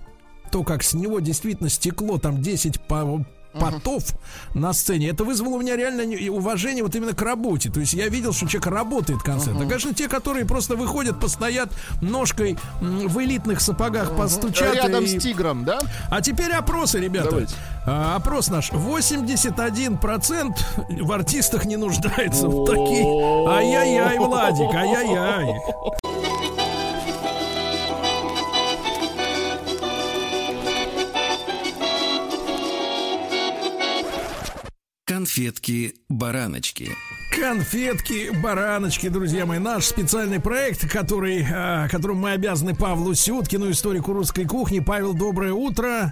[0.52, 3.23] то, как с него действительно стекло там 10 по
[3.53, 4.03] потов
[4.53, 5.09] на сцене.
[5.09, 7.69] Это вызвало у меня реально уважение вот именно к работе.
[7.69, 9.57] То есть я видел, что человек работает концерт.
[9.57, 11.69] А, конечно, те, которые просто выходят, постоят
[12.01, 14.76] ножкой в элитных сапогах, постучат.
[14.76, 15.80] Рядом и- с тигром, да?
[16.09, 17.30] А теперь опросы, ребята.
[17.31, 17.55] Давайте.
[17.85, 18.71] А, опрос наш.
[18.71, 20.55] 81%
[21.01, 23.05] в артистах не нуждается в таких.
[23.47, 25.55] Ай-яй-яй, Владик, ай-яй-яй.
[35.30, 36.89] Конфетки-бараночки.
[37.39, 39.59] Конфетки, бараночки, друзья мои.
[39.59, 44.79] Наш специальный проект, который, а, которым мы обязаны Павлу Сюткину, историку русской кухни.
[44.79, 46.11] Павел, доброе утро.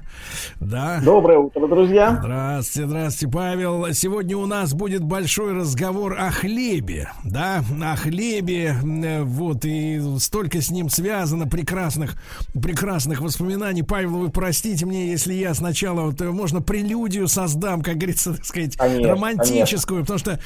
[0.61, 1.01] Да.
[1.03, 2.17] Доброе утро, друзья.
[2.21, 3.93] Здравствуйте, здравствуйте, Павел.
[3.93, 10.61] Сегодня у нас будет большой разговор о хлебе, да, о хлебе, э, вот, и столько
[10.61, 12.15] с ним связано прекрасных,
[12.53, 13.83] прекрасных воспоминаний.
[13.83, 18.45] Павел, вы простите мне, если я сначала, вот, э, можно прелюдию создам, как говорится, так
[18.45, 20.39] сказать, Конечно, романтическую, потому что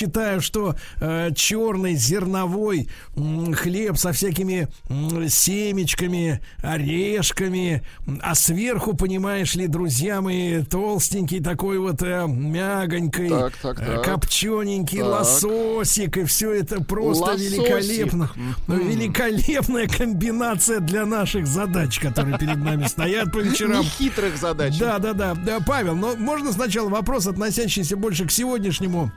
[0.00, 7.82] считаю, что э, черный зерновой м, хлеб со всякими м, семечками, орешками,
[8.22, 14.04] а сверху, понимаешь ли, друзья мои, толстенький такой вот э, мягонький, Так, так, э, так.
[14.04, 15.08] копчененький Так.
[15.08, 17.52] лососик, и все это просто Лососик.
[17.52, 18.30] великолепно.
[18.66, 18.88] Мгм.
[18.88, 23.80] Великолепная комбинация для наших задач, которые перед нами стоят по вечерам.
[23.80, 24.76] Нехитрых задач.
[24.78, 29.10] Да, да, да, да, Павел, но можно сначала вопрос, относящийся больше к сегодняшнему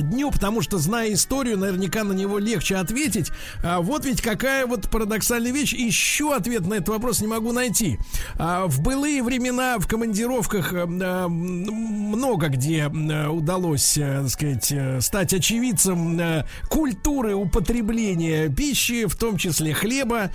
[0.00, 3.30] дню, потому что, зная историю, наверняка на него легче ответить.
[3.62, 5.72] А вот ведь какая вот парадоксальная вещь.
[5.72, 7.98] Еще ответ на этот вопрос не могу найти.
[8.36, 16.20] А, в былые времена в командировках э, много где э, удалось, так сказать, стать очевидцем
[16.68, 20.30] культуры употребления пищи, в том числе хлеба.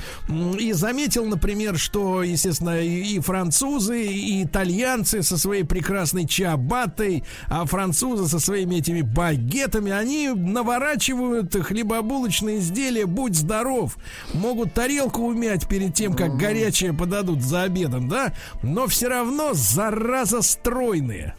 [0.59, 8.27] И заметил, например, что, естественно, и французы, и итальянцы со своей прекрасной чабатой, а французы
[8.27, 9.46] со своими этими багетами,
[9.91, 13.97] они наворачивают хлебобулочные изделия, будь здоров,
[14.33, 18.33] могут тарелку умять перед тем, как горячее подадут за обедом, да,
[18.63, 21.35] но все равно зараза стройные.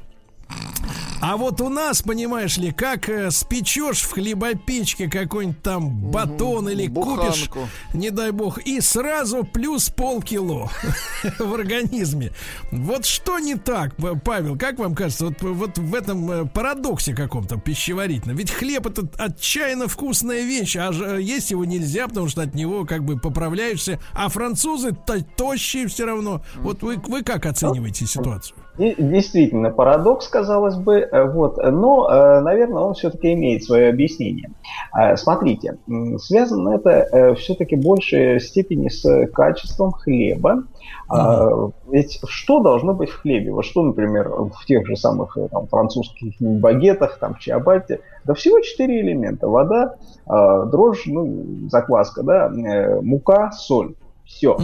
[1.21, 6.87] А вот у нас, понимаешь ли, как э, спечешь в хлебопечке какой-нибудь там батон или
[6.87, 7.69] купишь, буханку.
[7.93, 10.71] не дай бог, и сразу плюс полкило
[11.41, 12.33] в организме.
[12.71, 17.57] Вот что не так, Павел, как вам кажется, вот, вот в этом э, парадоксе каком-то
[17.59, 18.37] пищеварительном?
[18.37, 22.85] Ведь хлеб это отчаянно вкусная вещь, а же есть его нельзя, потому что от него
[22.85, 26.43] как бы поправляешься, а французы то- тощие все равно.
[26.59, 28.57] Вот вы, вы как оцениваете ситуацию?
[28.79, 34.51] Действительно, парадокс, казалось бы, э, вот, но, э, наверное, он все-таки имеет свое объяснение.
[34.97, 35.79] Э, Смотрите,
[36.19, 40.65] связано это все-таки в большей степени с качеством хлеба.
[41.09, 43.51] А, Ведь что должно быть в хлебе?
[43.51, 48.61] Вот что, например, в тех же самых э, там, французских багетах, там, чиабатте, да всего
[48.61, 49.49] четыре элемента.
[49.49, 49.97] Вода,
[50.27, 53.95] а, дрожжь, ну, закваска, да, э, мука, соль.
[54.27, 54.59] Все.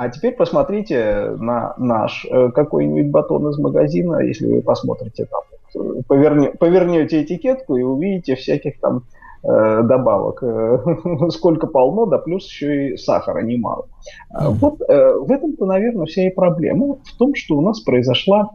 [0.00, 5.42] А теперь посмотрите на наш э, какой-нибудь батон из магазина, если вы посмотрите там,
[5.74, 9.02] э, поверне- повернете этикетку и увидите всяких там
[9.44, 10.78] э, добавок, э,
[11.32, 13.88] сколько полно, да плюс еще и сахара немало.
[14.30, 16.94] А Вот э, в этом-то, наверное, вся и проблема.
[17.04, 18.48] В том, что у нас произошла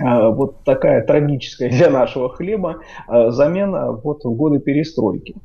[0.00, 5.36] вот такая трагическая для нашего хлеба замена вот в годы перестройки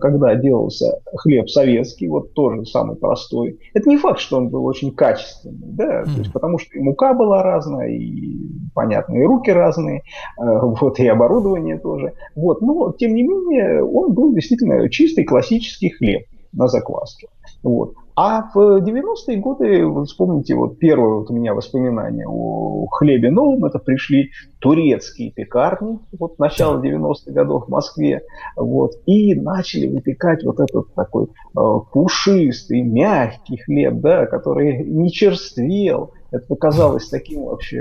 [0.00, 3.58] когда делался хлеб советский, вот тоже самый простой.
[3.74, 7.14] Это не факт, что он был очень качественный, да, то есть, потому что и мука
[7.14, 8.36] была разная, и,
[8.74, 10.02] понятно, и руки разные,
[10.38, 12.14] э, вот, и оборудование тоже.
[12.34, 16.22] Вот, но, тем не менее, он был действительно чистый классический хлеб
[16.52, 17.28] на закваске.
[17.62, 17.94] Вот.
[18.20, 23.64] А в 90-е годы, вы вспомните, вот первое вот у меня воспоминание о хлебе новом,
[23.64, 28.22] это пришли турецкие пекарни, вот начало 90-х годов в Москве,
[28.56, 31.60] вот, и начали выпекать вот этот такой э,
[31.92, 37.80] пушистый, мягкий хлеб, да, который не черствел, Это казалось таким вообще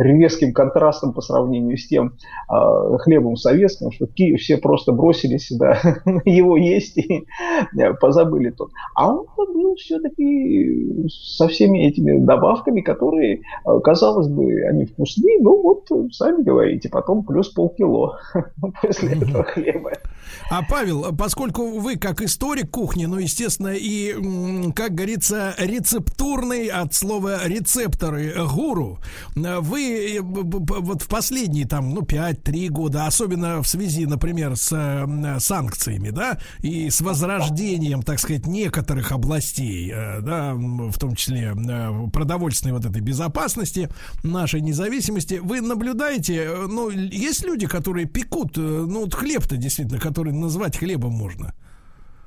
[0.00, 2.14] резким контрастом по сравнению с тем
[2.50, 5.78] э, хлебом советским, что Киев все просто бросились да,
[6.24, 7.26] его есть и
[8.00, 8.70] позабыли тот.
[8.94, 13.42] А он был все-таки со всеми этими добавками, которые,
[13.82, 18.18] казалось бы, они вкусны, ну вот, сами говорите, потом плюс полкило
[18.82, 19.92] после этого хлеба.
[20.50, 24.14] А Павел, поскольку вы как историк кухни, ну, естественно, и,
[24.74, 27.40] как говорится, рецептурный от слова
[27.74, 28.98] рецепторы гуру,
[29.34, 35.06] вы вот в последние там, ну, 5-3 года, особенно в связи, например, с
[35.38, 42.08] санкциями, да, и с возрождением, так сказать, некоторых областей, э, да, в том числе э,
[42.12, 43.88] продовольственной вот этой безопасности,
[44.22, 50.32] нашей независимости, вы наблюдаете, э, ну, есть люди, которые пекут, ну, вот хлеб-то действительно, который
[50.32, 51.54] назвать хлебом можно?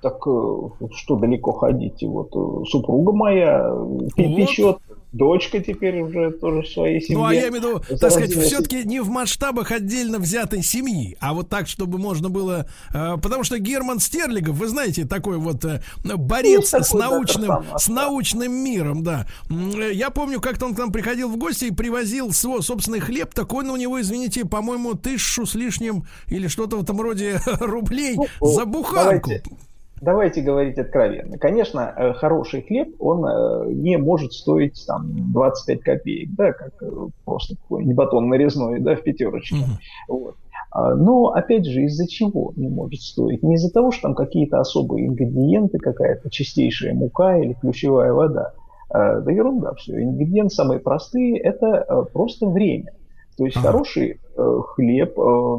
[0.02, 2.04] Так что далеко ходить?
[2.04, 2.32] Вот
[2.68, 4.14] супруга моя вот.
[4.14, 4.78] печет,
[5.12, 7.18] дочка теперь уже тоже в своей семье.
[7.18, 11.18] Ну, а я имею в виду, так сказать, все-таки не в масштабах отдельно взятой семьи,
[11.20, 12.68] а вот так, чтобы можно было...
[12.94, 17.88] Э, потому что Герман Стерлигов, вы знаете, такой вот э, борец ну, с научным, с
[17.88, 19.28] научным миром, да.
[19.50, 23.64] Я помню, как-то он к нам приходил в гости и привозил свой собственный хлеб, такой
[23.64, 28.48] он у него, извините, по-моему, тысячу с лишним или что-то в этом роде рублей ну,
[28.48, 29.30] за буханку.
[29.30, 29.67] Давайте
[30.02, 31.38] давайте говорить откровенно.
[31.38, 36.90] Конечно, э, хороший хлеб, он э, не может стоить там 25 копеек, да, как э,
[37.26, 39.56] просто какой-нибудь батон нарезной, да, в пятерочке.
[39.58, 40.10] Mm-hmm.
[40.10, 40.36] Вот.
[40.72, 43.44] А, но, опять же, из-за чего не может стоить?
[43.44, 48.54] Не из-за того, что там какие-то особые ингредиенты, какая-то чистейшая мука или ключевая вода.
[48.90, 50.02] Да ерунда все.
[50.02, 52.94] Ингредиенты самые простые– это просто время.
[53.38, 53.72] То есть ага.
[53.72, 55.58] хороший э, хлеб, э,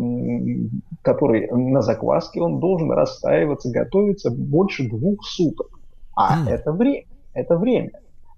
[1.02, 5.68] который на закваске, он должен расстаиваться, готовиться больше двух суток.
[6.16, 6.50] А mm.
[6.50, 7.92] это время, это время,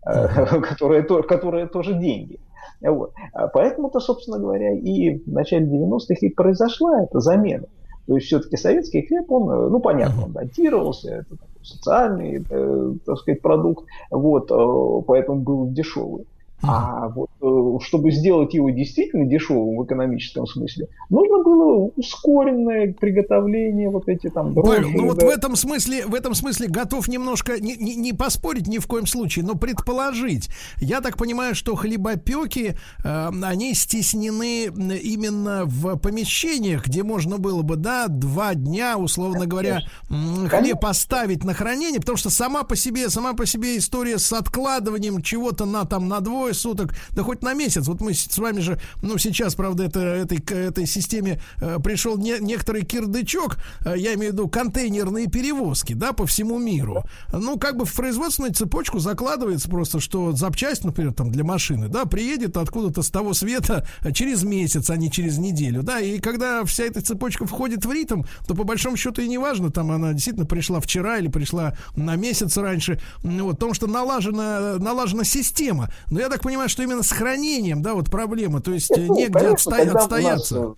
[0.07, 2.39] э, которое, то, которое тоже деньги.
[2.83, 3.13] Вот.
[3.33, 7.67] А поэтому-то, собственно говоря, и в начале 90-х и произошла эта замена.
[8.07, 13.19] То есть все-таки советский хлеб, он, э, ну понятно, он датировался, это социальный, э, так
[13.19, 16.27] сказать, продукт, вот, э, поэтому был дешевый.
[16.63, 23.89] А вот э, чтобы сделать его действительно дешевым в экономическом смысле, нужно было ускоренное приготовление
[23.89, 24.83] вот эти там дрожжи.
[24.83, 25.09] Павел, ну да.
[25.09, 28.87] вот в этом смысле, в этом смысле готов немножко не, не, не поспорить ни в
[28.87, 30.51] коем случае, но предположить.
[30.81, 37.77] Я так понимаю, что хлебопеки, э, они стеснены именно в помещениях, где можно было бы,
[37.77, 43.33] да, два дня, условно говоря, хлеб поставить на хранение, потому что сама по себе, сама
[43.33, 47.55] по себе история с откладыванием чего-то на там на двое двое суток, да хоть на
[47.55, 47.87] месяц.
[47.87, 52.39] Вот мы с вами же, ну, сейчас, правда, это, этой, этой системе э, пришел не,
[52.41, 57.05] некоторый кирдычок, э, я имею в виду контейнерные перевозки, да, по всему миру.
[57.33, 62.05] Ну, как бы в производственную цепочку закладывается просто, что запчасть, например, там для машины, да,
[62.05, 66.85] приедет откуда-то с того света через месяц, а не через неделю, да, и когда вся
[66.85, 70.47] эта цепочка входит в ритм, то по большому счету и не важно, там она действительно
[70.47, 75.91] пришла вчера или пришла на месяц раньше, вот, потому что налажена, налажена система.
[76.11, 79.15] Но я так так понимаю, что именно с хранением, да, вот проблема, то есть ну,
[79.17, 80.75] негде конечно, отста- отстояться.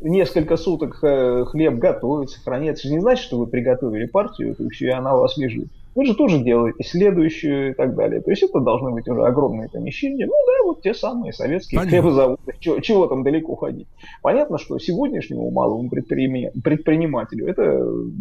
[0.00, 2.88] Несколько суток э, хлеб готовится, хранится.
[2.88, 5.68] Это не значит, что вы приготовили партию, и она у вас лежит.
[5.94, 8.22] Вы же тоже делаете следующую и так далее.
[8.22, 10.24] То есть это должны быть уже огромные помещения.
[10.24, 12.00] Ну да, вот те самые советские Понятно.
[12.00, 12.42] хлебозаводы.
[12.60, 13.88] Чего, чего там далеко ходить?
[14.22, 17.62] Понятно, что сегодняшнему малому предпринимателю это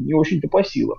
[0.06, 0.98] не очень-то по силам.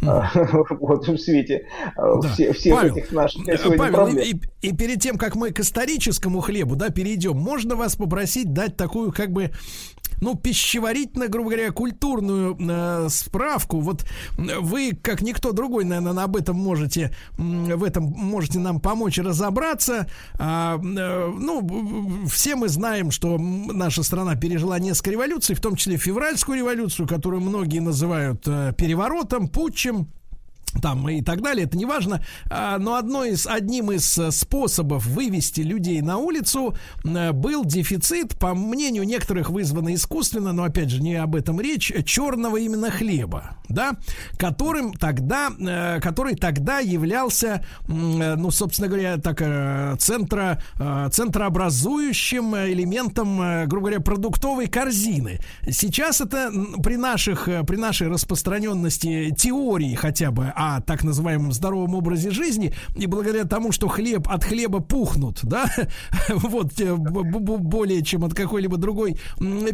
[0.80, 1.66] вот в свете
[1.96, 2.20] да.
[2.32, 4.18] все, всех Павел, этих наших Павел, проблем.
[4.18, 8.52] И, и, и перед тем, как мы к историческому хлебу да, перейдем, можно вас попросить
[8.52, 9.50] дать такую как бы
[10.20, 13.80] ну, пищеварительно, грубо говоря, культурную э, справку.
[13.80, 14.04] Вот
[14.36, 20.08] вы, как никто другой, наверное, об этом можете, в этом можете нам помочь разобраться.
[20.38, 25.96] А, э, ну, все мы знаем, что наша страна пережила несколько революций, в том числе
[25.96, 30.08] февральскую революцию, которую многие называют э, переворотом, путчем
[30.70, 32.22] там и так далее, это не важно.
[32.50, 36.74] А, но одно из, одним из э, способов вывести людей на улицу
[37.04, 41.92] э, был дефицит, по мнению некоторых вызванный искусственно, но опять же не об этом речь,
[42.04, 43.92] черного именно хлеба, да,
[44.36, 49.38] которым тогда, э, который тогда являлся, ну, собственно говоря, так,
[49.98, 50.62] центра,
[51.10, 55.40] центрообразующим элементом, грубо говоря, продуктовой корзины.
[55.68, 56.50] Сейчас это
[56.82, 63.06] при наших, при нашей распространенности теории хотя бы о так называемом здоровом образе жизни, и
[63.06, 65.66] благодаря тому, что хлеб от хлеба пухнут, да,
[66.28, 69.18] вот более чем от какой-либо другой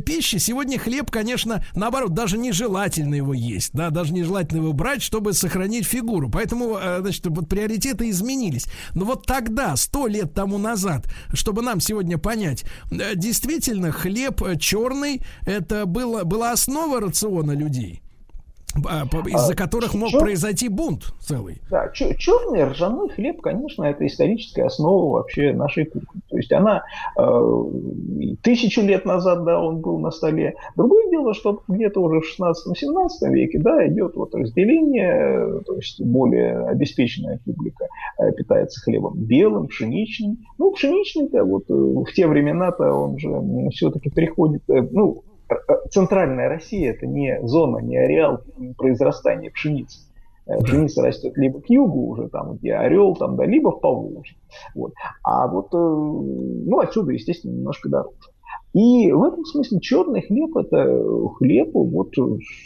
[0.04, 5.32] пищи, сегодня хлеб, конечно, наоборот, даже нежелательно его есть, да, даже нежелательно его брать, чтобы
[5.32, 6.28] сохранить фигуру.
[6.28, 8.66] Поэтому, э, значит, вот приоритеты изменились.
[8.94, 15.22] Но вот тогда, сто лет тому назад, чтобы нам сегодня понять, э, действительно, хлеб черный,
[15.46, 18.03] это было, была основа рациона людей.
[18.86, 20.20] А, из-за а, которых мог Чер...
[20.20, 21.60] произойти бунт целый.
[21.70, 26.20] Да, черный ржаной хлеб, конечно, это историческая основа вообще нашей кухни.
[26.28, 26.82] То есть она
[27.16, 27.62] э,
[28.42, 30.54] тысячу лет назад, да, он был на столе.
[30.76, 36.66] Другое дело, что где-то уже в 16-17 веке, да, идет вот разделение, то есть более
[36.66, 37.86] обеспеченная публика
[38.18, 40.38] э, питается хлебом белым, пшеничным.
[40.58, 43.30] Ну, пшеничный-то вот э, в те времена-то он же
[43.70, 45.22] все-таки приходит, э, ну,
[45.90, 48.42] центральная Россия это не зона, не ареал
[48.76, 50.00] произрастания пшеницы.
[50.46, 54.36] Э, пшеница растет либо к югу уже, там, где орел, там, да, либо в Поволжье.
[54.74, 54.92] Вот.
[55.22, 58.16] А вот, э, ну, отсюда, естественно, немножко дороже.
[58.74, 61.00] И в этом смысле черный хлеб это
[61.38, 62.12] хлеб вот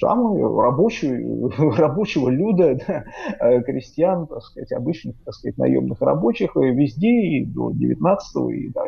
[0.00, 3.04] самого рабочего, рабочего люда, да,
[3.40, 8.70] э, крестьян, так сказать, обычных, так сказать, наемных рабочих э, везде и до 19 и,
[8.70, 8.84] да,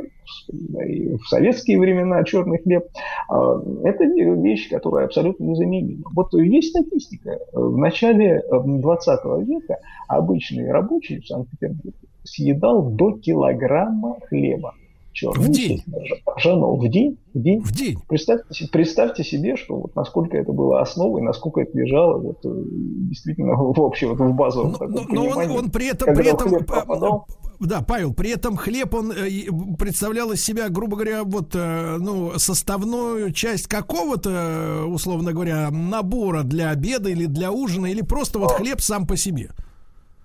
[0.86, 2.86] и в советские времена черный хлеб.
[3.28, 6.10] А, это вещь, которая абсолютно незаменима.
[6.14, 7.38] Вот есть статистика.
[7.52, 9.76] В начале 20 века
[10.08, 11.92] обычный рабочий в Санкт-Петербурге
[12.24, 14.74] съедал до килограмма хлеба
[15.12, 15.84] черный, в день.
[16.36, 17.60] Ржаного в день, в день.
[17.60, 17.98] В день.
[18.08, 22.48] Представьте, представьте себе, что вот насколько это было основой, насколько это лежало вот, э,
[23.08, 26.64] действительно в общем, вот, в базовом но, но, но он, он при этом, при этом
[26.64, 27.26] попадал,
[27.60, 29.28] да, Павел, при этом хлеб, он э,
[29.78, 36.70] представлял из себя, грубо говоря, вот, э, ну, составную часть какого-то, условно говоря, набора для
[36.70, 39.50] обеда или для ужина, или просто вот хлеб сам по себе.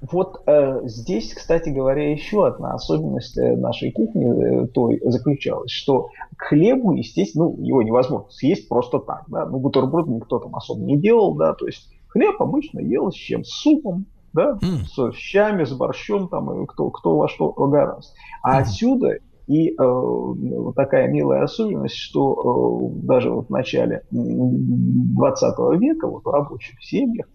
[0.02, 6.10] Вот э, здесь, кстати говоря, еще одна особенность э, нашей кухни э, той заключалась, что
[6.38, 10.82] к хлебу, естественно, ну, его невозможно съесть просто так, да, ну, бутерброд никто там особо
[10.84, 13.44] не делал, да, то есть хлеб обычно ел с чем?
[13.44, 14.86] С супом, да, mm.
[14.86, 18.14] с щами, с борщом, там, и кто, кто во что гораздо.
[18.44, 18.62] А mm.
[18.62, 19.18] отсюда
[19.48, 26.30] и э, такая милая особенность, что э, даже вот в начале 20 века вот в
[26.30, 27.28] рабочих семьях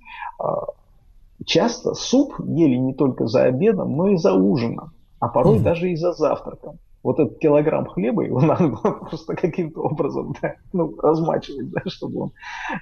[0.42, 0.44] э,
[1.44, 5.62] часто суп ели не только за обедом, но и за ужином, а порой mm.
[5.62, 6.78] даже и за завтраком.
[7.02, 12.30] Вот этот килограмм хлеба, его надо было просто каким-то образом да, ну, размачивать, да, чтобы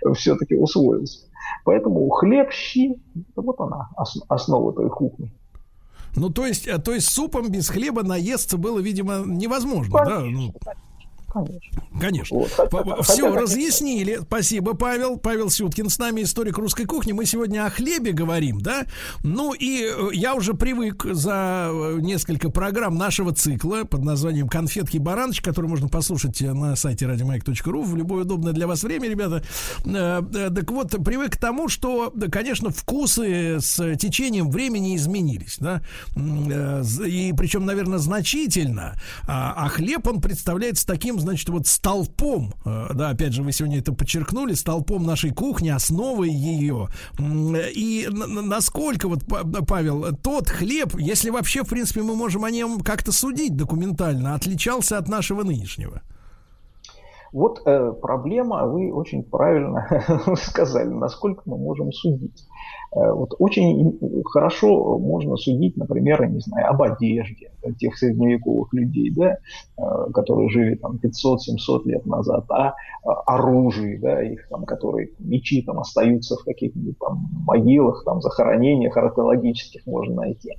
[0.02, 1.26] он все-таки усвоился.
[1.64, 3.00] Поэтому хлеб, щи,
[3.36, 3.88] вот она,
[4.28, 5.32] основа той кухни.
[6.16, 10.72] Ну, то есть, э, то есть супом без хлеба наесться было, видимо, невозможно, Конечно, да?
[10.74, 10.87] Ну...
[11.32, 11.82] Конечно.
[12.00, 12.38] Конечно.
[12.38, 13.04] Вот.
[13.04, 14.20] Все, разъяснили.
[14.22, 15.18] Спасибо, Павел.
[15.18, 17.12] Павел Сюткин с нами, историк русской кухни.
[17.12, 18.86] Мы сегодня о хлебе говорим, да?
[19.22, 24.96] Ну и э, я уже привык за э, несколько программ нашего цикла под названием «Конфетки
[24.96, 29.44] Баранч», который можно послушать на сайте радиомайк.ру в любое удобное для вас время, ребята.
[29.84, 35.82] Э, так вот, привык к тому, что, конечно, вкусы с течением времени изменились, да?
[36.16, 38.94] И причем, наверное, значительно.
[39.26, 43.78] А, а хлеб, он представляется таким значит, вот столпом, э, да, опять же, вы сегодня
[43.78, 46.88] это подчеркнули, столпом нашей кухни, основой ее.
[47.18, 49.24] И насколько, вот,
[49.66, 54.98] Павел, тот хлеб, если вообще, в принципе, мы можем о нем как-то судить документально, отличался
[54.98, 56.02] от нашего нынешнего?
[57.32, 59.86] Вот э, проблема, вы очень правильно
[60.36, 62.46] сказали, насколько мы можем судить.
[62.94, 69.36] Э, вот очень хорошо можно судить, например, не знаю, об одежде тех средневековых людей, да,
[69.76, 72.74] э, которые жили там 500-700 лет назад, о
[73.26, 79.86] оружии, да, их там, которые мечи там остаются в каких-нибудь там могилах, там захоронениях археологических
[79.86, 80.54] можно найти.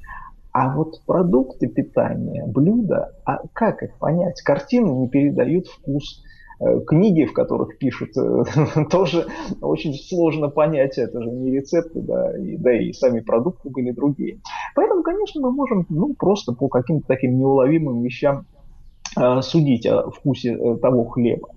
[0.51, 4.41] А вот продукты питания, блюда, а как их понять?
[4.41, 6.23] Картины не передают вкус,
[6.87, 8.43] книги, в которых пишут, э,
[8.91, 9.27] тоже
[9.61, 14.41] очень сложно понять, это же не рецепты, да, и, да и сами продукты были другие.
[14.75, 18.45] Поэтому, конечно, мы можем ну, просто по каким-то таким неуловимым вещам
[19.17, 21.49] э, судить о вкусе э, того хлеба.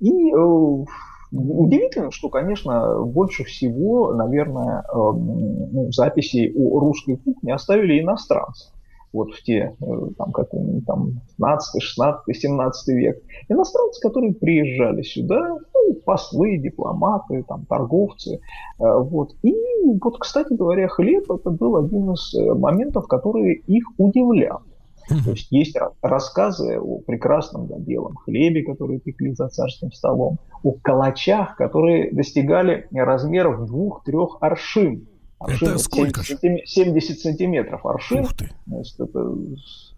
[0.00, 0.84] И э,
[1.30, 8.70] Удивительно, что, конечно, больше всего, наверное, э, ну, записей о русской кухне оставили иностранцы
[9.12, 9.84] вот в те, э,
[10.16, 13.22] там, какой-нибудь там 15, 16, 17 век.
[13.48, 18.38] Иностранцы, которые приезжали сюда, ну, послы, дипломаты, там, торговцы, э,
[18.78, 19.34] вот.
[19.42, 19.54] И
[20.00, 24.62] вот, кстати говоря, хлеб это был один из э, моментов, который их удивлял.
[25.08, 30.72] То есть есть рассказы о прекрасном да, белом хлебе, который пекли за царским столом, о
[30.72, 35.08] калачах, которые достигали размеров двух-трех аршин.
[35.38, 38.20] Аршин Это сколько 70, сантиме- 70 сантиметров аршин.
[38.24, 38.50] Ух ты.
[38.66, 39.34] Значит, это,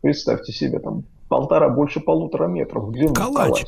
[0.03, 3.15] представьте себе, там полтора, больше полутора метров в длину.
[3.15, 3.65] Калач.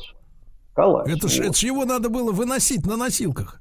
[0.73, 1.07] Калач.
[1.09, 1.45] Это ж, вот.
[1.47, 3.59] это ж его надо было выносить на носилках.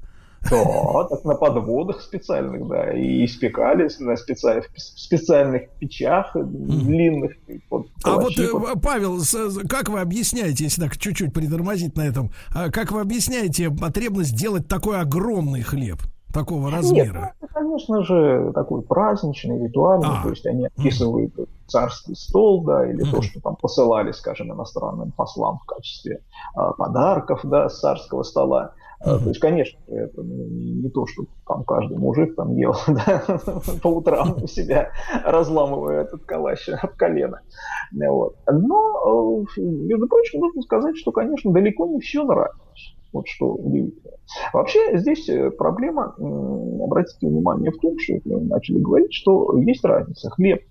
[0.51, 7.33] Да, так на подводах специальных, да, и испекались на специ- в специальных печах длинных.
[7.71, 8.49] Вот, А вот, э,
[8.83, 9.21] Павел,
[9.69, 14.67] как вы объясняете, если так чуть-чуть притормозить на этом, а как вы объясняете потребность делать
[14.67, 15.99] такой огромный хлеб,
[16.33, 17.35] такого Нет, размера?
[17.41, 20.23] ну, это, конечно же, такой праздничный, ритуальный, А.
[20.23, 21.33] то есть они описывают
[21.67, 26.23] царский стол, да, или то, что там посылали, скажем, иностранным послам в качестве
[26.55, 28.75] а, подарков, да, с царского стола.
[29.05, 33.23] А, То есть, конечно, это ну, не то, что там каждый мужик там ел да,
[33.83, 34.91] по утрам у себя,
[35.25, 37.41] разламывая этот калач от колена.
[37.93, 38.37] Вот.
[38.47, 42.61] Но, э, между прочим, нужно сказать, что, конечно, далеко не все нравится.
[43.13, 44.15] Вот что удивительно.
[44.53, 50.31] Вообще здесь э, проблема, обратите внимание, в том, что мы начали говорить, что есть разница.
[50.31, 50.63] Хлеб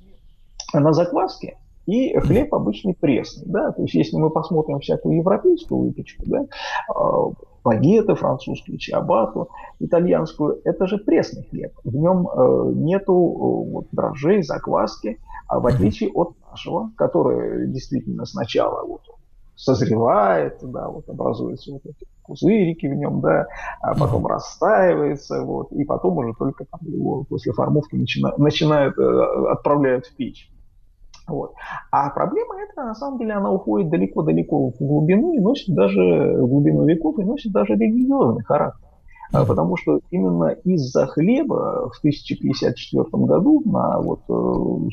[0.74, 3.44] на закваске и хлеб обычный пресный.
[3.48, 3.72] Да?
[3.72, 6.46] То есть если мы посмотрим всякую европейскую выпечку, да,
[6.94, 7.32] а,
[7.64, 9.50] багеты французские, чиабату
[9.80, 11.74] итальянскую, это же пресный хлеб.
[11.84, 18.26] В нем э, нету э, вот, дрожжей, закваски, а в отличие от нашего, который действительно
[18.26, 19.02] сначала вот,
[19.62, 23.46] созревает, да, вот образуются вот эти пузырики в нем, да,
[23.82, 29.52] а потом растаивается, вот, и потом уже только там его после формовки начина- начинают, э,
[29.52, 30.50] отправляют в печь.
[31.28, 31.54] Вот.
[31.92, 36.48] А проблема эта, на самом деле, она уходит далеко-далеко в глубину и носит даже в
[36.48, 38.88] глубину веков и носит даже религиозный характер.
[39.34, 44.90] А, Потому что именно из-за хлеба в 1054 году на вот, э,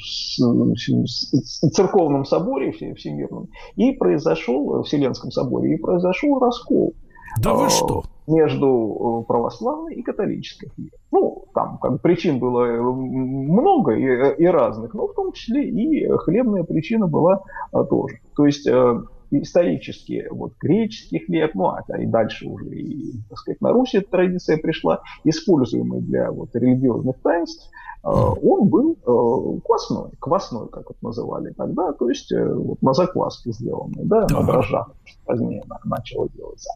[1.73, 6.95] церковном соборе все- всемирном и произошел, в Вселенском соборе, и произошел раскол
[7.43, 8.05] Да вы э, что?
[8.29, 10.93] между э, православной и католической верой.
[11.11, 16.09] Ну, там как причин было э, много и, и разных, но в том числе и
[16.19, 17.43] хлебная причина была
[17.73, 18.21] тоже.
[18.37, 19.01] То есть э,
[19.31, 24.11] исторически вот греческий хлеб, ну а и дальше уже и, так сказать, на Руси эта
[24.11, 27.71] традиция пришла, используемый для вот религиозных таинств,
[28.05, 32.95] э, он был э, квасной, квасной, как это называли тогда, то есть э, вот на
[32.95, 34.91] закваске сделанный, да, на дрожжах
[35.25, 36.71] позднее на- начало делаться.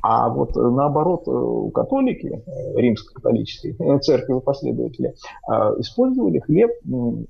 [0.00, 5.14] А вот э, наоборот, э, католики, э, римско-католические э, церкви последователи,
[5.50, 6.70] э, использовали хлеб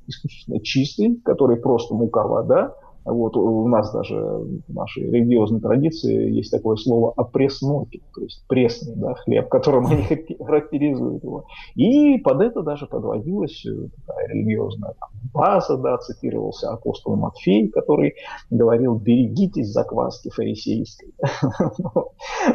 [0.06, 2.74] исключительно чистый, который просто мука, вода.
[3.10, 8.94] Вот у нас даже в нашей религиозной традиции есть такое слово опресноки, то есть пресный
[8.96, 10.04] да, хлеб, которым они
[10.38, 11.44] характеризуют его.
[11.74, 18.14] И под это даже подводилась э, такая религиозная там, база, да, цитировался апостол Матфей, который
[18.50, 21.14] говорил, берегитесь закваски фарисейской.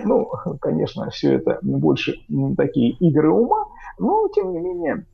[0.05, 2.15] Ну, конечно, все это больше
[2.57, 3.65] такие игры ума,
[3.99, 5.05] но, тем не менее,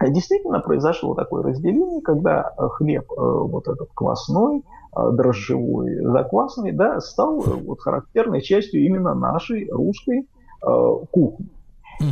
[0.00, 7.00] Действительно произошло такое разделение, когда э, хлеб э, вот этот квасной, э, дрожжевой, заквасный, да,
[7.00, 11.48] стал э, вот характерной частью именно нашей русской э, кухни.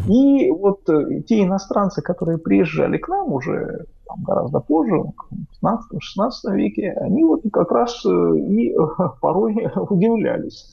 [0.09, 4.95] И вот э, те иностранцы, которые приезжали к нам уже там, гораздо позже,
[5.31, 8.09] в 15-16 веке, они вот как раз э,
[8.39, 8.77] и э,
[9.21, 9.55] порой
[9.91, 10.73] удивлялись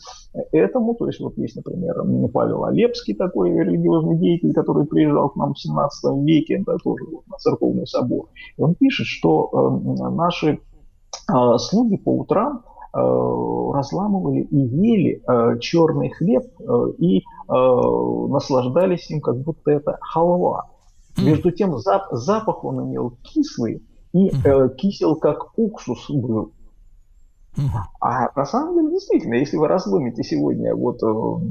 [0.51, 0.95] этому.
[0.95, 5.59] То есть вот есть, например, Павел Олепский, такой религиозный деятель, который приезжал к нам в
[5.59, 8.27] 17 веке, да, тоже вот на церковный собор.
[8.57, 9.49] И он пишет, что
[10.11, 10.59] наши
[11.57, 12.63] слуги по утрам
[12.93, 20.69] разламывали и ели э, черный хлеб э, и э, наслаждались им, как будто это халва.
[21.17, 26.51] Между тем зап- запах он имел кислый и э, кисел как уксус был.
[27.99, 31.41] А на самом деле, действительно, если вы разломите сегодня вот э,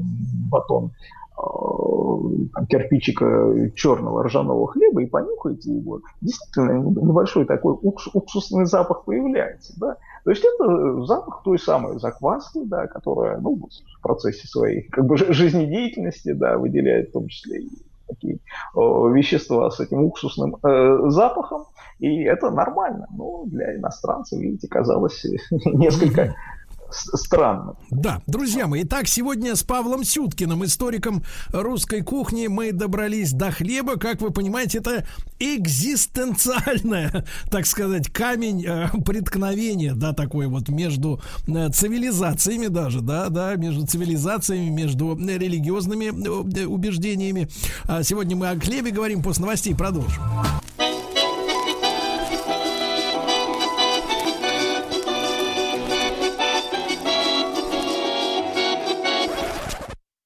[0.51, 0.91] батон
[1.37, 9.73] э, кирпичика черного ржаного хлеба и понюхаете его, действительно небольшой такой укс- уксусный запах появляется.
[9.79, 9.97] Да?
[10.23, 15.17] То есть это запах той самой закваски, да, которая ну, в процессе своей как бы,
[15.17, 17.69] жи- жизнедеятельности да, выделяет в том числе и
[18.07, 18.39] такие э,
[18.75, 21.65] вещества с этим уксусным э, запахом.
[21.99, 23.07] И это нормально.
[23.15, 25.25] Но для иностранцев, видите, казалось
[25.65, 26.35] несколько
[26.91, 27.75] странно.
[27.89, 33.97] Да, друзья мои, итак, сегодня с Павлом Сюткиным, историком русской кухни, мы добрались до хлеба.
[33.97, 35.05] Как вы понимаете, это
[35.39, 43.55] экзистенциальное, так сказать, камень э, преткновения, да, такой вот между э, цивилизациями даже, да, да,
[43.55, 47.49] между цивилизациями, между религиозными э, убеждениями.
[47.85, 50.21] А сегодня мы о хлебе говорим, после новостей продолжим.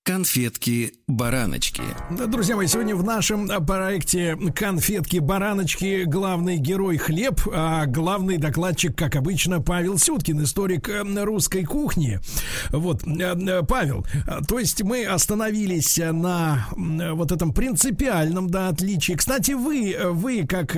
[0.05, 1.83] go Конфетки-бараночки.
[2.09, 9.15] Друзья мои, сегодня в нашем э, проекте «Конфетки-бараночки» главный герой хлеб, а главный докладчик, как
[9.15, 12.19] обычно, Павел Сюткин, историк э, русской кухни.
[12.71, 19.13] Вот, э, э, Павел, э, то есть мы остановились на вот этом принципиальном, да, отличии.
[19.13, 20.71] Кстати, вы, вы как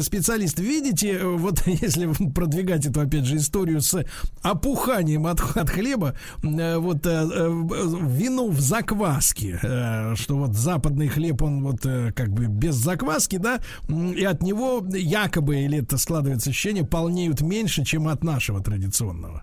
[0.00, 4.02] специалист видите, вот если продвигать эту, опять же, историю с
[4.40, 8.60] опуханием от, от хлеба, вот вину в
[8.94, 14.24] закваске, э, что вот западный хлеб, он вот э, как бы без закваски, да, и
[14.24, 19.42] от него якобы, или это складывается ощущение, полнеют меньше, чем от нашего традиционного.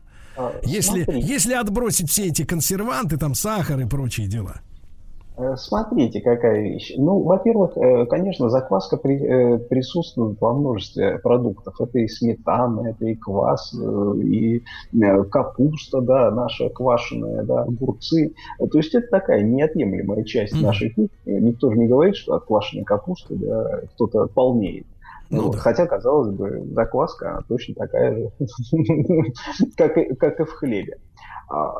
[0.63, 1.21] Если, смотри.
[1.21, 4.61] если отбросить все эти консерванты, там сахар и прочие дела.
[5.37, 6.93] Э, Смотрите, какая вещь.
[6.97, 9.21] Ну, во-первых, э, конечно, закваска при-
[9.55, 11.79] э, присутствует во множестве продуктов.
[11.79, 14.61] Это и сметана, это и квас, и
[15.31, 18.33] капуста, да, наша квашеная, да, огурцы.
[18.71, 21.09] То есть это такая неотъемлемая часть нашей кухни.
[21.25, 24.85] Никто же не говорит, что от квашеной капусты да, кто-то полнеет.
[25.31, 25.55] Ну Вот.
[25.55, 28.31] Хотя, казалось бы, закваска она точно такая же,
[29.77, 30.99] как и, как и в хлебе.
[31.49, 31.73] А,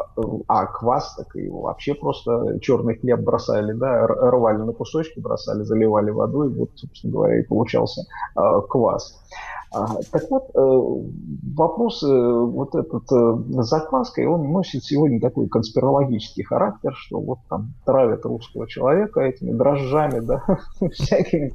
[0.47, 6.11] а квас, так и вообще просто черный хлеб бросали, да, рвали на кусочки, бросали, заливали
[6.11, 8.01] водой, вот, собственно говоря, и получался
[8.35, 9.21] а, квас.
[9.73, 15.48] А, так вот, э, вопрос э, вот этот э, с закваской, он носит сегодня такой
[15.48, 20.43] конспирологический характер, что вот там травят русского человека этими дрожжами, да,
[20.91, 21.53] всякими,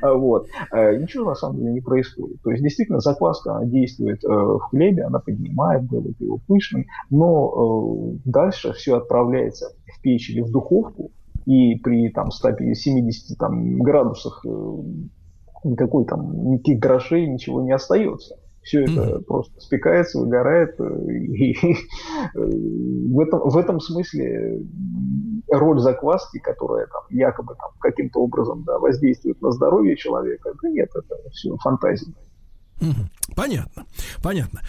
[0.00, 0.48] А, вот.
[0.72, 2.40] Ничего на самом деле не происходит.
[2.42, 8.72] То есть действительно закваска она действует в хлебе, она поднимает, делает его пышным, но дальше
[8.72, 11.10] все отправляется в печь или в духовку,
[11.44, 14.44] и при там 170 там, градусах
[15.64, 18.36] никакой там никаких грошей, ничего не остается.
[18.62, 20.78] Все это просто спекается, выгорает.
[20.78, 21.74] э, И э,
[22.34, 24.62] в этом, в этом смысле
[25.50, 30.90] роль закваски, которая там якобы там каким-то образом да, воздействует на здоровье человека, да нет,
[30.94, 32.12] это все фантазия.
[33.34, 33.84] Понятно,
[34.22, 34.60] понятно.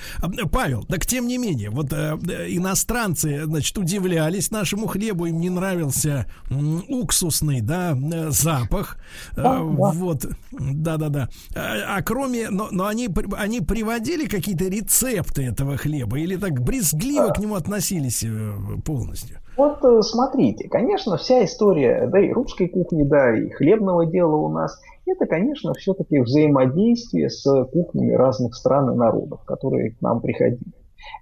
[0.52, 5.50] Павел, так тем не менее, вот э, э, иностранцы, значит, удивлялись нашему хлебу, им не
[5.50, 8.98] нравился м, уксусный, да, э, запах,
[9.36, 11.30] Э, Да, вот, да-да-да.
[11.56, 17.30] А, а кроме, но, но они, они приводили какие-то рецепты этого хлеба или так брезгливо
[17.30, 18.54] к нему относились э,
[18.86, 19.38] полностью?
[19.58, 24.80] Вот смотрите, конечно, вся история, да и русской кухни, да, и хлебного дела у нас,
[25.12, 30.74] это, конечно, все-таки взаимодействие с кухнями разных стран и народов, которые к нам приходили.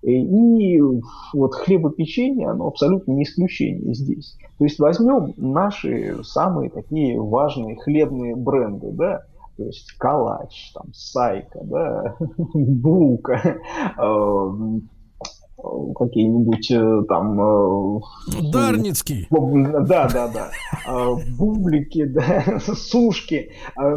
[0.01, 0.81] И и
[1.34, 4.38] вот хлебопечение, оно абсолютно не исключение здесь.
[4.57, 9.23] То есть возьмем наши самые такие важные хлебные бренды, да,
[9.57, 12.15] то есть калач, там, сайка, да,
[12.53, 13.57] булка,
[13.97, 14.80] э,
[15.57, 17.41] какие-нибудь э, там...
[17.41, 17.99] э,
[18.51, 19.27] Дарницкий.
[19.29, 20.49] Да, да, да.
[20.88, 23.51] Э, Бублики, да, сушки.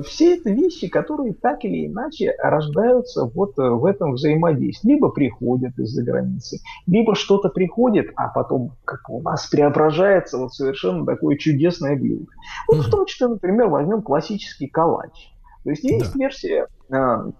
[0.07, 4.93] Все это вещи, которые так или иначе рождаются вот в этом взаимодействии.
[4.93, 11.05] Либо приходят из-за границы, либо что-то приходит, а потом как у нас преображается вот совершенно
[11.05, 12.27] такое чудесное блюдо.
[12.69, 15.33] Вот в том числе, например, возьмем классический калач.
[15.65, 17.31] То есть есть версия э,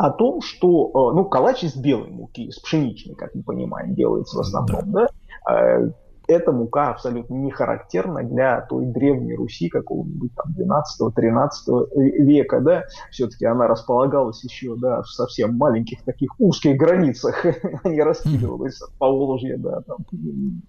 [0.00, 4.38] о том, что, э, ну, калач из белой муки, из пшеничной, как мы понимаем, делается
[4.38, 5.08] в основном, да,
[5.48, 5.90] Э,
[6.30, 11.90] эта мука абсолютно не характерна для той древней Руси какого-нибудь там 12-13
[12.22, 17.44] века, да, все-таки она располагалась еще, да, в совсем маленьких таких узких границах,
[17.84, 20.62] не раскидывалась от Поволжья, да, там, м,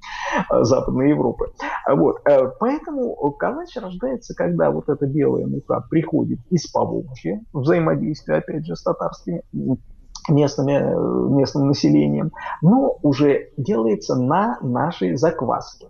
[0.64, 1.52] Западной Европы.
[1.86, 8.40] А Вот, э, поэтому калач рождается, когда вот эта белая мука приходит из Поволжья, взаимодействие,
[8.40, 9.44] опять же, с татарскими
[10.30, 12.32] местными, э, местным населением,
[12.62, 15.88] но уже делается на нашей закваске.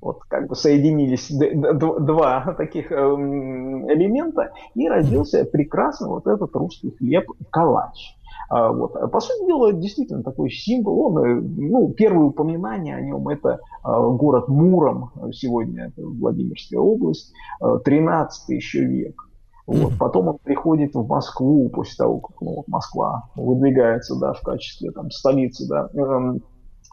[0.00, 7.30] Вот как бы соединились два таких эм, элемента, и родился прекрасно вот этот русский хлеб
[7.50, 8.16] калач.
[8.48, 8.94] А, Вот.
[9.12, 11.06] По сути дела, действительно такой символ.
[11.06, 16.80] Он, э, ну, первое упоминание о нем это а, город Муром, э, сегодня это Владимирская
[16.80, 17.32] область,
[17.62, 19.29] э, 13 еще век.
[19.70, 19.92] Вот.
[19.98, 24.90] Потом он приходит в Москву после того, как ну, вот Москва выдвигается да, в качестве
[24.90, 26.42] там, столицы да, эм,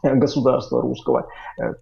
[0.04, 1.26] государства русского.
[1.60, 1.74] Э,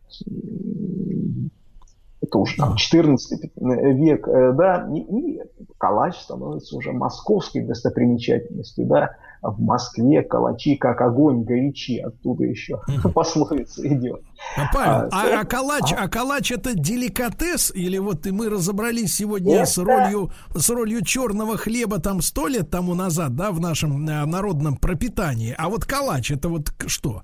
[2.23, 5.43] Это уже там 14 век, э, да, и, и
[5.77, 9.11] калач становится уже московской достопримечательностью, да,
[9.51, 12.81] в Москве калачи как огонь горячи, оттуда еще
[13.15, 14.23] пословица идет.
[14.57, 19.15] А, Павел, А, а, а калач, а калач это деликатес или вот и мы разобрались
[19.17, 23.61] сегодня Это- с ролью с ролью черного хлеба там сто лет тому назад, да, в
[23.61, 25.55] нашем э, народном пропитании.
[25.57, 27.23] А вот калач это вот что?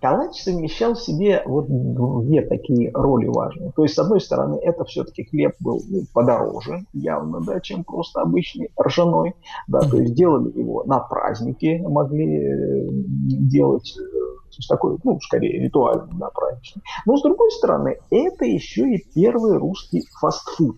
[0.00, 3.72] Калач совмещал в себе вот две такие роли важные.
[3.72, 8.20] То есть, с одной стороны, это все-таки хлеб был ну, подороже, явно, да, чем просто
[8.20, 9.34] обычный ржаной.
[9.66, 14.18] Да, то есть делали его на праздники, могли э, делать э,
[14.48, 16.82] то есть такой, ну, скорее, ритуальный, да, праздничный.
[17.06, 20.76] Но, с другой стороны, это еще и первый русский фастфуд.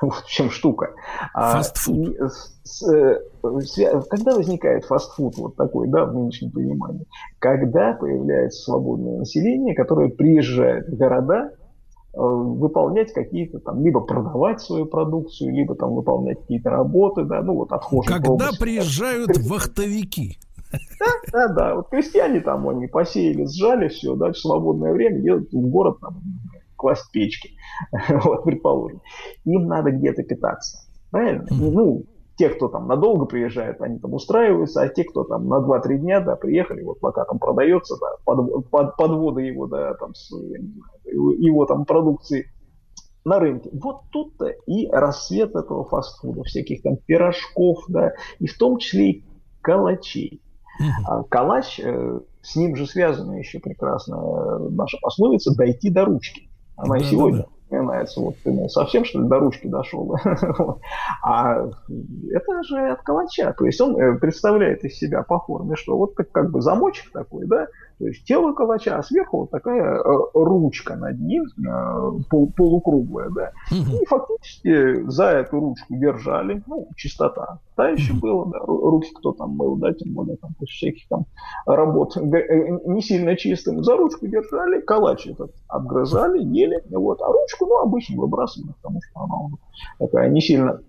[0.00, 0.90] Вот в чем штука.
[1.32, 2.16] А, фастфуд.
[2.90, 3.20] Э,
[4.10, 7.06] когда возникает фастфуд вот такой, да, в нынешнем понимании?
[7.38, 14.86] Когда появляется свободное население, которое приезжает в города, э, выполнять какие-то там, либо продавать свою
[14.86, 18.58] продукцию, либо там выполнять какие-то работы, да, ну вот отхожие Когда промысел.
[18.60, 20.38] приезжают вахтовики.
[20.98, 21.74] Да, да, да.
[21.76, 26.20] Вот крестьяне там, они посеяли, сжали все, дальше свободное время едут в город там
[26.84, 27.52] класть печки,
[28.24, 29.00] вот, предположим.
[29.46, 31.46] Им надо где-то питаться, правильно?
[31.50, 32.04] Ну,
[32.36, 36.20] те, кто там надолго приезжает, они там устраиваются, а те, кто там на 2-3 дня,
[36.20, 40.30] да, приехали, вот пока там продается, да, под, под, подводы его, да, там, с,
[41.06, 42.50] его там продукции
[43.24, 43.70] на рынке.
[43.72, 49.24] Вот тут-то и рассвет этого фастфуда, всяких там пирожков, да, и в том числе и
[49.62, 50.42] калачей.
[51.06, 56.50] А калач, э, с ним же связана еще прекрасно э, наша пословица «дойти до ручки».
[56.76, 59.66] Она да, и сегодня да, да вспоминается, вот ты ну, совсем что ли до ручки
[59.66, 60.16] дошел.
[61.22, 61.66] а
[62.30, 63.52] это же от калача.
[63.56, 67.10] То есть он э, представляет из себя по форме, что вот как, как бы замочек
[67.12, 67.66] такой, да,
[67.98, 70.02] то есть тело калача, а сверху вот такая э,
[70.34, 73.52] ручка над ним, э, пол, полукруглая, да.
[73.70, 77.60] И фактически за эту ручку держали, ну, чистота.
[77.76, 81.26] Та еще было, да, руки кто там мыл, да, тем более там после всяких там
[81.66, 83.84] работ не сильно чистым.
[83.84, 89.20] За ручку держали, калач этот отгрызали, ели, вот, а ручку, ну, обычно выбрасывали, потому что
[89.20, 89.36] она
[89.98, 90.80] такая не сильно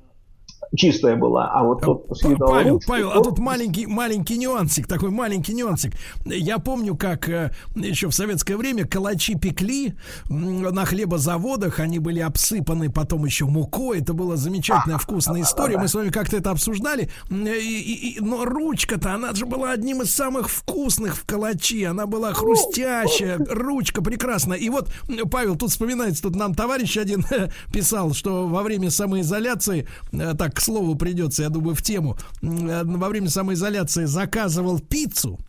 [0.76, 5.10] чистая была, а вот тот съедал Павел, ручку, Павел, а тут маленький, маленький нюансик, такой
[5.10, 5.94] маленький нюансик.
[6.26, 9.96] Я помню, как э, еще в советское время калачи пекли
[10.30, 15.94] на хлебозаводах, они были обсыпаны потом еще мукой, это была замечательная вкусная история, мы с
[15.94, 20.50] вами как-то это обсуждали, и, и, и, но ручка-то, она же была одним из самых
[20.50, 24.58] вкусных в калачи, она была хрустящая, ручка прекрасная.
[24.58, 24.90] И вот,
[25.32, 27.26] Павел, тут вспоминается, тут нам товарищ один
[27.74, 32.84] писал, что во время самоизоляции э, так к слову придется, я думаю, в тему, э,
[32.84, 35.40] во время самоизоляции заказывал пиццу,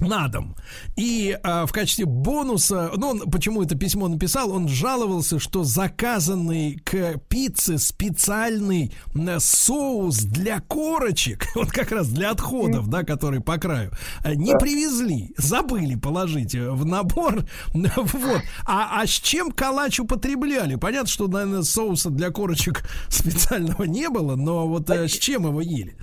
[0.00, 0.56] на дом.
[0.96, 6.80] И а, в качестве бонуса, ну, он почему это письмо написал, он жаловался, что заказанный
[6.84, 8.92] к пицце специальный
[9.38, 13.92] соус для корочек, вот как раз для отходов, да, которые по краю,
[14.24, 17.44] э, не привезли, забыли положить в набор.
[18.12, 18.42] Вот.
[18.64, 20.76] А, а с чем калач употребляли?
[20.76, 25.60] Понятно, что, наверное, соуса для корочек специального не было, но вот а с чем его
[25.60, 25.96] ели?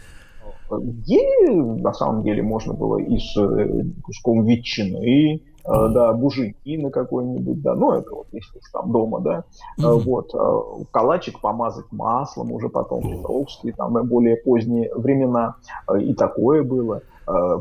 [0.72, 7.62] Ели, на самом деле, можно было и с э, куском ветчины, э, да, буженины какой-нибудь,
[7.62, 9.44] да, ну, это вот если там дома, да,
[9.80, 10.04] mm-hmm.
[10.04, 15.56] вот, калачик помазать маслом уже потом, Петровский, там, более поздние времена,
[16.00, 17.02] и такое было,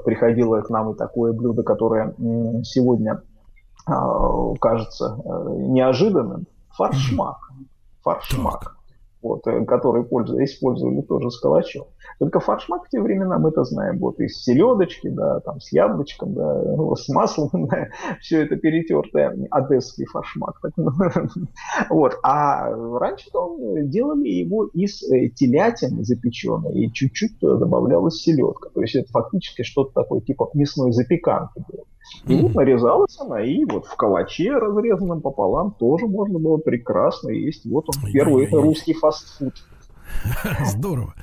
[0.04, 2.14] приходило к нам и такое блюдо, которое
[2.64, 3.22] сегодня
[3.86, 5.22] кажется
[5.58, 7.36] неожиданным, фаршмак,
[8.02, 8.77] фаршмак
[9.22, 11.86] вот, э, которые пользовались, использовали тоже с.
[12.18, 16.34] Только фаршмак в те времена мы это знаем, вот из селедочки, да, там с яблочком,
[16.34, 17.88] да, ну, с маслом, да,
[18.20, 20.60] все это перетертое, одесский фаршмак.
[20.60, 20.90] Так, ну,
[21.90, 22.18] вот.
[22.22, 23.30] А раньше
[23.84, 28.70] делали его из э, телятины запеченной, и чуть-чуть добавлялась селедка.
[28.70, 31.84] То есть это фактически что-то такое, типа мясной запеканки было.
[32.26, 37.64] И вот нарезалась она, и вот в калаче, разрезанном пополам, тоже можно было прекрасно есть.
[37.66, 39.54] Вот он, первый русский фастфуд.
[40.66, 41.14] Здорово.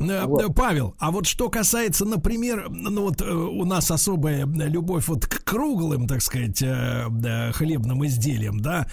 [0.00, 0.54] Э, вот.
[0.54, 5.44] Павел, а вот что касается, например, ну вот э, у нас особая любовь вот к
[5.44, 8.86] круглым, так сказать, э, хлебным изделиям, да,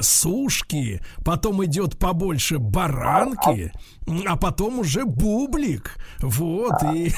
[0.00, 3.72] сушки, потом идет побольше баранки,
[4.26, 5.96] а потом уже бублик.
[6.20, 6.82] Вот.
[6.94, 7.10] И,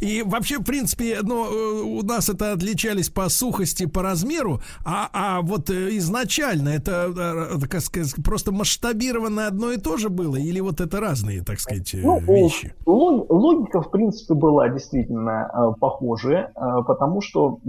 [0.00, 5.40] и вообще, в принципе, ну, у нас это отличались по сухости, по размеру, а, а
[5.42, 11.00] вот изначально это, так сказать, просто масштабированное одно и то же было, или вот это
[11.00, 12.74] разные, так сказать, ну, вещи?
[12.86, 17.60] Логика, в принципе, была действительно э, похожая, э, потому что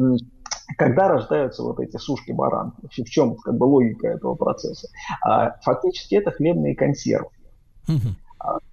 [0.77, 4.87] когда рождаются вот эти сушки-баранки, в чем как бы логика этого процесса?
[5.23, 7.29] А, фактически это хлебные консервы.
[7.87, 7.93] А,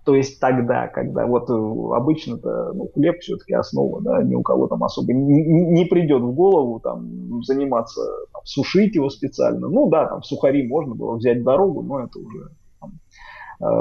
[0.04, 4.66] то есть тогда, когда вот э, обычно-то ну, хлеб все-таки основа, да, ни у кого
[4.66, 8.00] там особо не, не придет в голову там заниматься,
[8.32, 9.68] там, сушить его специально.
[9.68, 12.50] Ну да, там сухари можно было взять дорогу, но это уже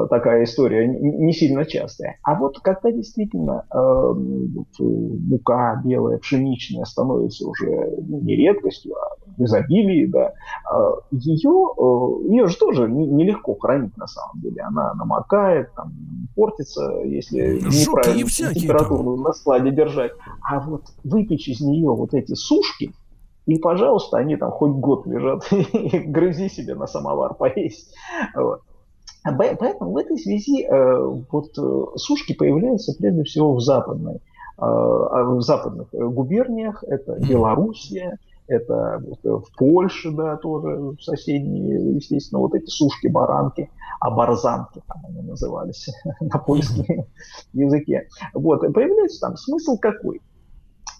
[0.10, 2.20] такая история не сильно частая.
[2.24, 4.14] А вот когда действительно э,
[4.80, 10.34] мука белая, пшеничная становится уже не редкостью, а в изобилии, да,
[11.12, 14.62] ее, ее же тоже нелегко хранить на самом деле.
[14.62, 15.94] Она намокает, там,
[16.36, 19.24] портится, если неправильно температуру там.
[19.24, 20.12] на складе держать.
[20.48, 22.94] А вот выпечь из нее вот эти сушки,
[23.48, 27.96] и, пожалуйста, они там хоть год лежат, и грызи себе на самовар поесть.
[28.36, 28.62] Вот.
[29.24, 30.98] Поэтому в этой связи э,
[31.32, 34.20] вот э, сушки появляются прежде всего в западной, э,
[34.58, 36.84] а в западных губерниях.
[36.88, 38.18] Это Белоруссия,
[38.48, 43.70] это в Польше, да, тоже соседние, естественно, вот эти сушки-баранки,
[44.00, 45.90] а барзанки там они назывались
[46.20, 47.06] на польском
[47.54, 48.08] языке.
[48.34, 50.20] Вот, появляется там смысл какой?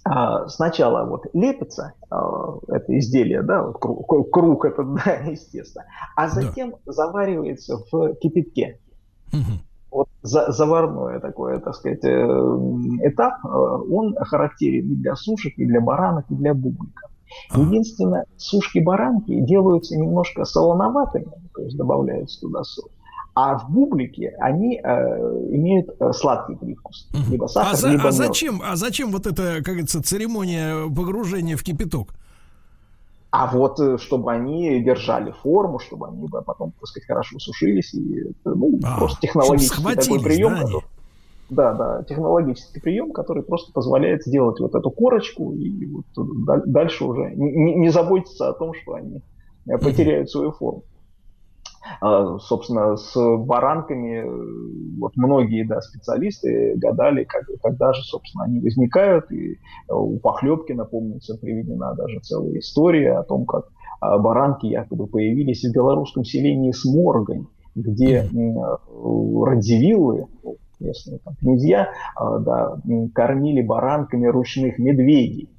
[0.04, 6.28] А, сначала вот лепится а, это изделие, да, вот круг, круг этот, да, естественно, а
[6.28, 6.92] затем да.
[6.92, 8.80] заваривается в кипятке.
[9.32, 9.60] Угу.
[9.92, 12.08] Вот за, заварное такое, так сказать, э,
[13.04, 17.12] этап, э, он характерен и для сушек, и для баранок, и для бубликов.
[17.56, 22.92] Единственное, сушки-баранки делаются немножко солоноватыми, то есть добавляется туда соль.
[23.34, 24.90] А в бублике они э,
[25.52, 27.08] имеют э, сладкий привкус.
[27.30, 31.56] Либо сахар, а, за, либо а зачем, а зачем вот эта, как говорится, церемония погружения
[31.56, 32.14] в кипяток?
[33.32, 37.94] А вот э, чтобы они держали форму, чтобы они потом, так сказать, хорошо сушились.
[37.94, 40.54] И, ну, а, просто технологический такой прием.
[40.54, 40.84] Да, который,
[41.50, 46.06] да, да, технологический прием, который просто позволяет сделать вот эту корочку и вот
[46.66, 49.22] дальше уже не, не заботиться о том, что они
[49.68, 50.84] э, потеряют свою форму.
[52.00, 58.60] А, собственно, с баранками э, вот многие да, специалисты гадали, как, когда же, собственно, они
[58.60, 59.32] возникают.
[59.32, 59.58] И э,
[59.94, 65.72] у Похлебки, напомнится, приведена даже целая история о том, как а, баранки якобы появились в
[65.72, 67.46] белорусском селении Сморгань,
[67.76, 68.28] где
[69.44, 70.28] радзивиллы,
[70.80, 72.78] местные там, князья, а, да,
[73.14, 75.50] кормили баранками ручных медведей.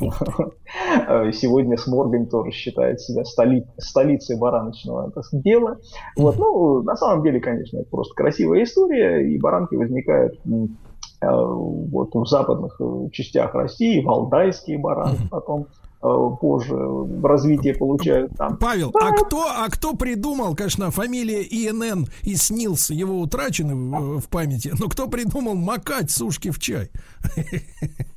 [1.32, 5.78] Сегодня Сморгань тоже считает себя столи, столицей бараночного дела.
[6.16, 12.14] Вот, ну, на самом деле, конечно, это просто красивая история, и баранки возникают э, вот
[12.14, 15.62] в западных э, частях России, валдайские баранки, потом.
[15.62, 16.76] Э, позже
[17.22, 18.58] развитие получают там.
[18.58, 19.08] Павел, да.
[19.08, 24.72] а кто, а кто придумал, конечно, фамилия ИНН и снился, его утрачены в, в памяти,
[24.78, 26.90] но кто придумал макать сушки в чай?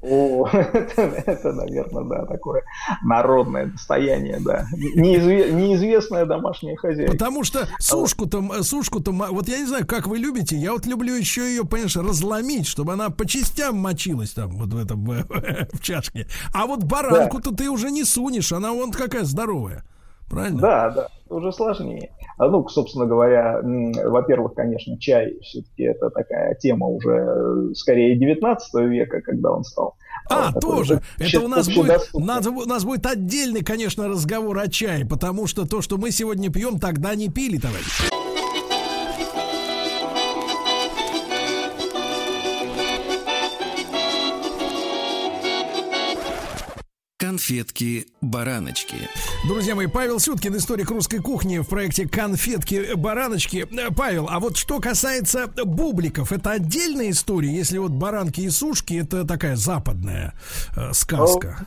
[0.02, 2.64] О, это, это, наверное, да, такое
[3.04, 4.66] народное достояние, да.
[4.74, 7.14] Неизве, неизвестное домашнее хозяйство.
[7.14, 11.42] Потому что сушку-то, сушку-то, вот я не знаю, как вы любите, я вот люблю еще
[11.42, 15.06] ее, понимаешь, разломить, чтобы она по частям мочилась там, вот в этом,
[15.74, 16.28] в чашке.
[16.54, 17.58] А вот баранку-то да.
[17.58, 19.84] ты уже не сунешь, она вон какая здоровая.
[20.30, 20.60] Правильно?
[20.60, 22.12] Да, да, уже сложнее.
[22.38, 28.74] А, ну, собственно говоря, во-первых, конечно, чай все-таки это такая тема уже э, скорее 19
[28.90, 29.96] века, когда он стал.
[30.30, 31.02] А, вот, тоже.
[31.18, 35.66] Это у нас будет, нас, у нас будет отдельный, конечно, разговор о чае, потому что
[35.66, 38.17] то, что мы сегодня пьем, тогда не пили, товарищи.
[47.38, 48.96] Конфетки-бараночки.
[49.48, 53.68] Друзья мои, Павел Сюткин, историк русской кухни в проекте Конфетки-бараночки.
[53.96, 59.24] Павел, а вот что касается бубликов, это отдельная история, если вот баранки и сушки, это
[59.24, 60.34] такая западная
[60.76, 61.58] э, сказка.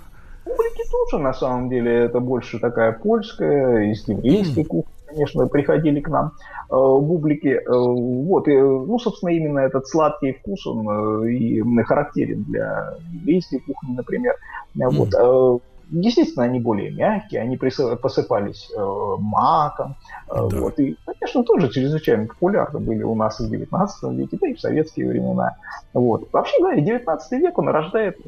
[0.45, 4.67] Бублики тоже, на самом деле, это больше такая польская, из еврейской mm.
[4.67, 7.49] кухни конечно, приходили к нам э, бублики.
[7.49, 13.59] Э, вот, и, ну, собственно, именно этот сладкий вкус, он э, и характерен для еврейской
[13.59, 14.35] кухни, например.
[14.77, 14.91] Mm.
[14.91, 15.59] Вот, э,
[15.93, 19.97] Естественно, они более мягкие, они посыпались э, маком.
[20.29, 20.61] Э, да.
[20.61, 24.55] вот, и, конечно, тоже чрезвычайно популярны были у нас и в 19 веке, да и
[24.55, 25.57] в советские времена.
[25.93, 26.29] Вот.
[26.33, 28.19] Вообще, да, и 19 век он рождает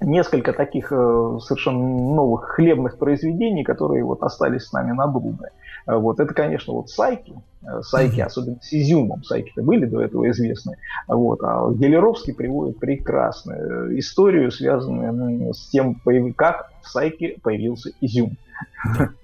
[0.00, 5.46] несколько таких э, совершенно новых хлебных произведений, которые вот остались с нами на надолго.
[5.46, 5.50] Э,
[5.86, 7.32] вот это, конечно, вот сайки,
[7.62, 10.76] э, сайки, особенно с изюмом, сайки-то были до этого известны.
[11.06, 16.00] Вот, а Гелеровский приводит прекрасную историю, связанную ну, с тем,
[16.36, 18.36] как в сайке появился изюм.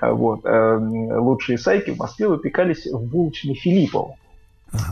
[0.00, 0.44] Вот.
[0.46, 4.14] Лучшие сайки в Москве выпекались в булочне Филиппова.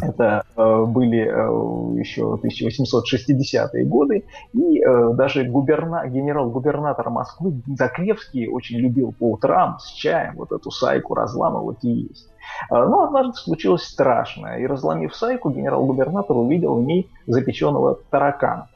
[0.01, 6.07] Это э, были э, еще 1860-е годы, и э, даже губерна...
[6.07, 12.29] генерал-губернатор Москвы Закревский очень любил по утрам с чаем вот эту сайку разламывать и есть.
[12.71, 18.69] Э, но однажды случилось страшное, и разломив сайку, генерал-губернатор увидел в ней запеченного таракана.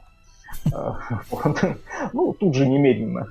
[2.13, 3.27] Ну, тут же немедленно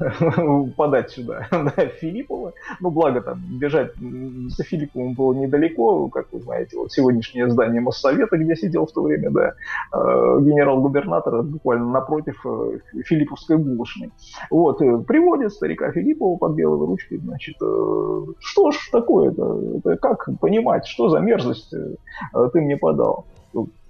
[0.77, 2.53] подать сюда да, Филиппова.
[2.81, 8.37] Ну, благо там бежать за Филипповым было недалеко, как вы знаете, вот сегодняшнее здание Моссовета,
[8.37, 9.55] где сидел в то время, да,
[9.93, 14.11] а, генерал-губернатор, буквально напротив э, Филипповской булочной.
[14.51, 20.87] Вот, э, приводит старика Филиппова под белой ручкой, значит, э, что ж такое-то, как понимать,
[20.87, 23.27] что за мерзость ты мне подал?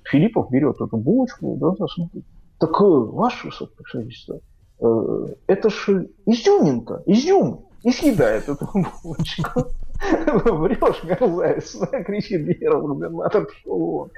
[0.04, 2.24] Филиппов берет эту булочку, да, смотрит,
[2.60, 4.40] так, э, ваше высокопревосходительство,
[4.80, 7.66] э, это же изюминка, изюм.
[7.82, 9.64] И съедает эту булочку.
[10.44, 14.10] Врешь, мерзавец, кричит генерал-губернатор, он.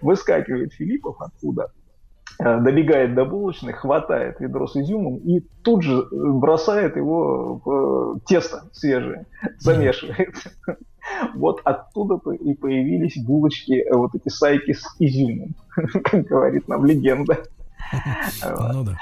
[0.00, 1.72] Выскакивает Филиппов оттуда,
[2.38, 8.68] э, добегает до булочной, хватает ведро с изюмом и тут же бросает его в тесто
[8.72, 9.26] свежее,
[9.58, 10.36] замешивает.
[11.34, 15.56] Вот оттуда-то и появились булочки, вот эти сайки с изюмом,
[16.04, 17.42] как говорит нам легенда.
[18.72, 18.96] Ну да.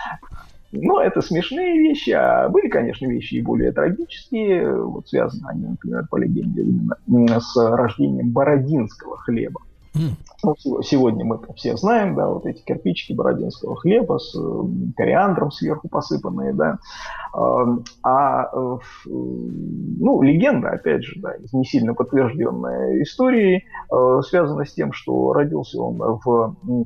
[0.72, 4.82] Но это смешные вещи, а были, конечно, вещи и более трагические.
[4.82, 6.62] Вот связаны они, например, по легенде
[7.06, 9.60] именно с рождением бородинского хлеба.
[10.42, 14.36] Ну, сегодня мы все знаем, да, вот эти кирпичики бородинского хлеба с
[14.94, 16.78] кориандром сверху посыпанные, да.
[17.32, 18.76] А, э,
[19.06, 25.80] ну, легенда, опять же, да, не сильно подтвержденная историей, э, связана с тем, что родился
[25.80, 26.84] он в Э,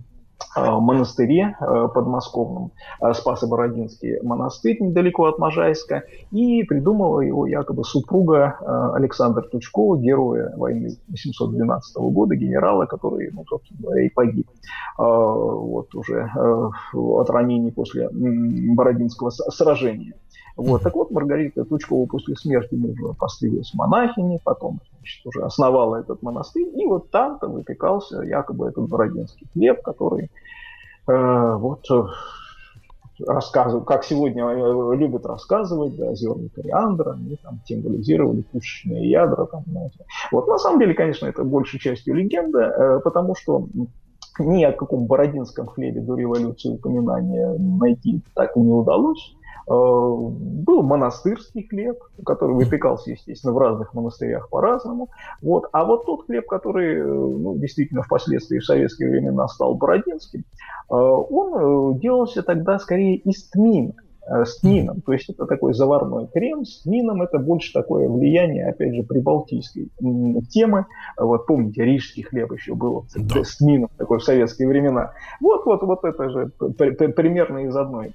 [0.57, 8.59] монастыре э, подмосковном, э, Спасо-Бородинский монастырь недалеко от Можайска, и придумала его якобы супруга
[8.95, 13.45] Александра Тучкова, героя войны 812 года, генерала, который, ну,
[13.97, 14.49] и погиб.
[14.99, 16.31] Вот уже
[16.93, 20.15] от ранений после Бородинского сражения.
[20.57, 20.83] Вот.
[20.83, 26.69] Так вот, Маргарита Тучкова после смерти мужа пострелилась монахиней, потом значит, уже основала этот монастырь,
[26.79, 30.31] и вот там-то выпекался якобы этот бородинский хлеб, который
[31.07, 32.03] э, вот э,
[33.27, 39.47] рассказывают, как сегодня э, любят рассказывать, да, зерна кориандра, они там символизировали пушечные ядра.
[39.47, 40.05] Там, знаете.
[40.33, 43.67] Вот на самом деле, конечно, это большей частью легенда, э, потому что
[44.39, 49.35] ни о каком бородинском хлебе до революции упоминания найти так и не удалось.
[49.71, 55.11] Э, был монастырский хлеб, который выпекался, естественно, в разных монастырях по-разному.
[55.43, 55.69] Вот.
[55.71, 60.95] А вот тот хлеб, который э, ну, действительно впоследствии в советские времена стал бородинским, э,
[60.95, 63.95] он делался тогда скорее из тмина
[64.27, 65.01] с тмином.
[65.03, 67.23] То есть это такой заварной крем с тмином.
[67.23, 69.89] Это больше такое влияние, опять же, прибалтийской
[70.51, 70.87] темы.
[71.17, 73.43] Вот помните, рижский хлеб еще был да.
[73.43, 75.13] с тмином такой в советские времена.
[75.41, 78.15] Вот, вот, вот это же примерно из одной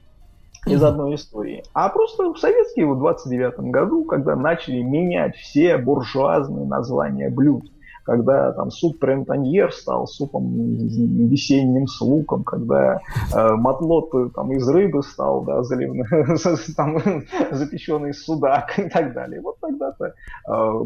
[0.65, 1.63] из одной истории.
[1.73, 7.63] А просто в советские в 29 году, когда начали менять все буржуазные названия блюд,
[8.05, 12.99] когда там суп прентаньер стал супом весенним с луком, когда
[13.33, 16.05] э, матлот там из рыбы стал, да, заливный,
[16.77, 16.99] там,
[17.51, 19.41] запеченный судак и так далее.
[19.41, 20.83] Вот тогда-то э,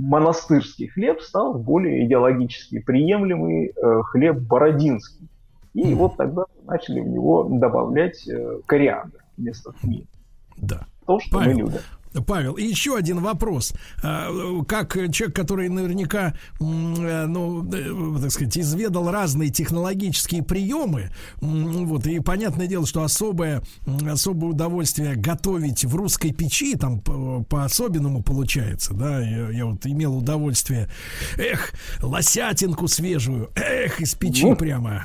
[0.00, 5.28] монастырский хлеб стал более идеологически приемлемый э, хлеб бородинский.
[5.76, 10.06] И вот тогда начали в него добавлять э, кориандр вместо тмина.
[10.56, 10.86] Да.
[11.06, 11.80] То, что Павел, мы любим.
[12.22, 13.72] Павел, и еще один вопрос.
[14.02, 14.30] А,
[14.64, 21.10] как человек, который наверняка, э, ну, э, так сказать, изведал разные технологические приемы,
[21.40, 23.62] вот, и понятное дело, что особое,
[24.08, 30.88] особое удовольствие готовить в русской печи, там по-особенному получается, да, я, я вот имел удовольствие,
[31.36, 31.72] эх,
[32.02, 35.04] лосятинку свежую, эх, из печи ну, прямо,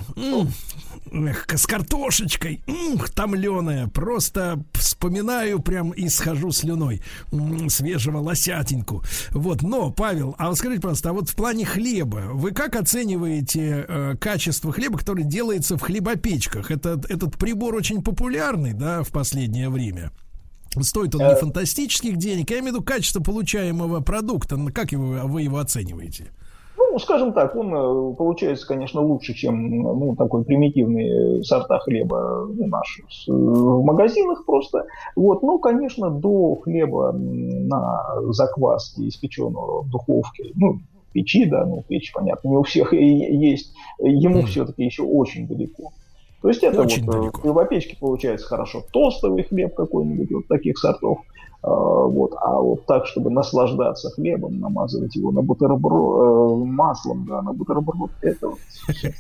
[1.12, 7.02] эх, с картошечкой, ух, томленая, просто вспоминаю прям и схожу слюной
[7.70, 9.04] свежего лосятинку.
[9.32, 13.86] Вот, но, Павел, а вот скажите, пожалуйста, а вот в плане хлеба, вы как оцениваете
[13.88, 16.72] э, качество хлеба, который делается в хлебопечках?
[16.72, 20.12] Это, этот прибор очень популярный, да, в последнее время.
[20.80, 21.36] Стоит он не э.
[21.36, 24.58] фантастических денег, я имею в виду качество получаемого продукта.
[24.74, 26.32] Как его, вы его оцениваете?
[26.92, 32.68] Ну, скажем так, он э, получается, конечно, лучше, чем ну, такой примитивный сорта хлеба ну,
[32.68, 34.86] наши в магазинах просто.
[35.16, 38.04] Вот, ну, конечно, до хлеба на
[38.34, 40.80] закваске, испеченного в духовке, ну,
[41.14, 45.94] печи, да, ну, печь, понятно, не у всех есть, ему все-таки еще очень далеко.
[46.42, 47.38] То есть это очень вот э, далеко.
[47.38, 51.20] в хлебопечке получается хорошо тостовый хлеб какой-нибудь, вот таких сортов.
[51.64, 57.44] А, вот, а вот так, чтобы наслаждаться хлебом, намазывать его на бутерброд, э, маслом, да,
[57.44, 58.58] на бутерброд, это вот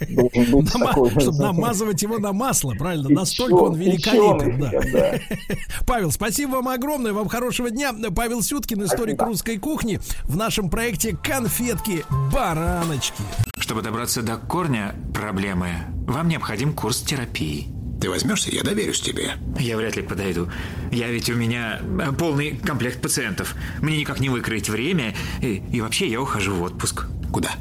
[0.09, 1.11] должен быть такой...
[1.11, 4.59] Чтобы намазывать его на масло, правильно, настолько он великолепен.
[4.59, 5.19] Да.
[5.85, 7.93] Павел, спасибо вам огромное, вам хорошего дня.
[8.15, 13.21] Павел Сюткин, историк русской кухни, в нашем проекте «Конфетки-бараночки».
[13.57, 15.69] Чтобы добраться до корня проблемы,
[16.07, 17.80] вам необходим курс терапии.
[18.01, 19.33] Ты возьмешься, я доверюсь тебе.
[19.59, 20.49] Я вряд ли подойду.
[20.91, 23.55] Я ведь у меня э, полный комплект пациентов.
[23.79, 25.13] Мне никак не выкроить время.
[25.39, 27.05] И, и вообще я ухожу в отпуск.
[27.31, 27.51] Куда?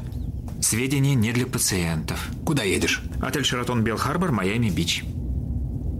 [0.59, 2.27] Сведения не для пациентов.
[2.43, 3.03] Куда едешь?
[3.21, 5.03] Отель «Шератон Белл-Харбор», Майами-Бич.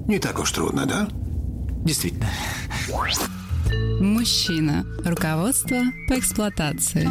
[0.08, 1.08] Не так уж трудно, да?
[1.86, 2.28] Действительно.
[4.00, 4.84] Мужчина.
[5.06, 7.08] Руководство по эксплуатации.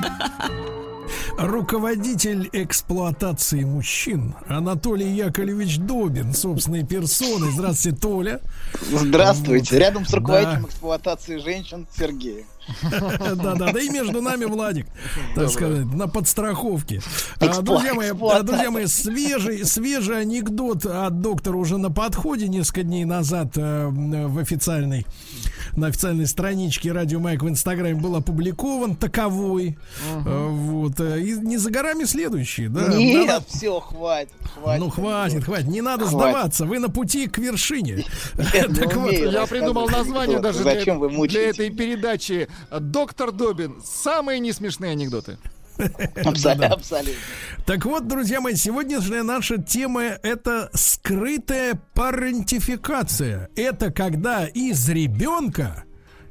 [1.38, 7.50] Руководитель эксплуатации мужчин Анатолий Яковлевич Добин, собственной персоной.
[7.52, 8.40] Здравствуйте, Толя.
[8.90, 9.78] Здравствуйте.
[9.78, 10.68] Рядом с руководителем да.
[10.68, 12.46] эксплуатации женщин Сергей.
[13.36, 14.86] Да-да, да и между нами Владик,
[15.34, 17.00] так сказать, на подстраховке.
[17.40, 18.10] А, друзья мои,
[18.42, 24.38] друзья мои, свежий, свежий анекдот от доктора уже на подходе несколько дней назад э, в
[24.38, 25.06] официальной
[25.76, 29.78] на официальной страничке Радио Майк в Инстаграме был опубликован таковой.
[30.26, 31.00] Э, вот.
[31.00, 32.88] Э, и не за горами следующий, да?
[32.88, 34.80] Нет, все, хватит, хватит.
[34.80, 35.68] Ну, хватит, хватит.
[35.68, 36.66] Не надо сдаваться.
[36.66, 38.04] Вы на пути к вершине.
[38.34, 43.80] так вот, я придумал название даже для этой передачи Доктор Добин.
[43.84, 45.38] Самые несмешные анекдоты.
[46.24, 46.66] Абсолютно.
[46.66, 47.22] Абсолютно.
[47.66, 53.50] Так вот, друзья мои, сегодняшняя наша тема это скрытая парентификация.
[53.56, 55.84] Это когда из ребенка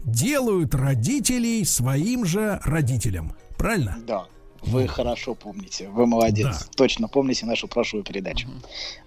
[0.04, 3.34] делают родителей своим же родителям.
[3.58, 3.98] Правильно?
[4.06, 4.26] Да.
[4.62, 6.46] Вы хорошо помните, вы молодец.
[6.48, 6.66] Да.
[6.76, 8.50] Точно помните нашу прошлую передачу.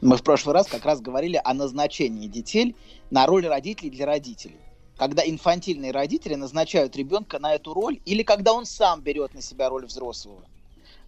[0.00, 2.74] Мы в прошлый раз как раз говорили о назначении детей
[3.10, 4.56] на роль родителей для родителей
[5.02, 9.68] когда инфантильные родители назначают ребенка на эту роль, или когда он сам берет на себя
[9.68, 10.44] роль взрослого.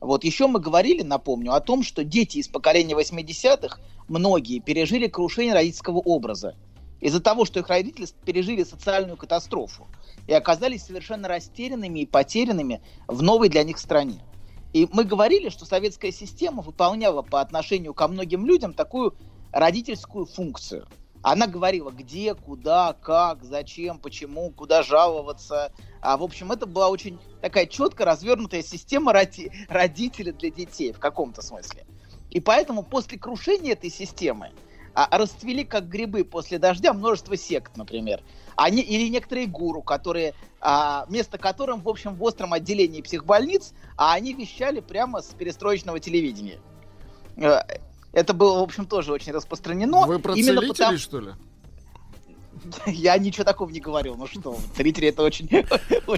[0.01, 5.55] Вот еще мы говорили, напомню, о том, что дети из поколения 80-х, многие пережили крушение
[5.55, 6.57] родительского образа.
[7.01, 9.87] Из-за того, что их родители пережили социальную катастрофу
[10.27, 14.25] и оказались совершенно растерянными и потерянными в новой для них стране.
[14.73, 19.15] И мы говорили, что советская система выполняла по отношению ко многим людям такую
[19.53, 20.89] родительскую функцию–
[21.25, 25.73] она говорила, где, куда, как, зачем, почему, куда жаловаться.
[26.03, 30.99] А, в общем, это была очень такая четко развернутая система роди- родителей для детей в
[30.99, 31.87] каком-то смысле.
[32.29, 34.51] И поэтому после крушения этой системы
[34.95, 38.23] а, расцвели как грибы после дождя множество сект, например.
[38.55, 44.13] Они, или некоторые гуру, которые, а, место которым, в общем, в остром отделении психбольниц, а
[44.13, 46.61] они вещали прямо с перестроечного телевидения.
[48.15, 50.07] Это было, в общем, тоже очень распространено.
[50.07, 50.99] Вы про Именно целителей, потому...
[50.99, 51.33] что ли?
[52.87, 54.15] Я ничего такого не говорил.
[54.15, 55.49] Ну что, целители это очень...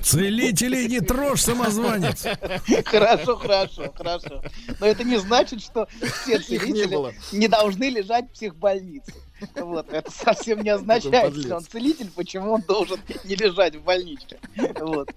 [0.03, 2.27] Целители не трожь, самозванец.
[2.85, 4.43] Хорошо, хорошо, хорошо.
[4.81, 5.89] Но это не значит, что
[6.23, 6.97] все целители
[7.33, 9.15] не, не должны лежать в психбольнице.
[9.55, 14.39] Вот, это совсем не означает, что он целитель, почему он должен не лежать в больничке.
[14.81, 15.11] Вот.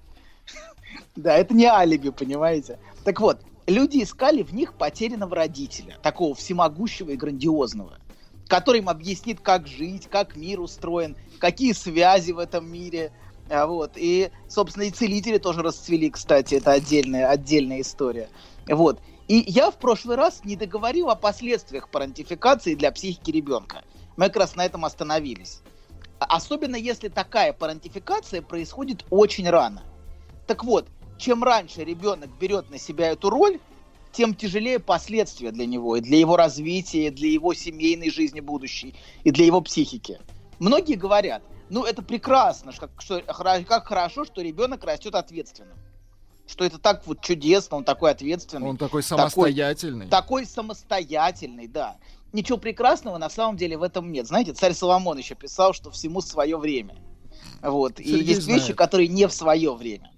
[1.16, 2.80] Да, это не алиби, понимаете?
[3.04, 3.40] Так вот,
[3.70, 8.00] люди искали в них потерянного родителя, такого всемогущего и грандиозного,
[8.48, 13.12] который им объяснит, как жить, как мир устроен, какие связи в этом мире.
[13.50, 13.94] А, вот.
[13.96, 18.30] И, собственно, и целители тоже расцвели, кстати, это отдельная, отдельная история.
[18.68, 19.00] Вот.
[19.28, 23.84] И я в прошлый раз не договорил о последствиях парентификации для психики ребенка.
[24.18, 25.62] Мы как раз на этом остановились.
[26.20, 29.84] Особенно если такая парентификация происходит очень рано.
[30.48, 30.88] Так вот,
[31.20, 33.60] чем раньше ребенок берет на себя эту роль,
[34.12, 38.96] тем тяжелее последствия для него, и для его развития, и для его семейной жизни будущей,
[39.24, 40.20] и для его психики.
[40.58, 45.78] Многие говорят, ну это прекрасно, как, что, как хорошо, что ребенок растет ответственным.
[46.48, 48.68] Что это так вот чудесно, он такой ответственный.
[48.68, 50.08] Он такой самостоятельный.
[50.08, 51.98] Такой, такой самостоятельный, да.
[52.34, 54.26] Ничего прекрасного на самом деле в этом нет.
[54.26, 56.96] Знаете, царь Соломон еще писал, что всему свое время.
[57.62, 57.98] Вот.
[57.98, 58.62] Сергей и есть знает.
[58.62, 60.12] вещи, которые не в свое время.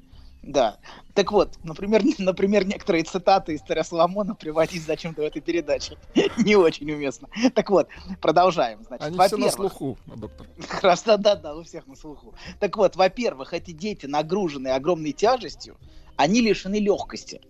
[0.43, 0.79] Да.
[1.13, 5.97] Так вот, например, например, некоторые цитаты из царя Соломона приводить зачем-то в этой передаче.
[6.37, 7.27] Не очень уместно.
[7.53, 7.87] Так вот,
[8.21, 8.83] продолжаем.
[8.87, 10.47] Значит, Они все на слуху, доктор.
[10.67, 12.33] Хорошо, да, да, у всех на слуху.
[12.59, 15.77] Так вот, во-первых, эти дети, нагруженные огромной тяжестью,
[16.15, 17.41] они лишены легкости.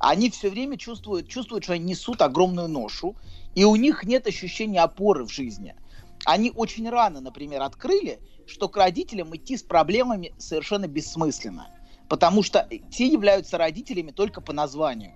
[0.00, 3.16] Они все время чувствуют, чувствуют, что они несут огромную ношу,
[3.54, 5.74] и у них нет ощущения опоры в жизни.
[6.24, 11.68] Они очень рано, например, открыли, что к родителям идти с проблемами совершенно бессмысленно
[12.08, 15.12] потому что те являются родителями только по названию.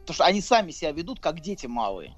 [0.00, 2.14] Потому что они сами себя ведут как дети малые.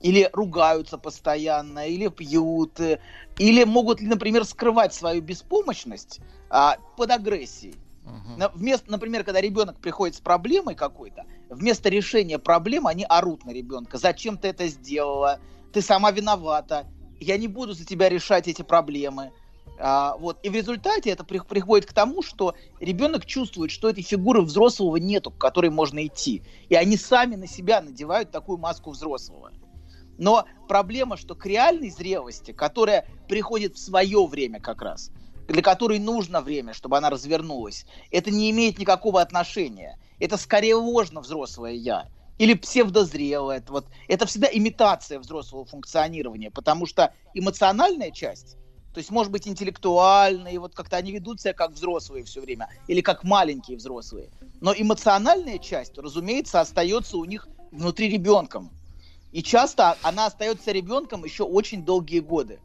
[0.00, 3.00] Или ругаются постоянно, или пьют, э,
[3.38, 6.20] или могут, например, скрывать свою беспомощность
[6.50, 7.76] а, под агрессией.
[8.04, 8.52] Uh-huh.
[8.54, 13.98] Вместо, например, когда ребенок приходит с проблемой какой-то, вместо решения проблемы они орут на ребенка.
[13.98, 15.40] Зачем ты это сделала?
[15.72, 16.86] Ты сама виновата.
[17.18, 19.32] Я не буду за тебя решать эти проблемы.
[19.78, 20.38] А, вот.
[20.42, 24.96] И в результате это при, приходит к тому, что ребенок чувствует, что этой фигуры взрослого
[24.96, 26.42] нету, к которой можно идти.
[26.68, 29.52] И они сами на себя надевают такую маску взрослого.
[30.18, 35.10] Но проблема, что к реальной зрелости, которая приходит в свое время как раз,
[35.46, 39.98] для которой нужно время, чтобы она развернулась, это не имеет никакого отношения.
[40.18, 42.06] Это скорее ложно взрослое я.
[42.38, 43.62] Или псевдозрелое.
[43.68, 48.56] Вот, это всегда имитация взрослого функционирования, потому что эмоциональная часть,
[48.96, 53.02] то есть, может быть, интеллектуальные, вот как-то они ведут себя как взрослые все время, или
[53.02, 54.30] как маленькие взрослые.
[54.62, 58.70] Но эмоциональная часть, разумеется, остается у них внутри ребенком.
[59.32, 62.58] И часто она остается ребенком еще очень долгие годы.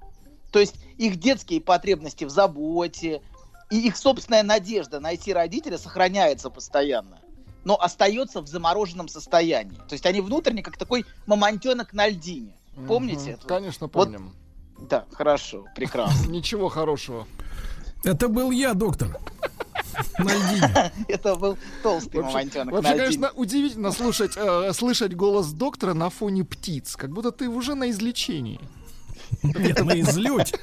[0.53, 3.21] То есть их детские потребности в заботе
[3.69, 7.19] и их собственная надежда найти родителя сохраняется постоянно,
[7.65, 9.75] но остается в замороженном состоянии.
[9.89, 12.57] То есть они внутренне как такой мамонтенок на льдине.
[12.87, 13.47] Помните Мгм, это?
[13.47, 14.33] Конечно, Вот- помним.
[14.89, 16.27] Да, хорошо, прекрасно.
[16.31, 17.27] Ничего хорошего.
[18.03, 19.17] Это был я, доктор.
[20.17, 20.91] На льдине.
[21.07, 26.43] Это был толстый Вообще, мамонтенок вообще, конечно, удивительно слушать, э, слышать голос доктора на фоне
[26.43, 26.95] птиц.
[26.95, 28.59] Как будто ты уже на излечении.
[29.43, 30.57] Нет, на излете.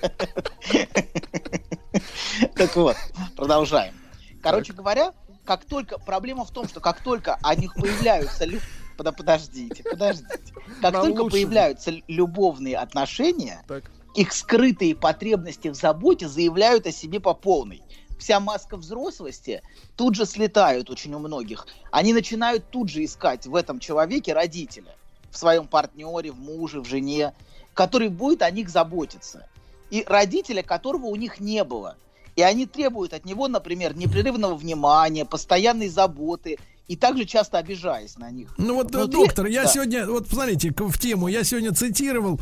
[2.57, 2.97] Так вот,
[3.37, 3.95] продолжаем.
[4.43, 5.13] Короче говоря,
[5.45, 8.61] как только проблема в том, что как только о них появляются лю-
[8.97, 10.53] Пода- подождите, подождите.
[10.83, 11.37] Как Нам только лучше.
[11.37, 13.85] появляются любовные отношения, Так.
[14.19, 17.83] Их скрытые потребности в заботе заявляют о себе по полной.
[18.19, 19.63] Вся маска взрослости
[19.95, 21.69] тут же слетают очень у многих.
[21.93, 24.97] Они начинают тут же искать в этом человеке родителя,
[25.31, 27.33] в своем партнере, в муже, в жене,
[27.75, 29.49] который будет о них заботиться.
[29.91, 31.97] И родителя, которого у них не было.
[32.35, 36.59] И они требуют от него, например, непрерывного внимания, постоянной заботы
[36.89, 38.49] и также часто обижаясь на них.
[38.57, 39.69] Ну вот, э, Внутри- доктор, я Да.
[39.69, 42.41] сегодня, вот посмотрите, к- в тему, я сегодня цитировал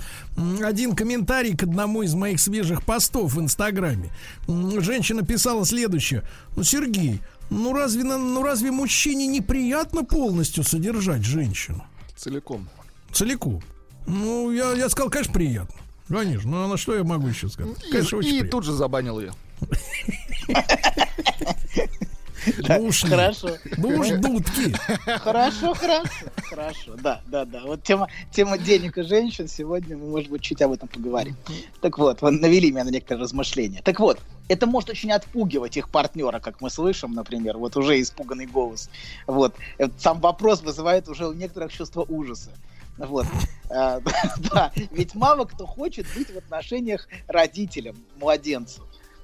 [0.63, 4.11] один комментарий к одному из моих свежих постов в Инстаграме.
[4.47, 6.23] Женщина писала следующее.
[6.57, 7.21] Ну, Сергей,
[7.51, 11.85] ну разве, на- ну разве мужчине неприятно полностью содержать женщину?
[12.17, 12.69] Целиком.
[13.13, 13.61] Целиком.
[14.07, 15.75] Ну, я, я сказал, конечно, приятно.
[16.09, 17.77] Конечно, ну а на что я могу еще сказать?
[17.85, 18.51] И, Конечно, очень и приятно.
[18.53, 19.33] тут же забанил ее.
[22.47, 22.95] Нет.
[23.09, 23.49] Хорошо.
[23.77, 24.73] Ну уж дудки.
[25.19, 26.95] Хорошо, хорошо, хорошо.
[27.01, 27.63] Да, да, да.
[27.65, 31.37] Вот тема, тема денег и женщин сегодня мы, может быть, чуть об этом поговорим.
[31.81, 33.83] Так вот, вы навели меня на некоторые размышления.
[33.83, 38.47] Так вот, это может очень отпугивать их партнера, как мы слышим, например, вот уже испуганный
[38.47, 38.91] голос.
[39.27, 39.55] Вот.
[39.99, 42.51] Сам вопрос вызывает уже у некоторых чувство ужаса.
[42.99, 43.27] Вот.
[43.71, 44.01] А,
[44.51, 48.83] Да, ведь мало кто хочет быть в отношениях родителем, младенцу.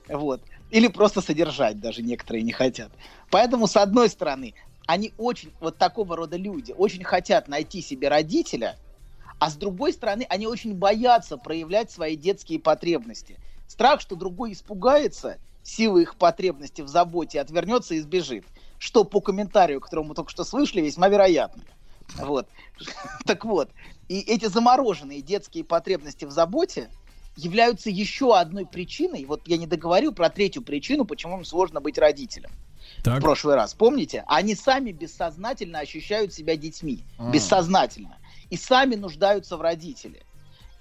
[0.09, 0.41] Вот.
[0.73, 2.91] Или просто содержать даже некоторые не хотят.
[3.31, 4.55] Поэтому, с одной стороны,
[4.87, 8.79] они очень, вот такого рода люди, очень хотят найти себе родителя,
[9.39, 13.39] а с другой стороны, они очень боятся проявлять свои детские потребности.
[13.67, 18.47] Страх, что другой испугается силы их потребности в заботе, отвернется и сбежит.
[18.79, 21.65] Что по комментарию, которого мы только что слышали, весьма вероятно.
[22.17, 22.49] Вот.
[23.27, 23.71] Так вот,
[24.09, 26.91] и эти замороженные детские потребности в заботе
[27.37, 31.99] являются еще одной причиной, вот я не договорил про третью причину, почему им сложно быть
[31.99, 32.51] родителем
[33.03, 33.19] Так.
[33.19, 33.75] в прошлый раз.
[33.75, 34.25] Помните?
[34.27, 37.05] Они сами бессознательно ощущают себя детьми.
[37.19, 37.31] А.
[37.31, 38.19] Бессознательно.
[38.51, 40.23] И сами нуждаются в родителе.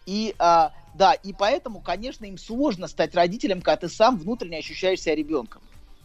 [0.05, 5.01] И а, да, и поэтому, конечно, им сложно стать родителем, когда ты сам внутренне ощущаешь
[5.01, 5.61] себя ребенком.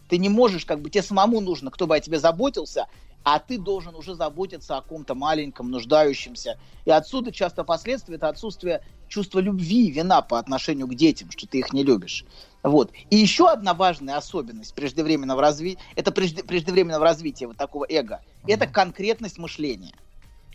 [0.07, 2.87] Ты не можешь, как бы тебе самому нужно, кто бы о тебе заботился,
[3.23, 6.57] а ты должен уже заботиться о ком-то маленьком, нуждающемся.
[6.85, 11.59] И отсюда часто последствия это отсутствие чувства любви, вина по отношению к детям, что ты
[11.59, 12.25] их не любишь.
[12.63, 12.91] Вот.
[13.09, 18.67] И еще одна важная особенность преждевременного развития, это прежде- преждевременного развития вот такого эго, это
[18.67, 19.95] конкретность мышления.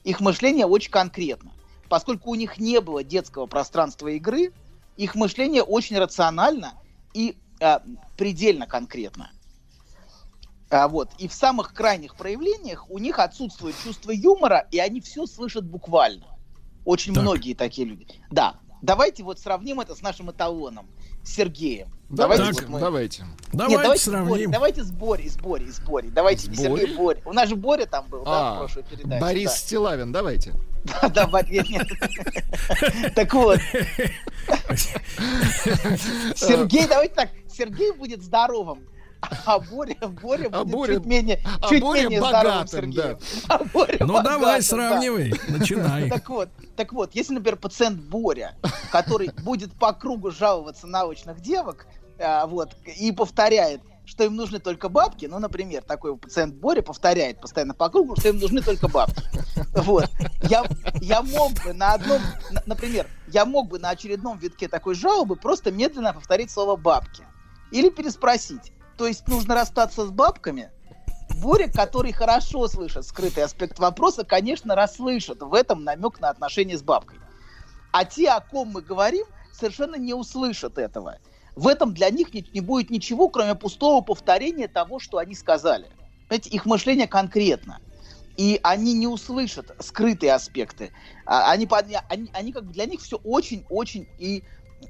[0.05, 1.53] Их мышление очень конкретно.
[1.89, 4.53] Поскольку у них не было детского пространства игры,
[4.97, 6.74] их мышление очень рационально
[7.15, 7.83] и а,
[8.16, 9.31] предельно конкретно.
[10.70, 11.11] А, вот.
[11.19, 16.27] И в самых крайних проявлениях у них отсутствует чувство юмора, и они все слышат буквально.
[16.85, 17.23] Очень Так.
[17.23, 18.07] многие такие люди.
[18.31, 18.57] Да.
[18.83, 20.89] Давайте вот сравним это с нашим эталоном,
[21.23, 21.87] с Сергеем.
[22.09, 23.25] Давайте, вот мы- давайте.
[23.53, 24.27] Давайте Нет, давайте сравним.
[24.27, 26.11] с Борей, давайте с Борей, с Борей, с Борей.
[26.11, 26.79] Давайте не С Борей?
[26.87, 27.21] Сергей Боря.
[27.25, 29.21] У нас же Боря там был, да, в А, прошлой передаче.
[29.21, 29.57] Борис да.
[29.57, 30.53] Стилавин, давайте.
[31.15, 31.87] Да, да, нет.
[33.15, 33.61] Так вот.
[36.35, 38.85] Сергей, давайте так, Сергей будет здоровым,
[39.47, 43.19] а Боря, Боря А будет Боря- чуть менее, а чуть Боря менее здоровым богатым, Сергеем.
[43.49, 44.62] А Боря Ну давай, богатым, да.
[44.62, 45.35] сравнивай.
[45.49, 46.09] Начинай.
[46.11, 48.57] Так вот, так вот, если, например, пациент Боря,
[48.90, 51.86] который будет по кругу жаловаться на очных девок,
[52.19, 57.40] а, вот, и повторяет, что им нужны только бабки, ну, например, такой пациент Боря повторяет
[57.40, 59.23] постоянно по кругу, что им нужны только бабки.
[59.74, 60.07] Вот.
[60.43, 60.65] Я,
[61.01, 62.20] я мог бы на одном,
[62.51, 67.23] на- например, я мог бы на очередном витке такой жалобы просто медленно повторить слово «бабки».
[67.70, 68.73] Или переспросить.
[68.97, 70.70] То есть нужно расстаться с бабками?
[71.40, 76.82] Боря, который хорошо слышит скрытый аспект вопроса, конечно, расслышит в этом намек на отношения с
[76.82, 77.19] бабкой.
[77.93, 81.19] А те, о ком мы говорим, совершенно не услышат этого.
[81.56, 85.90] В этом для них не, не будет ничего, кроме пустого повторения того, что они сказали.
[86.28, 87.81] Понимаете, их мышление конкретно.
[88.36, 90.93] И они не услышат скрытые аспекты.
[91.27, 91.69] А, Они,
[92.09, 94.44] они, они как бы для них все очень-очень и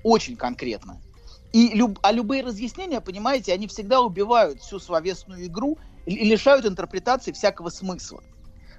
[0.05, 1.01] очень конкретно.
[1.53, 7.33] И люб- а любые разъяснения, понимаете, они всегда убивают всю словесную игру и лишают интерпретации
[7.33, 8.23] всякого смысла.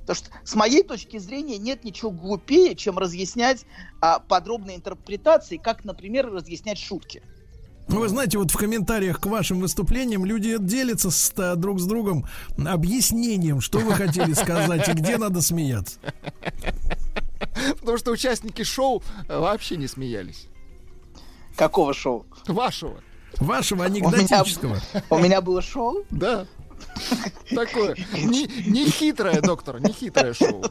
[0.01, 3.65] Потому что с моей точки зрения нет ничего глупее, чем разъяснять
[4.01, 7.23] а, подробные интерпретации, как, например, разъяснять шутки.
[7.87, 11.85] Ну, Вы знаете, вот в комментариях к вашим выступлениям люди делятся с, э, друг с
[11.85, 12.25] другом
[12.57, 15.99] объяснением, что вы хотели сказать и где надо смеяться.
[17.79, 20.47] Потому что участники шоу э, вообще не смеялись.
[21.55, 22.25] Какого шоу?
[22.47, 22.95] Вашего.
[23.39, 24.79] Вашего У меня, анекдотического.
[25.09, 26.03] у меня было шоу?
[26.11, 26.45] Да.
[27.49, 27.95] Такое.
[28.13, 30.63] Не, не хитрое, доктор, не хитрое шоу.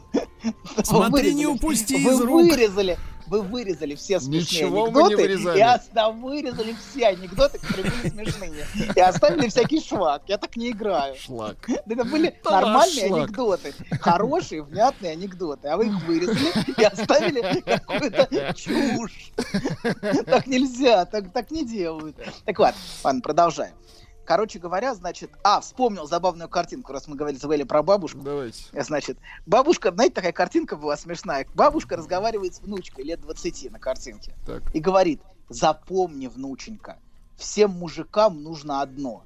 [0.83, 2.51] Смотри, не упусти вы из рук.
[2.51, 2.97] вырезали,
[3.27, 5.59] вы вырезали все смешные Ничего мы не анекдоты, вырезали.
[5.59, 10.23] и оста- вырезали все анекдоты, которые были смешные, и оставили всякий шлак.
[10.27, 11.15] Я так не играю.
[11.15, 11.57] Шлак.
[11.69, 13.19] Это были Да нормальные шлак.
[13.21, 19.31] анекдоты, хорошие, внятные анекдоты, а вы их вырезали и оставили какую-то чушь.
[20.25, 22.15] Так нельзя, так, так не делают.
[22.45, 22.73] Так вот,
[23.03, 23.73] ладно, продолжаем.
[24.25, 28.19] Короче говоря, значит, а, вспомнил забавную картинку, раз мы говорили, говорили про бабушку.
[28.19, 28.63] Давайте.
[28.71, 31.45] Значит, бабушка, знаете, такая картинка была смешная.
[31.53, 34.33] Бабушка разговаривает с внучкой лет 20 на картинке.
[34.45, 34.73] Так.
[34.73, 36.97] И говорит, запомни, внученька,
[37.35, 39.23] всем мужикам нужно одно.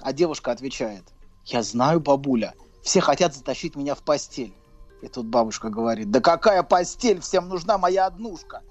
[0.00, 1.04] А девушка отвечает,
[1.44, 4.54] я знаю, бабуля, все хотят затащить меня в постель.
[5.02, 8.62] И тут бабушка говорит, да какая постель, всем нужна моя однушка.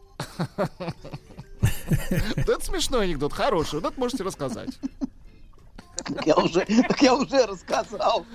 [1.90, 3.80] Вот это смешной анекдот, хороший.
[3.80, 4.70] Вот это можете рассказать.
[5.96, 8.26] Так я уже, так я уже рассказал.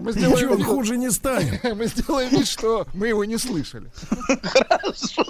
[0.00, 1.64] Мы Ничего сделаем, вид, хуже не станет.
[1.76, 3.90] мы сделаем вид, что мы его не слышали.
[4.44, 5.24] Хорошо.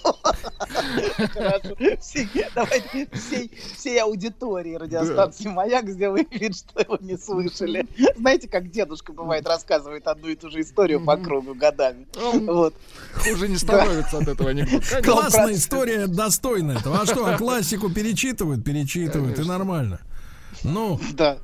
[1.32, 1.76] Хорошо.
[2.00, 7.86] Все- давайте всей, всей аудитории радиостанции «Маяк» сделаем вид, что его не слышали.
[8.18, 12.06] Знаете, как дедушка, бывает, рассказывает одну и ту же историю по кругу годами.
[12.14, 12.74] Вот.
[13.14, 14.86] Хуже не становится от этого анекдота.
[14.90, 17.00] Как- Классная история, достойна этого.
[17.00, 18.62] А что, а классику перечитывают?
[18.62, 20.00] Перечитывают, и нормально.
[20.64, 21.38] Ну, Да.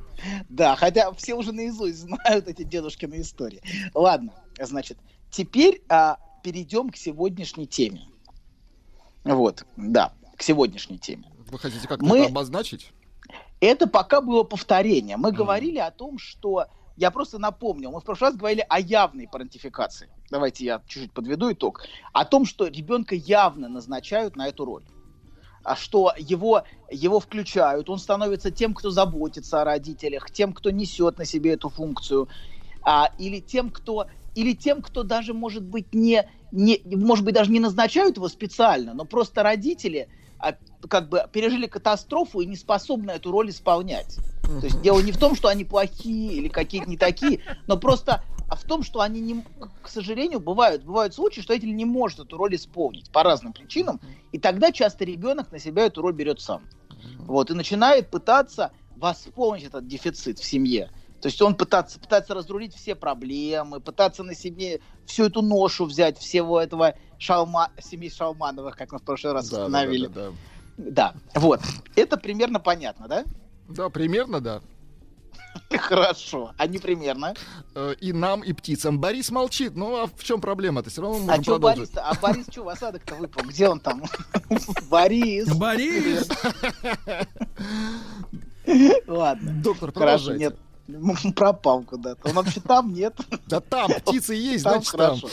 [0.48, 3.62] Да, хотя все уже наизусть знают эти дедушкины истории.
[3.94, 4.98] Ладно, значит,
[5.30, 8.02] теперь а, перейдем к сегодняшней теме.
[9.24, 11.30] Вот, да, к сегодняшней теме.
[11.50, 12.92] Вы хотите как-то Мы- это обозначить?
[13.60, 15.16] Это пока было повторение.
[15.16, 16.66] Мы говорили о том, что...
[16.96, 20.08] Я просто напомнил, мы в прошлый раз говорили о явной парентификации.
[20.30, 21.84] Давайте я чуть-чуть подведу итог.
[22.12, 24.82] О том, что ребенка явно назначают на эту роль.
[25.68, 31.18] А что его, его включают, он становится тем, кто заботится о родителях, тем, кто несет
[31.18, 32.28] на себе эту функцию,
[32.82, 37.50] а, или тем, кто или тем, кто даже, может быть, не, не, может быть, даже
[37.50, 40.08] не назначают его специально, но просто родители
[40.38, 40.54] а,
[40.88, 44.16] как бы пережили катастрофу и не способны эту роль исполнять.
[44.42, 48.22] То есть дело не в том, что они плохие или какие-то не такие, но просто
[48.48, 49.44] а в том, что они, не,
[49.82, 54.00] к сожалению, бывают, бывают случаи, что родитель не может эту роль исполнить по разным причинам,
[54.32, 56.66] и тогда часто ребенок на себя эту роль берет сам.
[57.18, 60.90] Вот, и начинает пытаться восполнить этот дефицит в семье.
[61.20, 66.16] То есть он пытается, пытается разрулить все проблемы, пытаться на себе всю эту ношу взять,
[66.16, 70.06] всего этого шалма, семьи Шалмановых, как мы в прошлый раз Да, да, установили.
[70.06, 70.30] да,
[70.76, 71.60] да, Да, вот.
[71.96, 73.24] Это примерно понятно, да?
[73.68, 74.62] Да, примерно, да.
[75.78, 76.52] Хорошо.
[76.56, 77.34] А не примерно.
[77.74, 78.98] Э, И нам, и птицам.
[79.00, 79.74] Борис молчит.
[79.76, 80.90] Ну, а в чем проблема-то?
[80.90, 81.94] Все равно мы А можем что продолжить.
[81.94, 82.06] Борис?
[82.10, 83.42] А Борис что, в осадок-то выпал?
[83.44, 84.02] Где он там?
[84.90, 85.48] Борис.
[85.54, 86.28] Борис!
[89.06, 89.52] Ладно.
[89.62, 90.44] Доктор, Хорошо, продолжайте.
[90.44, 90.56] нет.
[90.88, 92.28] М, Пропал куда-то.
[92.28, 93.14] Он вообще там, нет?
[93.46, 95.18] Да там птицы есть, Там значит там.
[95.18, 95.28] хорошо.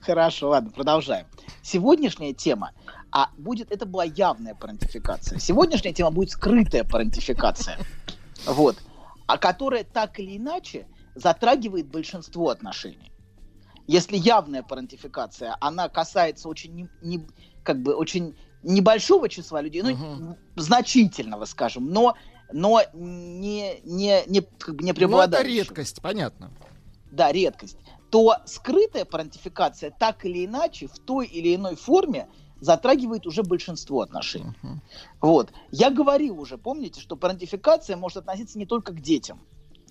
[0.00, 1.26] Хорошо, ладно, продолжаем.
[1.62, 2.72] Сегодняшняя тема,
[3.12, 5.38] а будет, это была явная парентификация.
[5.38, 7.78] Сегодняшняя тема будет скрытая парентификация.
[8.46, 8.76] Вот.
[9.32, 13.10] А которая так или иначе затрагивает большинство отношений.
[13.86, 17.26] Если явная парентификация, она касается очень, не, не-
[17.62, 22.14] как бы, очень небольшого числа людей, ну, значительного, скажем, но,
[22.52, 26.50] но не, не, не, как бы не Ну, это редкость, понятно.
[27.10, 27.78] да, редкость,
[28.10, 32.28] то скрытая парентификация так или иначе в той или иной форме
[32.62, 34.54] затрагивает уже большинство отношений.
[35.20, 35.50] Вот.
[35.72, 39.40] Я говорил уже, помните, что парентификация может относиться не только к детям.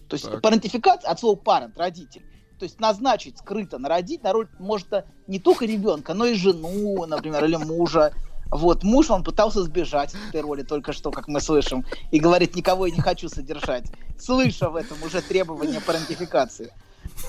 [0.08, 0.42] То есть Так.
[0.42, 2.24] парентификация от слова парент, родитель.
[2.58, 6.34] То есть назначить скрыто на родить на роль может а, не только ребенка, но и
[6.36, 8.14] жену, например, или мужа.
[8.48, 12.56] Вот, муж, он пытался сбежать от этой роли только что, как мы слышим, и говорит,
[12.56, 13.86] никого я не хочу содержать,
[14.18, 16.72] слыша в этом уже требование парентификации.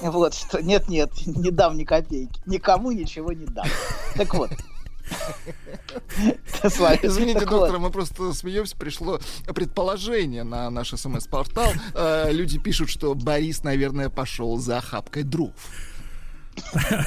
[0.03, 3.67] Вот, что нет-нет, не дам ни копейки, никому ничего не дам.
[4.17, 4.51] Так вот,
[7.03, 7.81] Извините, Так доктор, вот.
[7.81, 8.77] мы просто смеемся.
[8.77, 9.21] Пришло
[9.55, 11.73] предположение на наш смс-портал.
[11.95, 15.53] Э, Люди пишут, что Борис, наверное, пошел за охапкой дров.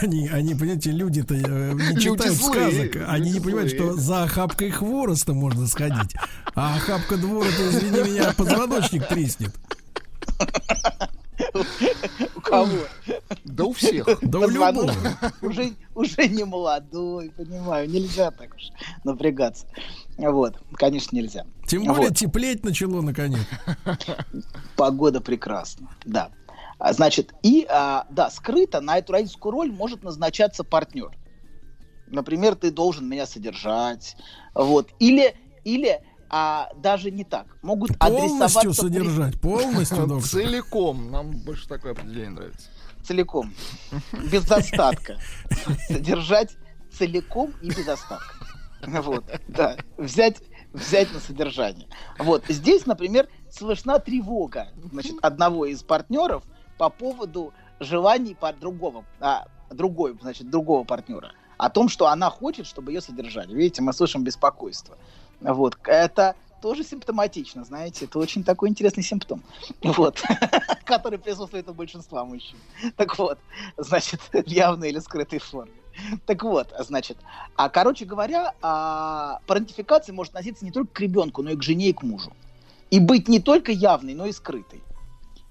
[0.01, 1.37] Они, они, понимаете, люди-то э,
[1.73, 3.05] не Люди читают злые, сказок.
[3.07, 3.91] Они не понимают, злые.
[3.91, 6.15] что за охапкой хвороста можно сходить.
[6.55, 9.53] А охапка двора, то, извини меня, позвоночник треснет.
[12.35, 12.69] У кого?
[13.43, 14.07] Да у всех.
[14.21, 14.91] Да у любого.
[15.41, 17.89] Уже, уже не молодой, понимаю.
[17.89, 18.71] Нельзя так уж
[19.03, 19.67] напрягаться.
[20.17, 21.45] Вот, конечно, нельзя.
[21.67, 22.17] Тем более Вот.
[22.17, 23.41] теплеть начало наконец.
[24.75, 26.31] Погода прекрасна, да.
[26.77, 31.11] А, Значит, и, а, да, скрыто на эту родительскую роль может назначаться партнер.
[32.07, 34.15] Например, ты должен меня содержать,
[34.53, 34.89] вот.
[34.99, 37.45] Или, или а, даже не так.
[37.61, 38.61] Могут Полностью адресоваться...
[38.61, 40.29] при- содержать, полностью, доктор.
[40.29, 41.11] Целиком.
[41.11, 42.67] Нам больше такое определение нравится.
[43.03, 43.53] Целиком.
[44.31, 45.17] Без достатка.
[45.87, 46.55] Содержать
[46.91, 48.35] целиком и без остатка.
[48.87, 49.77] Вот, да.
[49.97, 50.37] Взять,
[50.73, 51.87] взять на содержание.
[52.19, 52.43] Вот.
[52.47, 56.43] Здесь, например, слышна тревога значит, одного из партнеров
[56.77, 61.31] по поводу желаний по другого, а, другой, значит, другого партнера.
[61.57, 63.53] О том, что она хочет, чтобы ее содержали.
[63.53, 64.97] Видите, мы слышим беспокойство.
[65.53, 65.77] Вот.
[65.85, 69.43] Это тоже симптоматично, знаете, это очень такой интересный симптом,
[69.83, 70.23] вот,
[70.85, 72.57] который присутствует у большинства мужчин.
[72.95, 73.37] Так вот,
[73.77, 75.73] значит, в явной или скрытой форме.
[76.25, 77.17] Так вот, значит,
[77.55, 81.89] а короче говоря, а, парентификация может относиться не только к ребенку, но и к жене
[81.89, 82.33] и к мужу.
[82.89, 84.81] И быть не только явной, но и скрытой.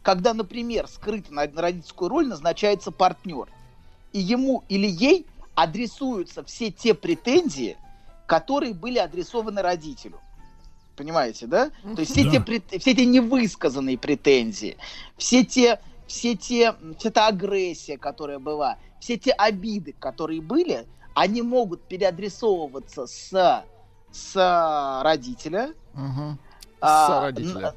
[0.03, 3.49] Когда, например, скрыто на родительскую роль назначается партнер,
[4.13, 7.79] и ему или ей адресуются все те претензии,
[8.27, 10.21] которые были адресованы родителю.
[10.97, 11.71] Понимаете, да?
[11.83, 12.41] То есть все, Да.
[12.41, 14.77] те, все те невысказанные претензии,
[15.17, 21.43] все те, все те, вся та агрессия, которая была, все те обиды, которые были, они
[21.43, 23.65] могут переадресовываться с,
[24.13, 25.75] с родителя,
[26.81, 27.69] а, Сородителя.
[27.69, 27.75] н-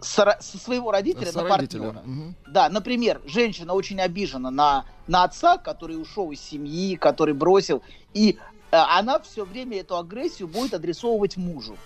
[0.00, 1.82] с ро- со своего родителя на Сородителя.
[1.92, 2.02] партнера.
[2.06, 2.36] Мгм.
[2.48, 7.82] Да, например, женщина очень обижена на, на отца, который ушел из семьи, который бросил,
[8.14, 8.38] и
[8.70, 11.76] она все время эту агрессию будет адресовывать мужу.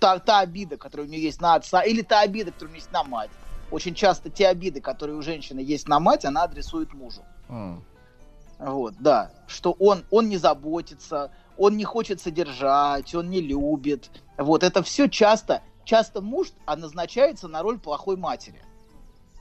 [0.00, 2.80] Та, та обида, которая у нее есть на отца, или та обида, которая у нее
[2.80, 3.30] есть на мать.
[3.70, 7.22] Очень часто те обиды, которые у женщины есть на мать, она адресует мужу.
[7.48, 7.82] М.
[8.58, 9.30] Вот, да.
[9.46, 14.10] Что он, он не заботится, он не хочет содержать, он не любит.
[14.36, 18.62] Вот, это все часто, часто муж назначается на роль плохой матери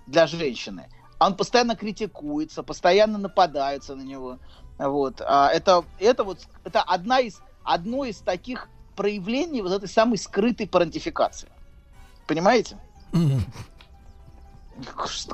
[0.08, 0.90] для женщины.
[1.20, 4.40] Он постоянно критикуется, постоянно нападается на него.
[4.78, 5.22] Вот.
[5.22, 10.68] А это, это вот это одна из, одно из таких проявлений вот этой самой скрытой
[10.68, 11.48] парентификации.
[12.28, 12.78] Понимаете?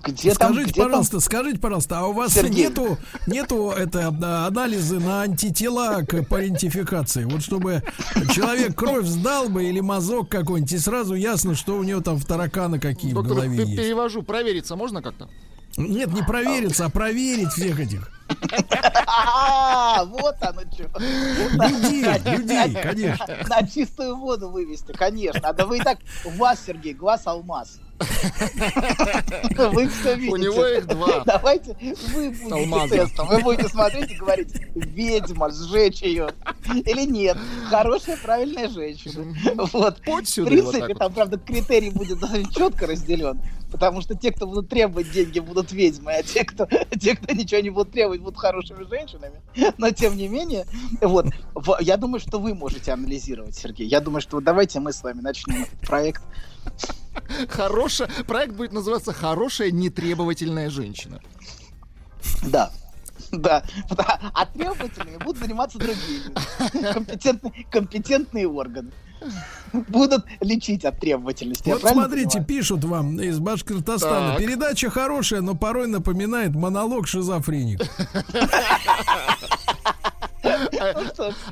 [0.06, 2.68] Где там, скажите, где там пожалуйста, скажите, пожалуйста, а у вас Сергей.
[2.68, 2.98] нету,
[3.28, 4.08] нету это,
[4.48, 7.26] анализы на антитела к парентификации?
[7.26, 7.84] Вот чтобы
[8.34, 12.26] человек кровь сдал бы или мазок какой-нибудь, и сразу ясно, что у него там в
[12.26, 13.76] тараканы какие в Доктор, голове пе- есть.
[13.76, 14.24] перевожу.
[14.24, 15.28] Провериться можно как-то?
[15.76, 18.13] Нет, не провериться, а проверить всех этих.
[20.06, 20.90] Вот оно что.
[21.00, 23.38] Людей, людей, конечно.
[23.48, 25.50] На чистую воду вывести, конечно.
[25.50, 27.80] А да вы и так, у вас, Сергей, глаз алмаз.
[28.00, 30.32] Вы все видите.
[30.32, 31.24] У него их два.
[31.26, 31.76] Давайте
[32.14, 32.96] вы будете Алмаза.
[32.96, 33.28] тестом.
[33.28, 36.30] Вы будете смотреть и говорить, ведьма, сжечь ее.
[36.74, 37.38] Или нет.
[37.70, 39.26] Хорошая, правильная женщина.
[39.74, 40.00] Вот.
[40.00, 42.20] В принципе, там, правда, критерий будет
[42.56, 43.40] четко разделен.
[43.74, 46.68] Потому что те, кто будут требовать деньги, будут ведьмы, а те, кто,
[47.02, 49.42] те, кто ничего не будут требовать, будут хорошими женщинами.
[49.80, 50.68] Но тем не менее,
[51.02, 51.26] вот,
[51.82, 53.88] я думаю, что вы можете анализировать, Сергей.
[53.88, 56.22] Я думаю, что давайте мы с вами начнем этот проект.
[57.50, 58.10] Хорошая.
[58.28, 61.20] Проект будет называться «Хорошая нетребовательная женщина».
[62.44, 62.72] Да.
[63.32, 63.64] Да,
[64.34, 66.22] а требовательными будут заниматься другие.
[66.94, 68.92] Компетентные, компетентные органы.
[69.90, 71.70] Будут лечить от требовательности.
[71.70, 72.48] Вот смотрите, понимаю?
[72.48, 74.32] пишут вам из Башкортостана.
[74.32, 74.40] Так.
[74.40, 77.86] Передача хорошая, но порой напоминает монолог шизофреника.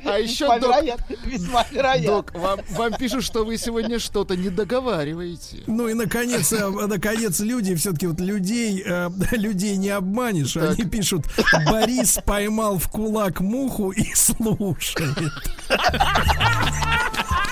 [0.04, 2.06] А еще, док, вероятно, весьма вероятно.
[2.06, 5.62] док, вам, вам пишут, что вы сегодня что-то не договариваете.
[5.66, 10.56] Ну и наконец, э, наконец, люди, все-таки вот людей, э, людей не обманешь.
[10.56, 11.26] Они пишут:
[11.70, 15.32] Борис поймал в кулак муху и слушает.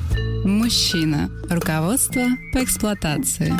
[0.43, 1.29] Мужчина.
[1.49, 2.23] Руководство
[2.53, 3.53] по эксплуатации.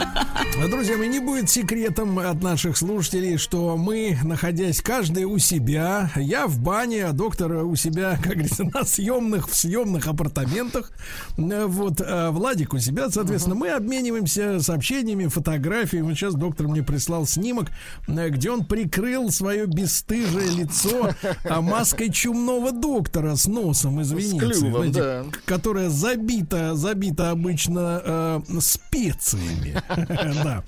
[0.70, 6.48] Друзья мои, не будет секретом от наших слушателей, что мы, находясь каждый у себя, я
[6.48, 10.92] в бане, а доктор у себя, как говорится, на съемных, в съемных апартаментах,
[11.38, 16.08] вот, а Владик у себя, соответственно, мы обмениваемся сообщениями, фотографиями.
[16.08, 17.70] Вот сейчас доктор мне прислал снимок,
[18.08, 21.12] где он прикрыл свое бесстыжее лицо
[21.44, 25.26] а, маской чумного доктора с носом из Венеции, клювом, знаете, да.
[25.46, 29.82] которая забита, забита обычно э, специями.
[30.44, 30.64] Да.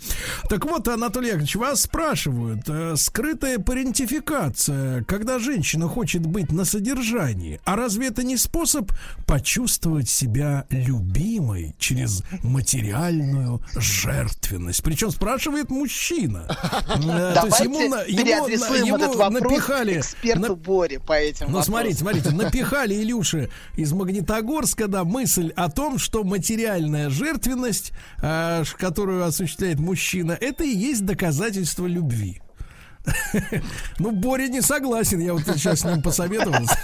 [0.49, 7.59] Так вот, Анатолий Яковлевич, вас спрашивают, э, скрытая парентификация, когда женщина хочет быть на содержании,
[7.65, 8.91] а разве это не способ
[9.25, 14.83] почувствовать себя любимой через материальную жертвенность?
[14.83, 16.45] Причем спрашивает мужчина.
[16.49, 22.95] Э, то есть ему на- ему напихали эксперту Боре по этим ну, смотрите, смотрите, напихали
[22.95, 30.63] Илюши из Магнитогорска, да, мысль о том, что материальная жертвенность, э, которую осуществляет мужчина, это
[30.63, 32.41] и есть доказательство любви.
[33.99, 36.77] Ну, Боря не согласен, я вот сейчас с ним посоветовался.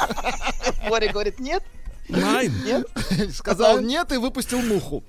[0.89, 1.63] Боря говорит, нет,
[2.09, 2.53] Найн.
[2.65, 2.87] нет.
[3.33, 5.03] Сказал нет и выпустил муху.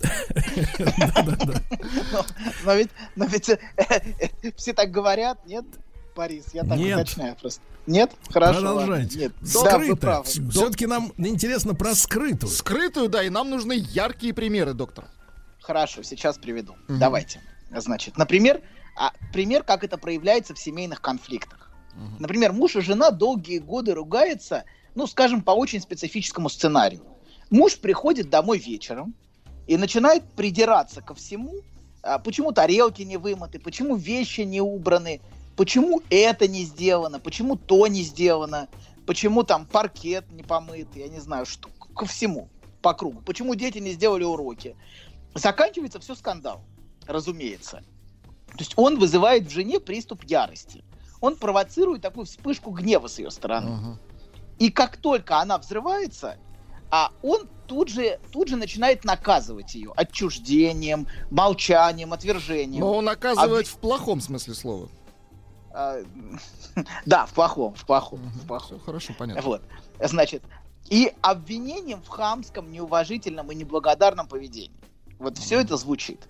[2.13, 2.85] Но,
[3.17, 5.65] но ведь, э, э, все так говорят, нет,
[6.15, 6.47] Борис?
[6.53, 7.63] Я так уточняю просто.
[7.87, 8.13] Нет?
[8.29, 8.61] Хорошо.
[8.61, 9.19] Продолжайте.
[9.19, 9.33] Нет.
[9.41, 9.97] Да, Скрыто.
[9.97, 10.25] правы.
[10.25, 12.51] Все-таки нам интересно про скрытую.
[12.51, 15.07] Скрытую, да, и нам нужны яркие примеры, доктор.
[15.61, 16.75] Хорошо, сейчас приведу.
[16.89, 17.41] Давайте.
[17.71, 18.61] Значит, например,
[18.97, 21.71] а, пример, как это проявляется в семейных конфликтах.
[22.19, 27.03] Например, муж и жена долгие годы ругаются, ну, скажем, по очень специфическому сценарию.
[27.51, 29.15] Муж приходит домой вечером
[29.67, 31.53] и начинает придираться ко всему,
[32.03, 35.21] а, почему тарелки не вымыты, почему вещи не убраны,
[35.61, 38.69] почему это не сделано, почему то не сделано,
[39.05, 42.49] почему там паркет не помыт, я не знаю, что, ко всему,
[42.81, 44.75] по кругу, почему дети не сделали уроки.
[45.35, 46.63] Заканчивается все скандал,
[47.07, 47.83] разумеется.
[48.53, 50.83] То есть он вызывает в жене приступ ярости.
[51.21, 53.99] Он провоцирует такую вспышку гнева с ее стороны.
[54.59, 56.39] И как только она взрывается,
[56.91, 62.81] а он тут же, тут же начинает наказывать ее отчуждением, молчанием, отвержением.
[62.81, 64.89] Но он наказывает Обви- в плохом смысле слова.
[65.73, 65.99] А,
[67.07, 68.81] Да, в плохом, в плохом, в плохом.
[68.81, 69.43] Хорошо, понятно.
[69.43, 69.63] Вот.
[70.01, 70.43] Значит,
[70.89, 74.77] и обвинением в хамском, неуважительном и неблагодарном поведении.
[75.19, 76.27] Вот все это звучит.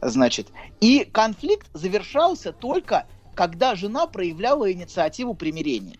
[0.00, 0.48] Значит,
[0.80, 5.98] и конфликт завершался только, когда жена проявляла инициативу примирения.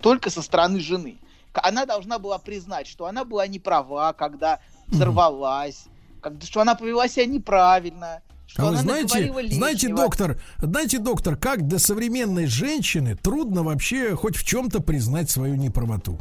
[0.00, 1.18] Только со стороны жены.
[1.52, 5.86] Она должна была признать, что она была не права, когда взорвалась,
[6.20, 11.68] как- что она повела себя неправильно, что А вы знаете, знаете, доктор, знаете, доктор, как
[11.68, 16.18] для современной женщины трудно вообще хоть в чем-то признать свою неправоту.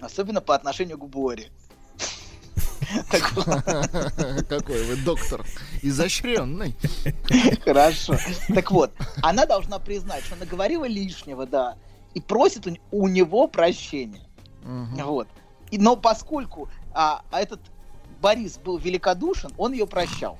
[0.00, 1.48] Особенно по отношению к Боре.
[3.10, 5.44] Какой вы доктор
[5.82, 6.76] изощренный.
[7.64, 8.16] Хорошо.
[8.54, 11.76] Так вот, она должна признать, что наговорила лишнего, да,
[12.14, 14.28] и просит у, него прощения.
[14.62, 15.26] Вот.
[15.72, 17.60] И, но поскольку а этот
[18.22, 20.38] Борис был великодушен, он ее прощал.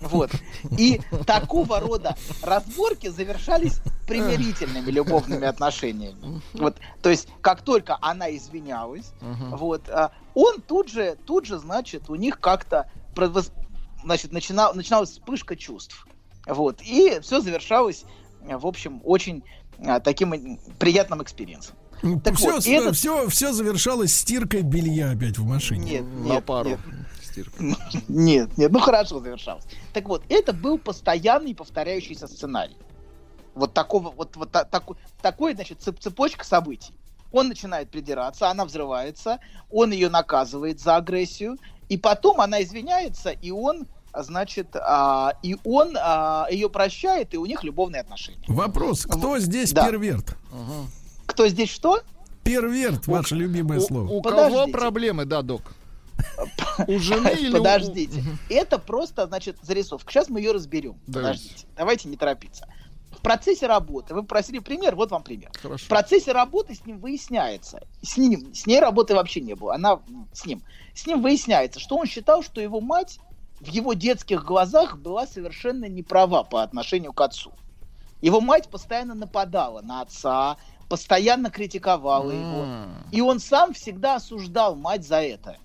[0.00, 0.30] Вот.
[0.78, 6.40] И такого рода разборки завершались примирительными любовными отношениями.
[6.54, 6.76] Вот.
[7.02, 12.14] То есть, как только она извинялась, вот, а, он тут же, тут же, значит, у
[12.14, 13.52] них как-то провос-
[14.04, 16.06] значит, начинал, начиналась вспышка чувств.
[16.46, 16.80] Вот.
[16.82, 18.04] И все завершалось,
[18.42, 19.42] в общем, очень
[19.78, 21.74] а, таким приятным experience ом.
[22.22, 25.92] Так все, вот, этот- все, все завершалось стиркой белья опять в машине.
[26.00, 26.68] Нет, На нет, пару.
[26.68, 26.80] нет.
[27.36, 27.62] Стирка.
[28.08, 29.64] Нет, нет, ну хорошо завершалось.
[29.92, 32.76] Так вот, это был постоянный повторяющийся сценарий.
[33.54, 36.92] Вот такого, вот, вот та- таку- такой, значит, цеп- цепочка событий.
[37.32, 39.38] Он начинает придираться, она взрывается,
[39.70, 41.58] он ее наказывает за агрессию,
[41.88, 47.46] и потом она извиняется, и он, значит, а, и он а, ее прощает, и у
[47.46, 48.44] них любовные отношения.
[48.48, 49.86] Вопрос, кто здесь Да.
[49.86, 50.36] перверт?
[51.26, 52.00] Кто здесь что?
[52.44, 54.04] Перверт, ваше любимое У, слово.
[54.08, 54.72] у кого Подождите.
[54.72, 55.62] проблемы, да, док?
[56.86, 58.22] У жены или Подождите.
[58.48, 60.10] Это просто, значит, зарисовка.
[60.12, 60.98] Сейчас мы ее разберем.
[61.06, 61.66] Подождите.
[61.76, 62.68] Давайте не торопиться.
[63.10, 65.50] В процессе работы, вы просили пример, вот вам пример.
[65.60, 65.84] Хорошо.
[65.84, 70.00] В процессе работы с ним выясняется, с ним, с ней работы вообще не было, она
[70.32, 70.62] с ним.
[70.94, 73.18] С ним выясняется, что он считал, что его мать
[73.60, 77.52] в его детских глазах была совершенно не права по отношению к отцу.
[78.20, 80.56] Его мать постоянно нападала на отца,
[80.88, 82.66] постоянно критиковала его.
[83.12, 85.56] И он сам всегда осуждал мать за это,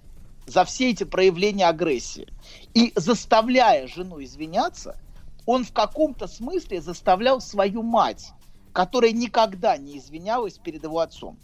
[0.51, 2.27] за все эти проявления агрессии.
[2.73, 4.99] И заставляя жену извиняться,
[5.45, 8.33] он в каком-то смысле заставлял свою мать,
[8.73, 11.37] которая никогда не извинялась перед его отцом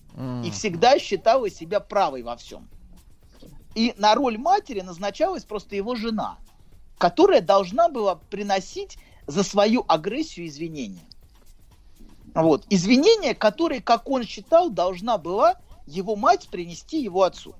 [0.43, 2.67] и всегда считала себя правой во всем.
[3.75, 6.37] И на роль матери назначалась просто его жена,
[6.97, 11.05] которая должна была приносить за свою агрессию извинения.
[12.33, 12.65] Вот.
[12.69, 15.55] Извинения, которые, как он считал, должна была
[15.85, 17.55] его мать принести его отцу.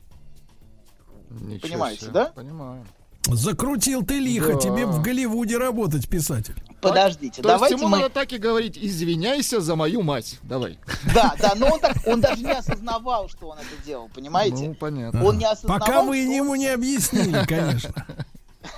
[1.30, 2.12] Ничего Понимаете, себе.
[2.12, 2.26] да?
[2.28, 2.86] Понимаю.
[3.30, 4.60] Закрутил ты лихо, Да.
[4.60, 6.56] тебе в Голливуде работать, писатель.
[6.80, 7.98] Подождите, То есть давайте ему мы...
[7.98, 10.40] надо так и говорить, извиняйся за мою мать.
[10.44, 10.80] Давай.
[11.14, 14.70] Да, да, но он, так, он даже не осознавал, что он это делал, понимаете?
[14.70, 15.26] Ну, понятно.
[15.26, 18.06] Он не осознавал, Пока вы что ему не объяснили, конечно.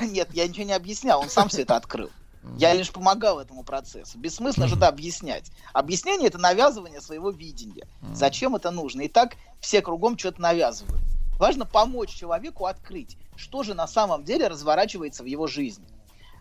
[0.02, 2.10] Нет, я ничего не объяснял, он сам все это открыл.
[2.58, 4.18] Я лишь помогал этому процессу.
[4.18, 5.52] Бессмысленно же это объяснять.
[5.74, 7.86] Объяснение это навязывание своего видения.
[8.14, 9.02] Зачем это нужно?
[9.02, 11.02] И так все кругом что-то навязывают.
[11.40, 15.88] Важно помочь человеку открыть, что же на самом деле разворачивается в его жизни.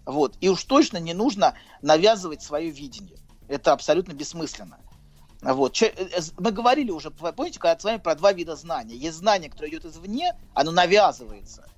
[0.04, 0.36] Вот.
[0.40, 3.16] И уж точно не нужно навязывать свое видение.
[3.46, 4.78] Это абсолютно бессмысленно.
[5.40, 5.80] Вот.
[5.82, 8.96] Э, э, Мы говорили уже, помните, когда с вами про два вида знания.
[8.96, 11.68] Есть знание, которое идет извне, оно навязывается.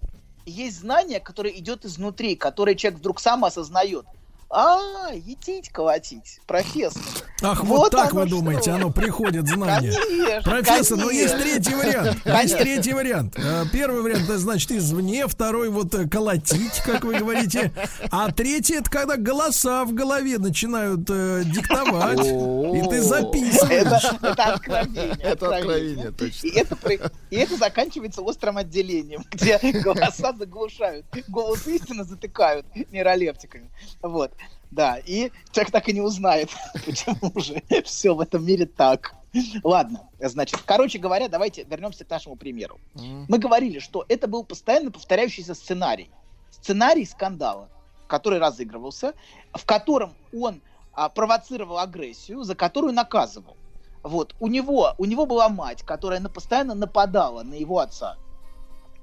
[0.47, 4.07] Есть знание, которое идет изнутри, которое человек вдруг сам осознает.
[4.52, 7.00] А, етить колотить, профессор.
[7.42, 8.36] Ах, вот, так оно вы что.
[8.36, 9.92] думаете, оно приходит знание.
[9.92, 11.52] Конечно, Профессор, но есть конечно.
[11.52, 12.08] третий вариант.
[12.08, 12.58] Есть Конечно.
[12.58, 13.38] третий вариант.
[13.38, 17.72] Э, Первый вариант, это значит извне, второй вот э, колотить, как вы говорите.
[18.10, 24.04] А третий это когда голоса в голове начинают э, диктовать, и ты записываешь.
[24.04, 25.16] Это, это откровение.
[25.22, 26.46] Это откровение, точно.
[26.46, 33.70] И это, при- и это заканчивается острым отделением, где голоса заглушают, голос истины затыкают нейролептиками.
[34.02, 34.32] Вот.
[34.70, 36.50] Да, и человек так и не узнает,
[36.86, 39.15] почему же все в этом мире так.
[39.62, 42.78] Ладно, значит, короче говоря, давайте вернемся к нашему примеру.
[42.94, 46.10] Мы говорили, что это был постоянно повторяющийся сценарий.
[46.50, 47.68] Сценарий скандала,
[48.07, 49.15] который разыгрывался,
[49.52, 50.60] в котором он
[50.92, 53.57] а, провоцировал агрессию, за которую наказывал.
[54.02, 54.34] Вот.
[54.40, 58.16] У него, у него была мать, которая постоянно нападала на его отца.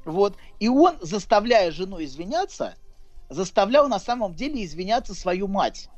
[0.05, 0.35] Вот.
[0.59, 2.75] И он, заставляя жену извиняться,
[3.29, 5.89] заставлял на самом деле извиняться свою мать.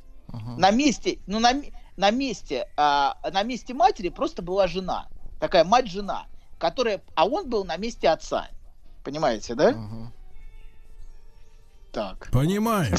[0.57, 1.53] На месте, ну, на,
[1.97, 5.07] на месте, а, на месте матери просто была жена.
[5.39, 6.27] Такая мать-жена,
[6.59, 8.47] которая, а он был на месте отца.
[9.03, 9.75] Понимаете, да?
[11.91, 12.29] Так.
[12.31, 12.95] Понимаю.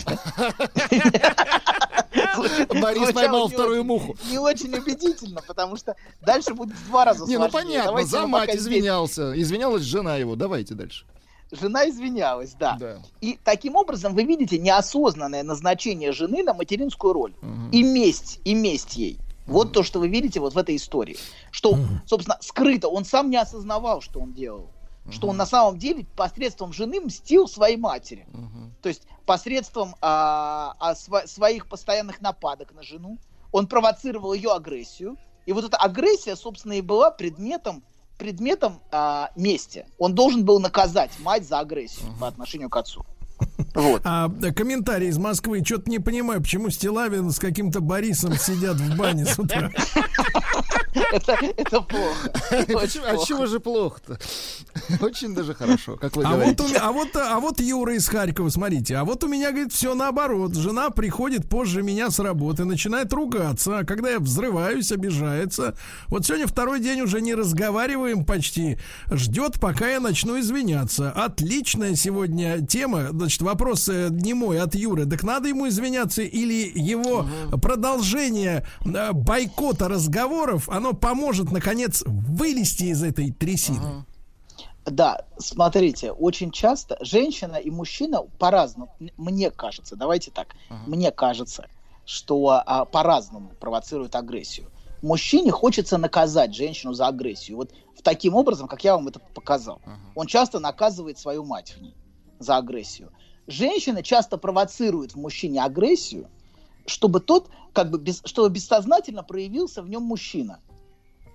[2.68, 4.16] Борис поймал вторую муху.
[4.28, 8.54] Не очень убедительно, потому что дальше будет в два раза Не, ну понятно, за мать
[8.54, 9.40] извинялся.
[9.40, 10.34] Извинялась жена его.
[10.34, 11.06] Давайте дальше.
[11.52, 12.76] Жена извинялась, да.
[12.78, 12.98] Да.
[13.20, 17.34] И таким образом вы видите неосознанное назначение жены на материнскую роль.
[17.72, 19.18] И месть, и месть ей.
[19.46, 21.16] Вот то, что вы видите вот в этой истории.
[21.50, 24.70] Что, собственно, скрыто, он сам не осознавал, что он делал.
[25.10, 28.26] Что он на самом деле посредством жены мстил своей матери.
[28.80, 33.18] То есть посредством а, а, сва- своих постоянных нападок на жену
[33.52, 35.16] он провоцировал ее агрессию.
[35.46, 37.82] И вот эта агрессия, собственно, и была предметом,
[38.20, 39.86] предметом а, мести.
[39.98, 43.04] Он должен был наказать мать за агрессию по отношению к отцу.
[43.74, 44.02] Вот.
[44.04, 45.62] А комментарий из Москвы.
[45.64, 49.70] Что-то не понимаю, почему Стилавин с каким-то Борисом сидят в бане с утра.
[50.94, 52.32] Это, это плохо.
[52.74, 53.26] Очень А плохо.
[53.26, 54.18] чего же плохо-то?
[55.04, 56.62] Очень даже хорошо, как вы А вот, говорите.
[56.62, 59.94] у а, вот, а вот Юра из Харькова, смотрите, а вот у меня, говорит, все
[59.94, 60.54] наоборот.
[60.54, 65.74] Жена приходит позже меня с работы, начинает ругаться, а когда я взрываюсь, обижается.
[66.08, 68.78] Вот сегодня второй день уже не разговариваем почти.
[69.10, 71.10] Ждет, пока я начну извиняться.
[71.10, 73.08] Отличная сегодня тема.
[73.10, 75.06] Значит, вопрос э, не мой, от Юры.
[75.06, 77.26] Так надо ему извиняться или его
[77.62, 84.04] продолжение э, бойкота разговоров, оно поможет, наконец, вылезти из этой трясины?
[84.86, 91.68] Да, смотрите, очень часто женщина и мужчина по-разному, мне кажется, давайте так, мне кажется,
[92.06, 94.70] что а, по-разному провоцируют агрессию.
[95.02, 97.58] Мужчине хочется наказать женщину за агрессию.
[97.58, 99.80] Вот в таким образом, как я вам это показал.
[100.14, 101.94] Он часто наказывает свою мать в ней
[102.38, 103.12] за агрессию.
[103.46, 106.28] Женщина часто провоцирует в мужчине агрессию,
[106.86, 110.60] чтобы тот, как бы, без, чтобы бессознательно проявился в нем мужчина.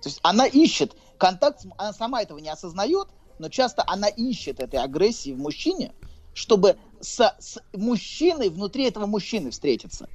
[0.06, 3.08] То есть она ищет контакт, она сама этого не осознает,
[3.40, 5.94] но часто она ищет этой агрессии в мужчине,
[6.32, 10.08] чтобы с, с мужчиной внутри этого мужчины встретиться.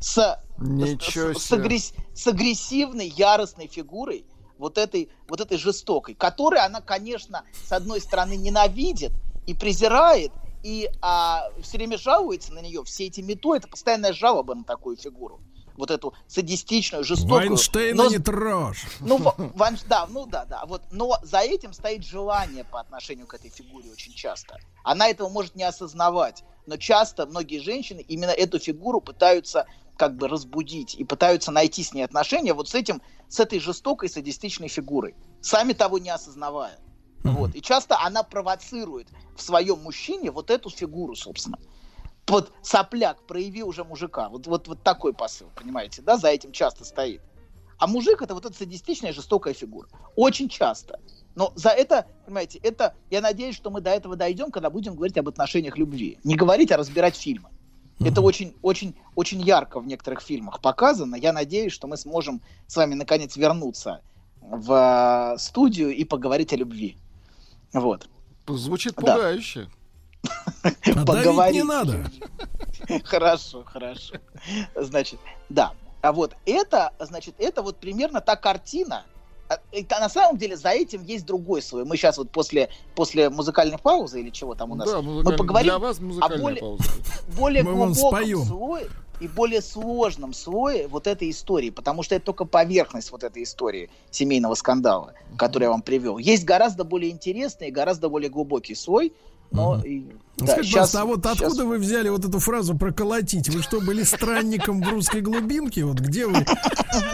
[0.00, 4.26] С, Ничего с, с агресс- с агрессивной, яростной фигурой,
[4.58, 9.12] вот этой, вот этой жестокой, которой она, конечно, с одной стороны ненавидит
[9.46, 10.32] и презирает,
[10.64, 12.82] и а, все время жалуется на нее.
[12.82, 15.40] Все эти мето это постоянная жалоба на такую фигуру.
[15.78, 17.38] Вот эту садистичную, жестокую.
[17.38, 18.84] Вайнштейна но- не трожь.
[18.98, 20.66] ну, в- Ван- да, ну да, да.
[20.66, 24.58] Вот, но за этим стоит желание по отношению к этой фигуре очень часто.
[24.82, 29.66] Она этого может не осознавать, но часто многие женщины именно эту фигуру пытаются
[29.96, 34.08] как бы разбудить и пытаются найти с ней отношения вот с этим, с этой жестокой
[34.08, 36.78] садистичной фигурой, сами того не осознавая.
[37.22, 37.54] Вот.
[37.54, 41.58] И часто она провоцирует в своем мужчине вот эту фигуру, собственно.
[42.28, 44.28] Вот сопляк, прояви уже мужика.
[44.28, 47.22] Вот, вот, вот такой посыл, понимаете, да, за этим часто стоит.
[47.78, 49.88] А мужик это вот эта садистичная жестокая фигура.
[50.16, 51.00] Очень часто.
[51.36, 55.16] Но за это, понимаете, это, я надеюсь, что мы до этого дойдем, когда будем говорить
[55.16, 56.18] об отношениях любви.
[56.24, 57.50] Не говорить, а разбирать фильмы.
[58.00, 61.16] Это очень, очень, очень ярко в некоторых фильмах показано.
[61.16, 64.02] Я надеюсь, что мы сможем с вами наконец вернуться
[64.40, 66.96] в э, студию и поговорить о любви.
[67.72, 68.08] Вот.
[68.46, 69.68] Звучит пугающе.
[70.62, 72.10] А давить не надо.
[73.04, 74.14] Хорошо, хорошо.
[74.74, 75.72] Значит, да.
[76.00, 79.04] А вот это, значит, это вот примерно та картина,
[79.48, 81.84] а, и на самом деле за этим есть другой слой.
[81.84, 85.70] Мы сейчас вот после, после музыкальной паузы или чего там у нас, Да, мы поговорим
[85.70, 86.84] для вас о более, пауза.
[87.36, 88.88] более Мы глубоком слое
[89.20, 93.90] и более сложном слое вот этой истории, потому что это только поверхность вот этой истории
[94.10, 96.18] семейного скандала, который я вам привел.
[96.18, 99.12] Есть гораздо более интересный и гораздо более глубокий слой,
[99.50, 102.76] но и- Ну, да, Скажите, пожалуйста, а вот щас- откуда вы взяли вот эту фразу
[102.78, 103.48] проколотить?
[103.48, 105.84] Вы что, были странником в русской глубинке?
[105.84, 106.46] Вот где вы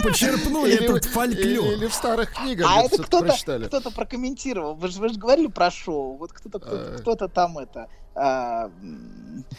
[0.02, 1.72] почерпнули Или вы- этот фольклор?
[1.72, 3.64] Или в старых книгах А это кто-то, прочитали.
[3.66, 4.74] кто-то прокомментировал.
[4.74, 6.16] Вы же, вы же говорили про шоу.
[6.18, 6.98] Вот кто-то, кто-то, А.
[6.98, 8.70] кто-то там это а,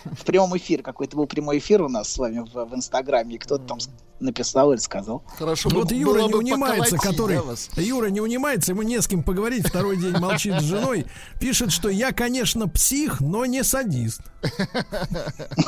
[0.06, 3.38] в прямом эфире какой-то был прямой эфир у нас с вами в, в Инстаграме, и
[3.38, 3.78] кто-то там
[4.20, 5.24] написал или сказал.
[5.38, 7.36] Хорошо, Вот бы- Юра не унимается, который...
[7.36, 7.70] да, вас?
[7.76, 11.06] Юра не унимается, ему не с кем поговорить, второй день молчит с женой.
[11.40, 14.22] Пишет, что я, конечно, псих, но не садист.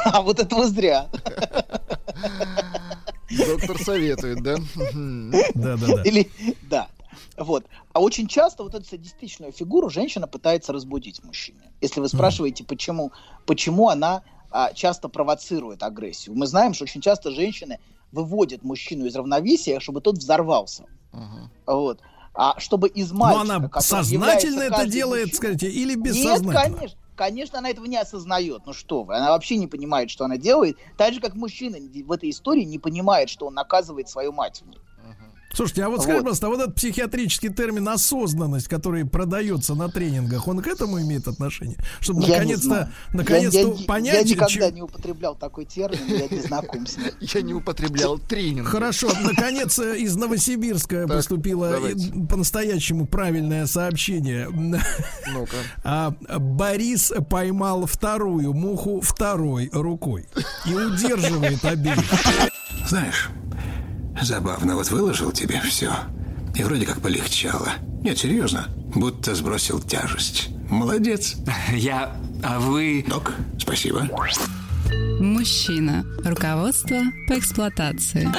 [0.05, 1.07] А вот это вы зря.
[3.29, 4.57] Доктор советует, да?
[4.75, 5.31] Мгм.
[5.53, 6.01] Да-да-да.
[6.03, 6.31] Или
[6.69, 6.87] да.
[7.37, 7.65] Вот.
[7.93, 11.71] А очень часто вот эту садистичную фигуру женщина пытается разбудить мужчине.
[11.81, 13.11] Если вы спрашиваете, почему,
[13.45, 16.35] почему она а, часто провоцирует агрессию.
[16.35, 17.79] Мы знаем, что очень часто женщины
[18.11, 20.85] выводят мужчину из равновесия, чтобы тот взорвался.
[21.67, 21.99] Вот.
[22.33, 26.53] А чтобы из Но мальчика, она которым сознательно это делает, мужчина- скажите, или Нет, бессознательно?
[26.53, 26.99] конечно.
[27.15, 28.61] Конечно, она этого не осознает.
[28.67, 30.77] Ну что вы, она вообще не понимает, что она делает.
[30.97, 34.61] Так же, как мужчина в этой истории не понимает, что он наказывает свою мать.
[34.63, 34.77] в ней.
[35.53, 36.03] Слушайте, а вот, Вот.
[36.03, 41.01] скажите, пожалуйста, а вот этот психиатрический термин осознанность, который продается на тренингах, он к этому
[41.01, 41.77] имеет отношение?
[41.99, 42.89] Чтобы наконец-то, знаю.
[43.13, 46.97] наконец-то я, я- понять, Я никогда чем- не употреблял такой термин, я не знаком с
[46.97, 47.07] ним.
[47.21, 48.67] Я не употреблял тренинг.
[48.67, 51.95] Хорошо, наконец э, из Новосибирска поступило и
[52.27, 54.49] по-настоящему правильное сообщение.
[54.51, 55.57] Ну-ка.
[55.83, 60.27] А, Борис поймал вторую муху второй рукой
[60.67, 61.97] и удерживает обеих.
[62.87, 63.29] Знаешь,
[64.21, 65.91] забавно, вот выложил тебе все.
[66.55, 67.73] И вроде как полегчало.
[68.03, 70.49] Нет, серьезно, будто сбросил тяжесть.
[70.69, 71.35] Молодец.
[71.71, 72.15] Я...
[72.43, 73.03] А вы...
[73.07, 74.07] Док, спасибо.
[75.19, 76.05] Мужчина.
[76.23, 78.29] Руководство по эксплуатации.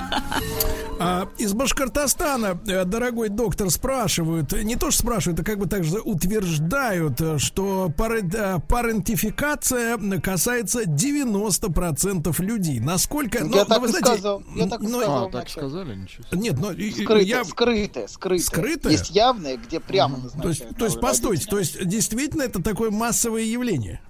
[1.01, 6.01] А, из Башкортостана, э, дорогой доктор, спрашивают, не то что спрашивают, а как бы также
[6.01, 12.81] утверждают, э, что парен- парентификация касается 90% людей.
[12.81, 13.39] Насколько...
[13.39, 15.69] Я ну, так ну, вы и знаете, сказал, я так ну, сказал А, так вначале.
[15.69, 15.95] сказали?
[15.95, 16.41] Ничего себе.
[16.41, 17.45] Нет, но Скрытое, я...
[17.45, 18.45] скрытое, скрытое.
[18.45, 18.93] Скрытое?
[18.93, 20.79] Есть явное, где прямо То есть, назначают.
[20.79, 21.51] то есть, постойте, родители.
[21.51, 24.01] то есть, действительно, это такое массовое явление.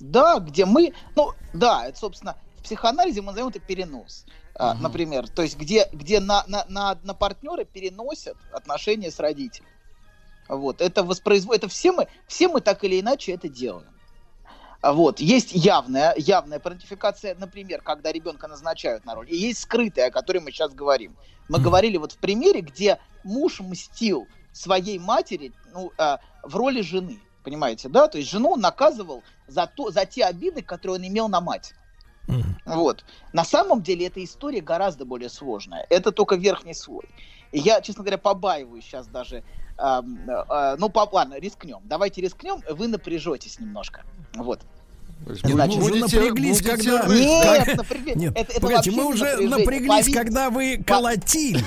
[0.00, 4.24] Да, где мы, ну, да, это, собственно, в психоанализе мы назовем это перенос.
[4.56, 9.68] А, Например, то есть где, где на, на, на, на партнера переносят отношения с родителем.
[10.48, 13.88] Вот, это воспроизводит, это все мы, все мы так или иначе это делаем.
[14.80, 20.08] А Вот, есть явная, явная парентификация, например, когда ребенка назначают на роль, и есть скрытая,
[20.08, 21.16] о которой мы сейчас говорим.
[21.48, 27.18] Мы говорили вот в примере, где муж мстил своей матери ну, а, в роли жены,
[27.42, 28.08] понимаете, да?
[28.08, 31.74] То есть жену он наказывал за, то, за те обиды, которые он имел на мать.
[32.64, 33.04] Вот.
[33.32, 35.86] На самом деле эта история гораздо более сложная.
[35.90, 37.04] Это только верхний слой.
[37.52, 39.44] И я, честно говоря, побаиваюсь сейчас даже.
[39.76, 41.80] ам, а, ну, по, ладно, рискнем.
[41.84, 44.04] Давайте рискнем, вы напряжетесь немножко.
[44.34, 44.60] Вот.
[45.26, 47.02] Нет, Значит, мы уже будете- напряглись, будете когда...
[47.04, 50.12] вы- Нет, как- напрягли- Нет, это- это погодите, мы уже напряглись, Поверьте.
[50.12, 51.64] когда вы колотили.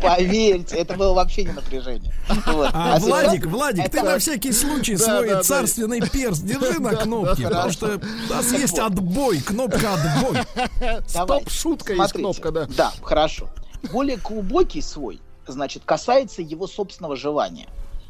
[0.00, 2.12] Поверьте, это было вообще не напряжение.
[2.46, 2.70] Вот.
[2.72, 5.42] А, А сейчас Владик, Владик, ты это- на всякий случай Да, свой да, да.
[5.42, 10.38] царственный перст держи на кнопке, потому что у нас есть отбой, кнопка отбой.
[10.80, 11.08] Давайте.
[11.08, 12.66] Стоп, шутка есть кнопка, да.
[12.76, 13.48] Да, хорошо.
[13.92, 17.66] Более глубокий свой, значит, касается его собственного желания.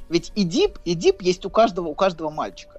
[0.08, 2.78] Ведь идип, идип есть у каждого, у каждого мальчика.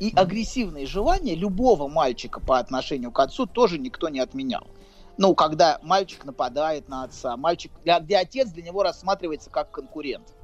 [0.00, 4.66] И агрессивные желания любого мальчика по отношению к отцу тоже никто не отменял.
[5.18, 10.34] Ну, когда мальчик нападает на отца, мальчик, где отец для него рассматривается как конкурент.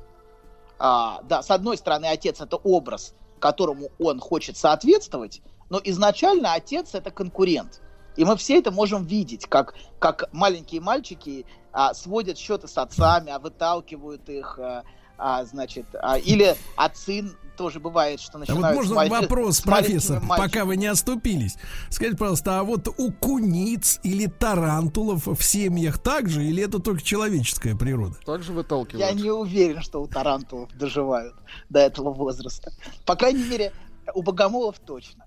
[0.78, 6.94] А, да, с одной стороны, отец это образ, которому он хочет соответствовать, но изначально отец
[6.94, 7.82] это конкурент.
[8.16, 13.30] И мы все это можем видеть, как, как маленькие мальчики а, сводят счеты с отцами,
[13.30, 14.84] а выталкивают их, а,
[15.16, 17.24] а, значит, а, или отцы
[17.56, 18.62] тоже бывает, что А начинают...
[18.64, 21.56] вот можно маль- вопрос, маленькими профессор, пока вы не оступились.
[21.90, 27.76] Скажите, пожалуйста, а вот у куниц или тарантулов в семьях также, или это только человеческая
[27.76, 28.14] природа?
[28.24, 29.14] Также Я выталкивают.
[29.16, 31.34] не уверен, что у тарантулов доживают
[31.68, 32.72] до этого возраста.
[33.06, 33.72] По крайней мере,
[34.14, 35.24] у богомолов точно.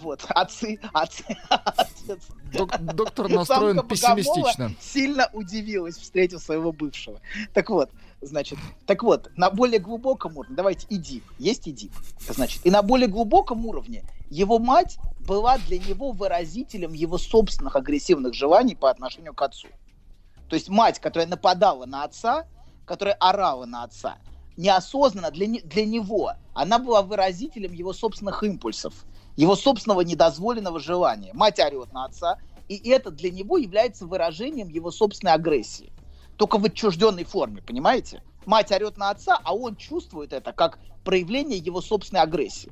[0.00, 2.18] Вот, отцы, отцы, отец.
[2.52, 4.72] Док- доктор настроен Самка богомола пессимистично.
[4.80, 7.20] Сильно удивилась, встретив своего бывшего.
[7.54, 11.92] Так вот, значит, так вот, на более глубоком уровне, давайте Эдип, есть Эдип,
[12.28, 18.34] значит, и на более глубоком уровне его мать была для него выразителем его собственных агрессивных
[18.34, 19.68] желаний по отношению к отцу.
[20.48, 22.46] То есть мать, которая нападала на отца,
[22.84, 24.18] которая орала на отца,
[24.56, 28.94] неосознанно для, не- для него она была выразителем его собственных импульсов,
[29.36, 31.32] его собственного недозволенного желания.
[31.34, 32.38] Мать орет на отца,
[32.68, 35.92] и это для него является выражением его собственной агрессии.
[36.36, 38.22] Только в отчужденной форме, понимаете?
[38.44, 42.70] Мать орет на отца, а он чувствует это как проявление его собственной агрессии.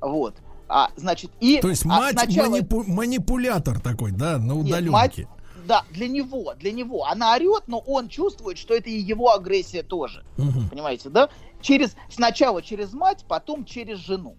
[0.00, 0.34] Вот.
[0.68, 4.90] А, значит, и То есть а, мать сначала- манипу- манипулятор такой, да, на нет, удаленке.
[4.90, 5.20] мать-
[5.66, 7.04] да, для него, для него.
[7.06, 10.24] Она орет, но он чувствует, что это и его агрессия тоже.
[10.36, 10.68] Мгм.
[10.68, 11.28] Понимаете, да?
[11.60, 14.36] Через, сначала через мать, потом через жену.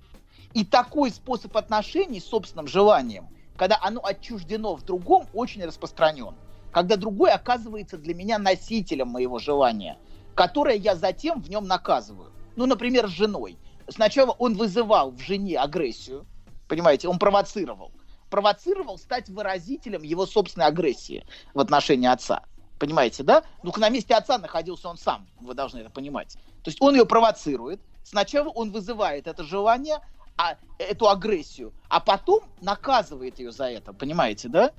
[0.54, 3.28] И такой способ отношений с собственным желанием,
[3.58, 6.34] когда оно отчуждено в другом, очень распространен.
[6.78, 9.98] Когда другой оказывается для меня носителем моего желания,
[10.36, 12.32] которое я затем в нем наказываю.
[12.56, 13.58] Ну, например, с женой.
[13.88, 16.28] Сначала он вызывал в жене агрессию,
[16.68, 17.92] понимаете, он провоцировал.
[18.30, 21.26] Провоцировал стать выразителем его собственной агрессии
[21.56, 22.44] в отношении отца.
[22.78, 23.42] Понимаете, да?
[23.64, 26.34] Ну, на месте отца находился он сам, вы должны это понимать.
[26.64, 27.82] То есть он ее провоцирует.
[28.04, 29.98] Сначала он вызывает это желание,
[30.38, 34.74] а, эту агрессию, а потом наказывает ее за это, понимаете, да?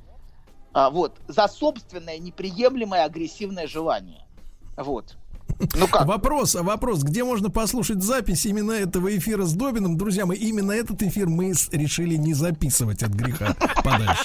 [0.73, 4.27] А, вот, за собственное неприемлемое агрессивное желание.
[4.77, 5.17] Вот.
[5.75, 6.07] Ну как?
[6.07, 10.71] Вопрос, а вопрос, где можно послушать запись именно этого эфира с Добиным, друзья мои, именно
[10.71, 14.25] этот эфир мы решили не записывать от греха подальше.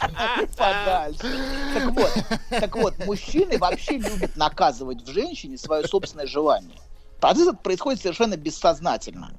[0.56, 1.36] Подальше.
[1.74, 2.12] Так вот,
[2.50, 6.78] так вот, мужчины вообще любят наказывать в женщине свое собственное желание.
[7.20, 9.32] Процесс этот происходит совершенно бессознательно.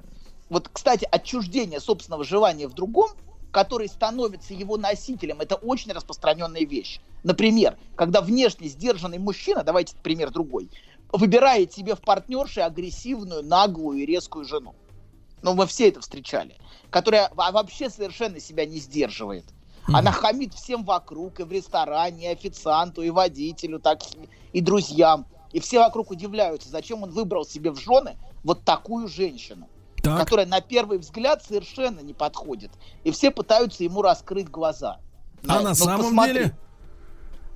[0.49, 3.11] Вот, кстати, отчуждение собственного желания в другом,
[3.55, 6.99] который становится его носителем, это очень распространенная вещь.
[7.23, 10.69] Например, когда внешне сдержанный мужчина, давайте пример другой,
[11.13, 14.75] выбирает себе в партнерше агрессивную, наглую и резкую жену.
[15.41, 16.57] Ну, мы все это встречали.
[16.89, 19.45] Которая во- вообще совершенно себя не сдерживает.
[19.87, 24.01] Она хамит всем вокруг, и в ресторане, и официанту, и водителю, так
[24.51, 25.27] и друзьям.
[25.53, 29.69] И все вокруг удивляются, зачем он выбрал себе в жены вот такую женщину,
[30.05, 30.19] Так.
[30.19, 32.71] которая на первый взгляд совершенно не подходит.
[33.03, 34.99] И все пытаются ему раскрыть глаза.
[35.47, 36.33] А на ну, самом посмотри.
[36.33, 36.55] деле?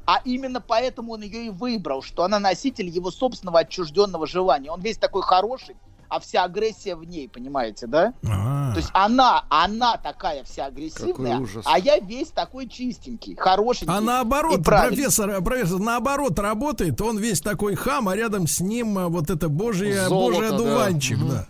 [0.06, 4.72] А именно поэтому он ее и выбрал, что она носитель его собственного отчужденного желания.
[4.72, 5.76] Он весь такой хороший,
[6.10, 8.14] а вся агрессия в ней, понимаете, да?
[8.28, 8.72] А.
[8.72, 13.94] То есть она, она такая вся агрессивная, а я весь такой чистенький, хорошенький.
[13.94, 14.98] А наоборот, и правильный.
[15.03, 19.48] профессор, профессор, наоборот работает, он весь такой хам, а рядом с ним а, вот это
[19.50, 20.56] божье, Золото, божий да.
[20.56, 21.30] одуванчик, Мгм.
[21.30, 21.48] да.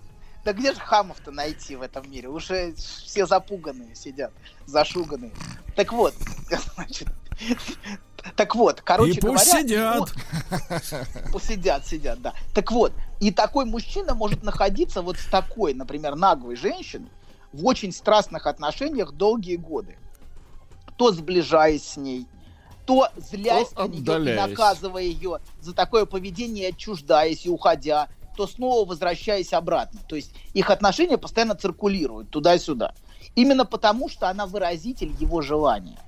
[0.49, 2.27] Да где же хамов-то найти в этом мире?
[2.27, 4.31] Уже все запуганные сидят,
[4.65, 5.31] зашуганные.
[5.75, 6.15] Так вот,
[6.75, 7.07] значит,
[8.35, 9.99] так вот, короче И пусть говоря, сидят.
[9.99, 12.33] вот- посидят, сидят, да.
[12.55, 17.11] Так вот, и такой мужчина может находиться вот с такой, например, наглой женщиной
[17.53, 19.99] в очень страстных отношениях долгие годы.
[20.97, 22.25] То сближаясь с ней,
[22.87, 28.07] то злясь То на нее наказывая ее за такое поведение, отчуждаясь и уходя,
[28.39, 29.99] то снова возвращаясь обратно.
[30.07, 32.93] То есть их отношения постоянно циркулируют туда-сюда.
[33.35, 35.99] Именно потому, что она выразитель его желания.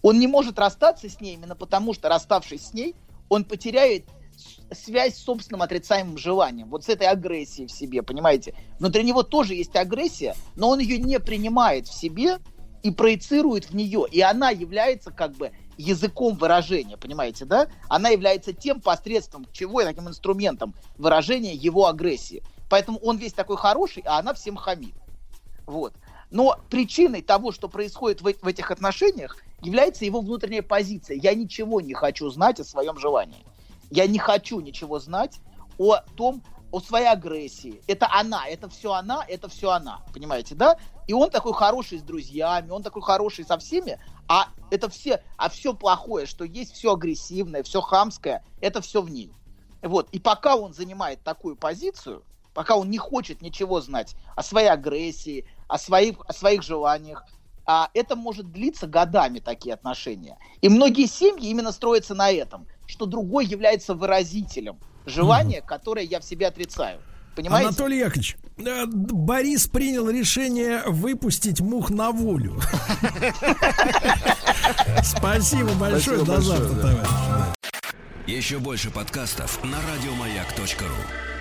[0.00, 2.94] Он не может расстаться с ней именно потому, что расставшись с ней,
[3.28, 4.06] он потеряет
[4.72, 8.54] связь с собственным отрицаемым желанием, вот с этой агрессией в себе, понимаете?
[8.78, 12.38] Внутри него тоже есть агрессия, но он ее не принимает в себе
[12.84, 17.68] и проецирует в нее, и она является как бы языком выражения, понимаете, да?
[17.88, 22.42] Она является тем посредством чего, таким инструментом выражения его агрессии.
[22.68, 24.94] Поэтому он весь такой хороший, а она всем хамит.
[25.66, 25.94] Вот.
[26.30, 31.16] Но причиной того, что происходит в, в этих отношениях, является его внутренняя позиция.
[31.16, 33.44] Я ничего не хочу знать о своем желании.
[33.90, 35.38] Я не хочу ничего знать
[35.78, 37.80] о том, о своей агрессии.
[37.86, 40.00] Это она, это все она, это все она.
[40.12, 40.76] Понимаете, да?
[41.06, 45.48] И он такой хороший с друзьями, он такой хороший со всеми, а это все, а
[45.48, 49.32] все плохое, что есть, все агрессивное, все хамское, это все в ней.
[49.82, 50.08] Вот.
[50.10, 55.44] И пока он занимает такую позицию, пока он не хочет ничего знать о своей агрессии,
[55.68, 57.24] о своих, о своих желаниях,
[57.66, 60.38] а это может длиться годами, такие отношения.
[60.60, 66.24] И многие семьи именно строятся на этом, что другой является выразителем желания, которое я в
[66.24, 67.02] себе отрицаю.
[67.36, 67.68] Понимаете?
[67.68, 72.54] Анатолий Яковлевич, э, Борис принял решение выпустить мух на волю.
[75.04, 76.24] Спасибо большое.
[76.24, 77.08] До завтра, товарищ.
[78.26, 81.35] Еще больше подкастов на радиомаяк.ру.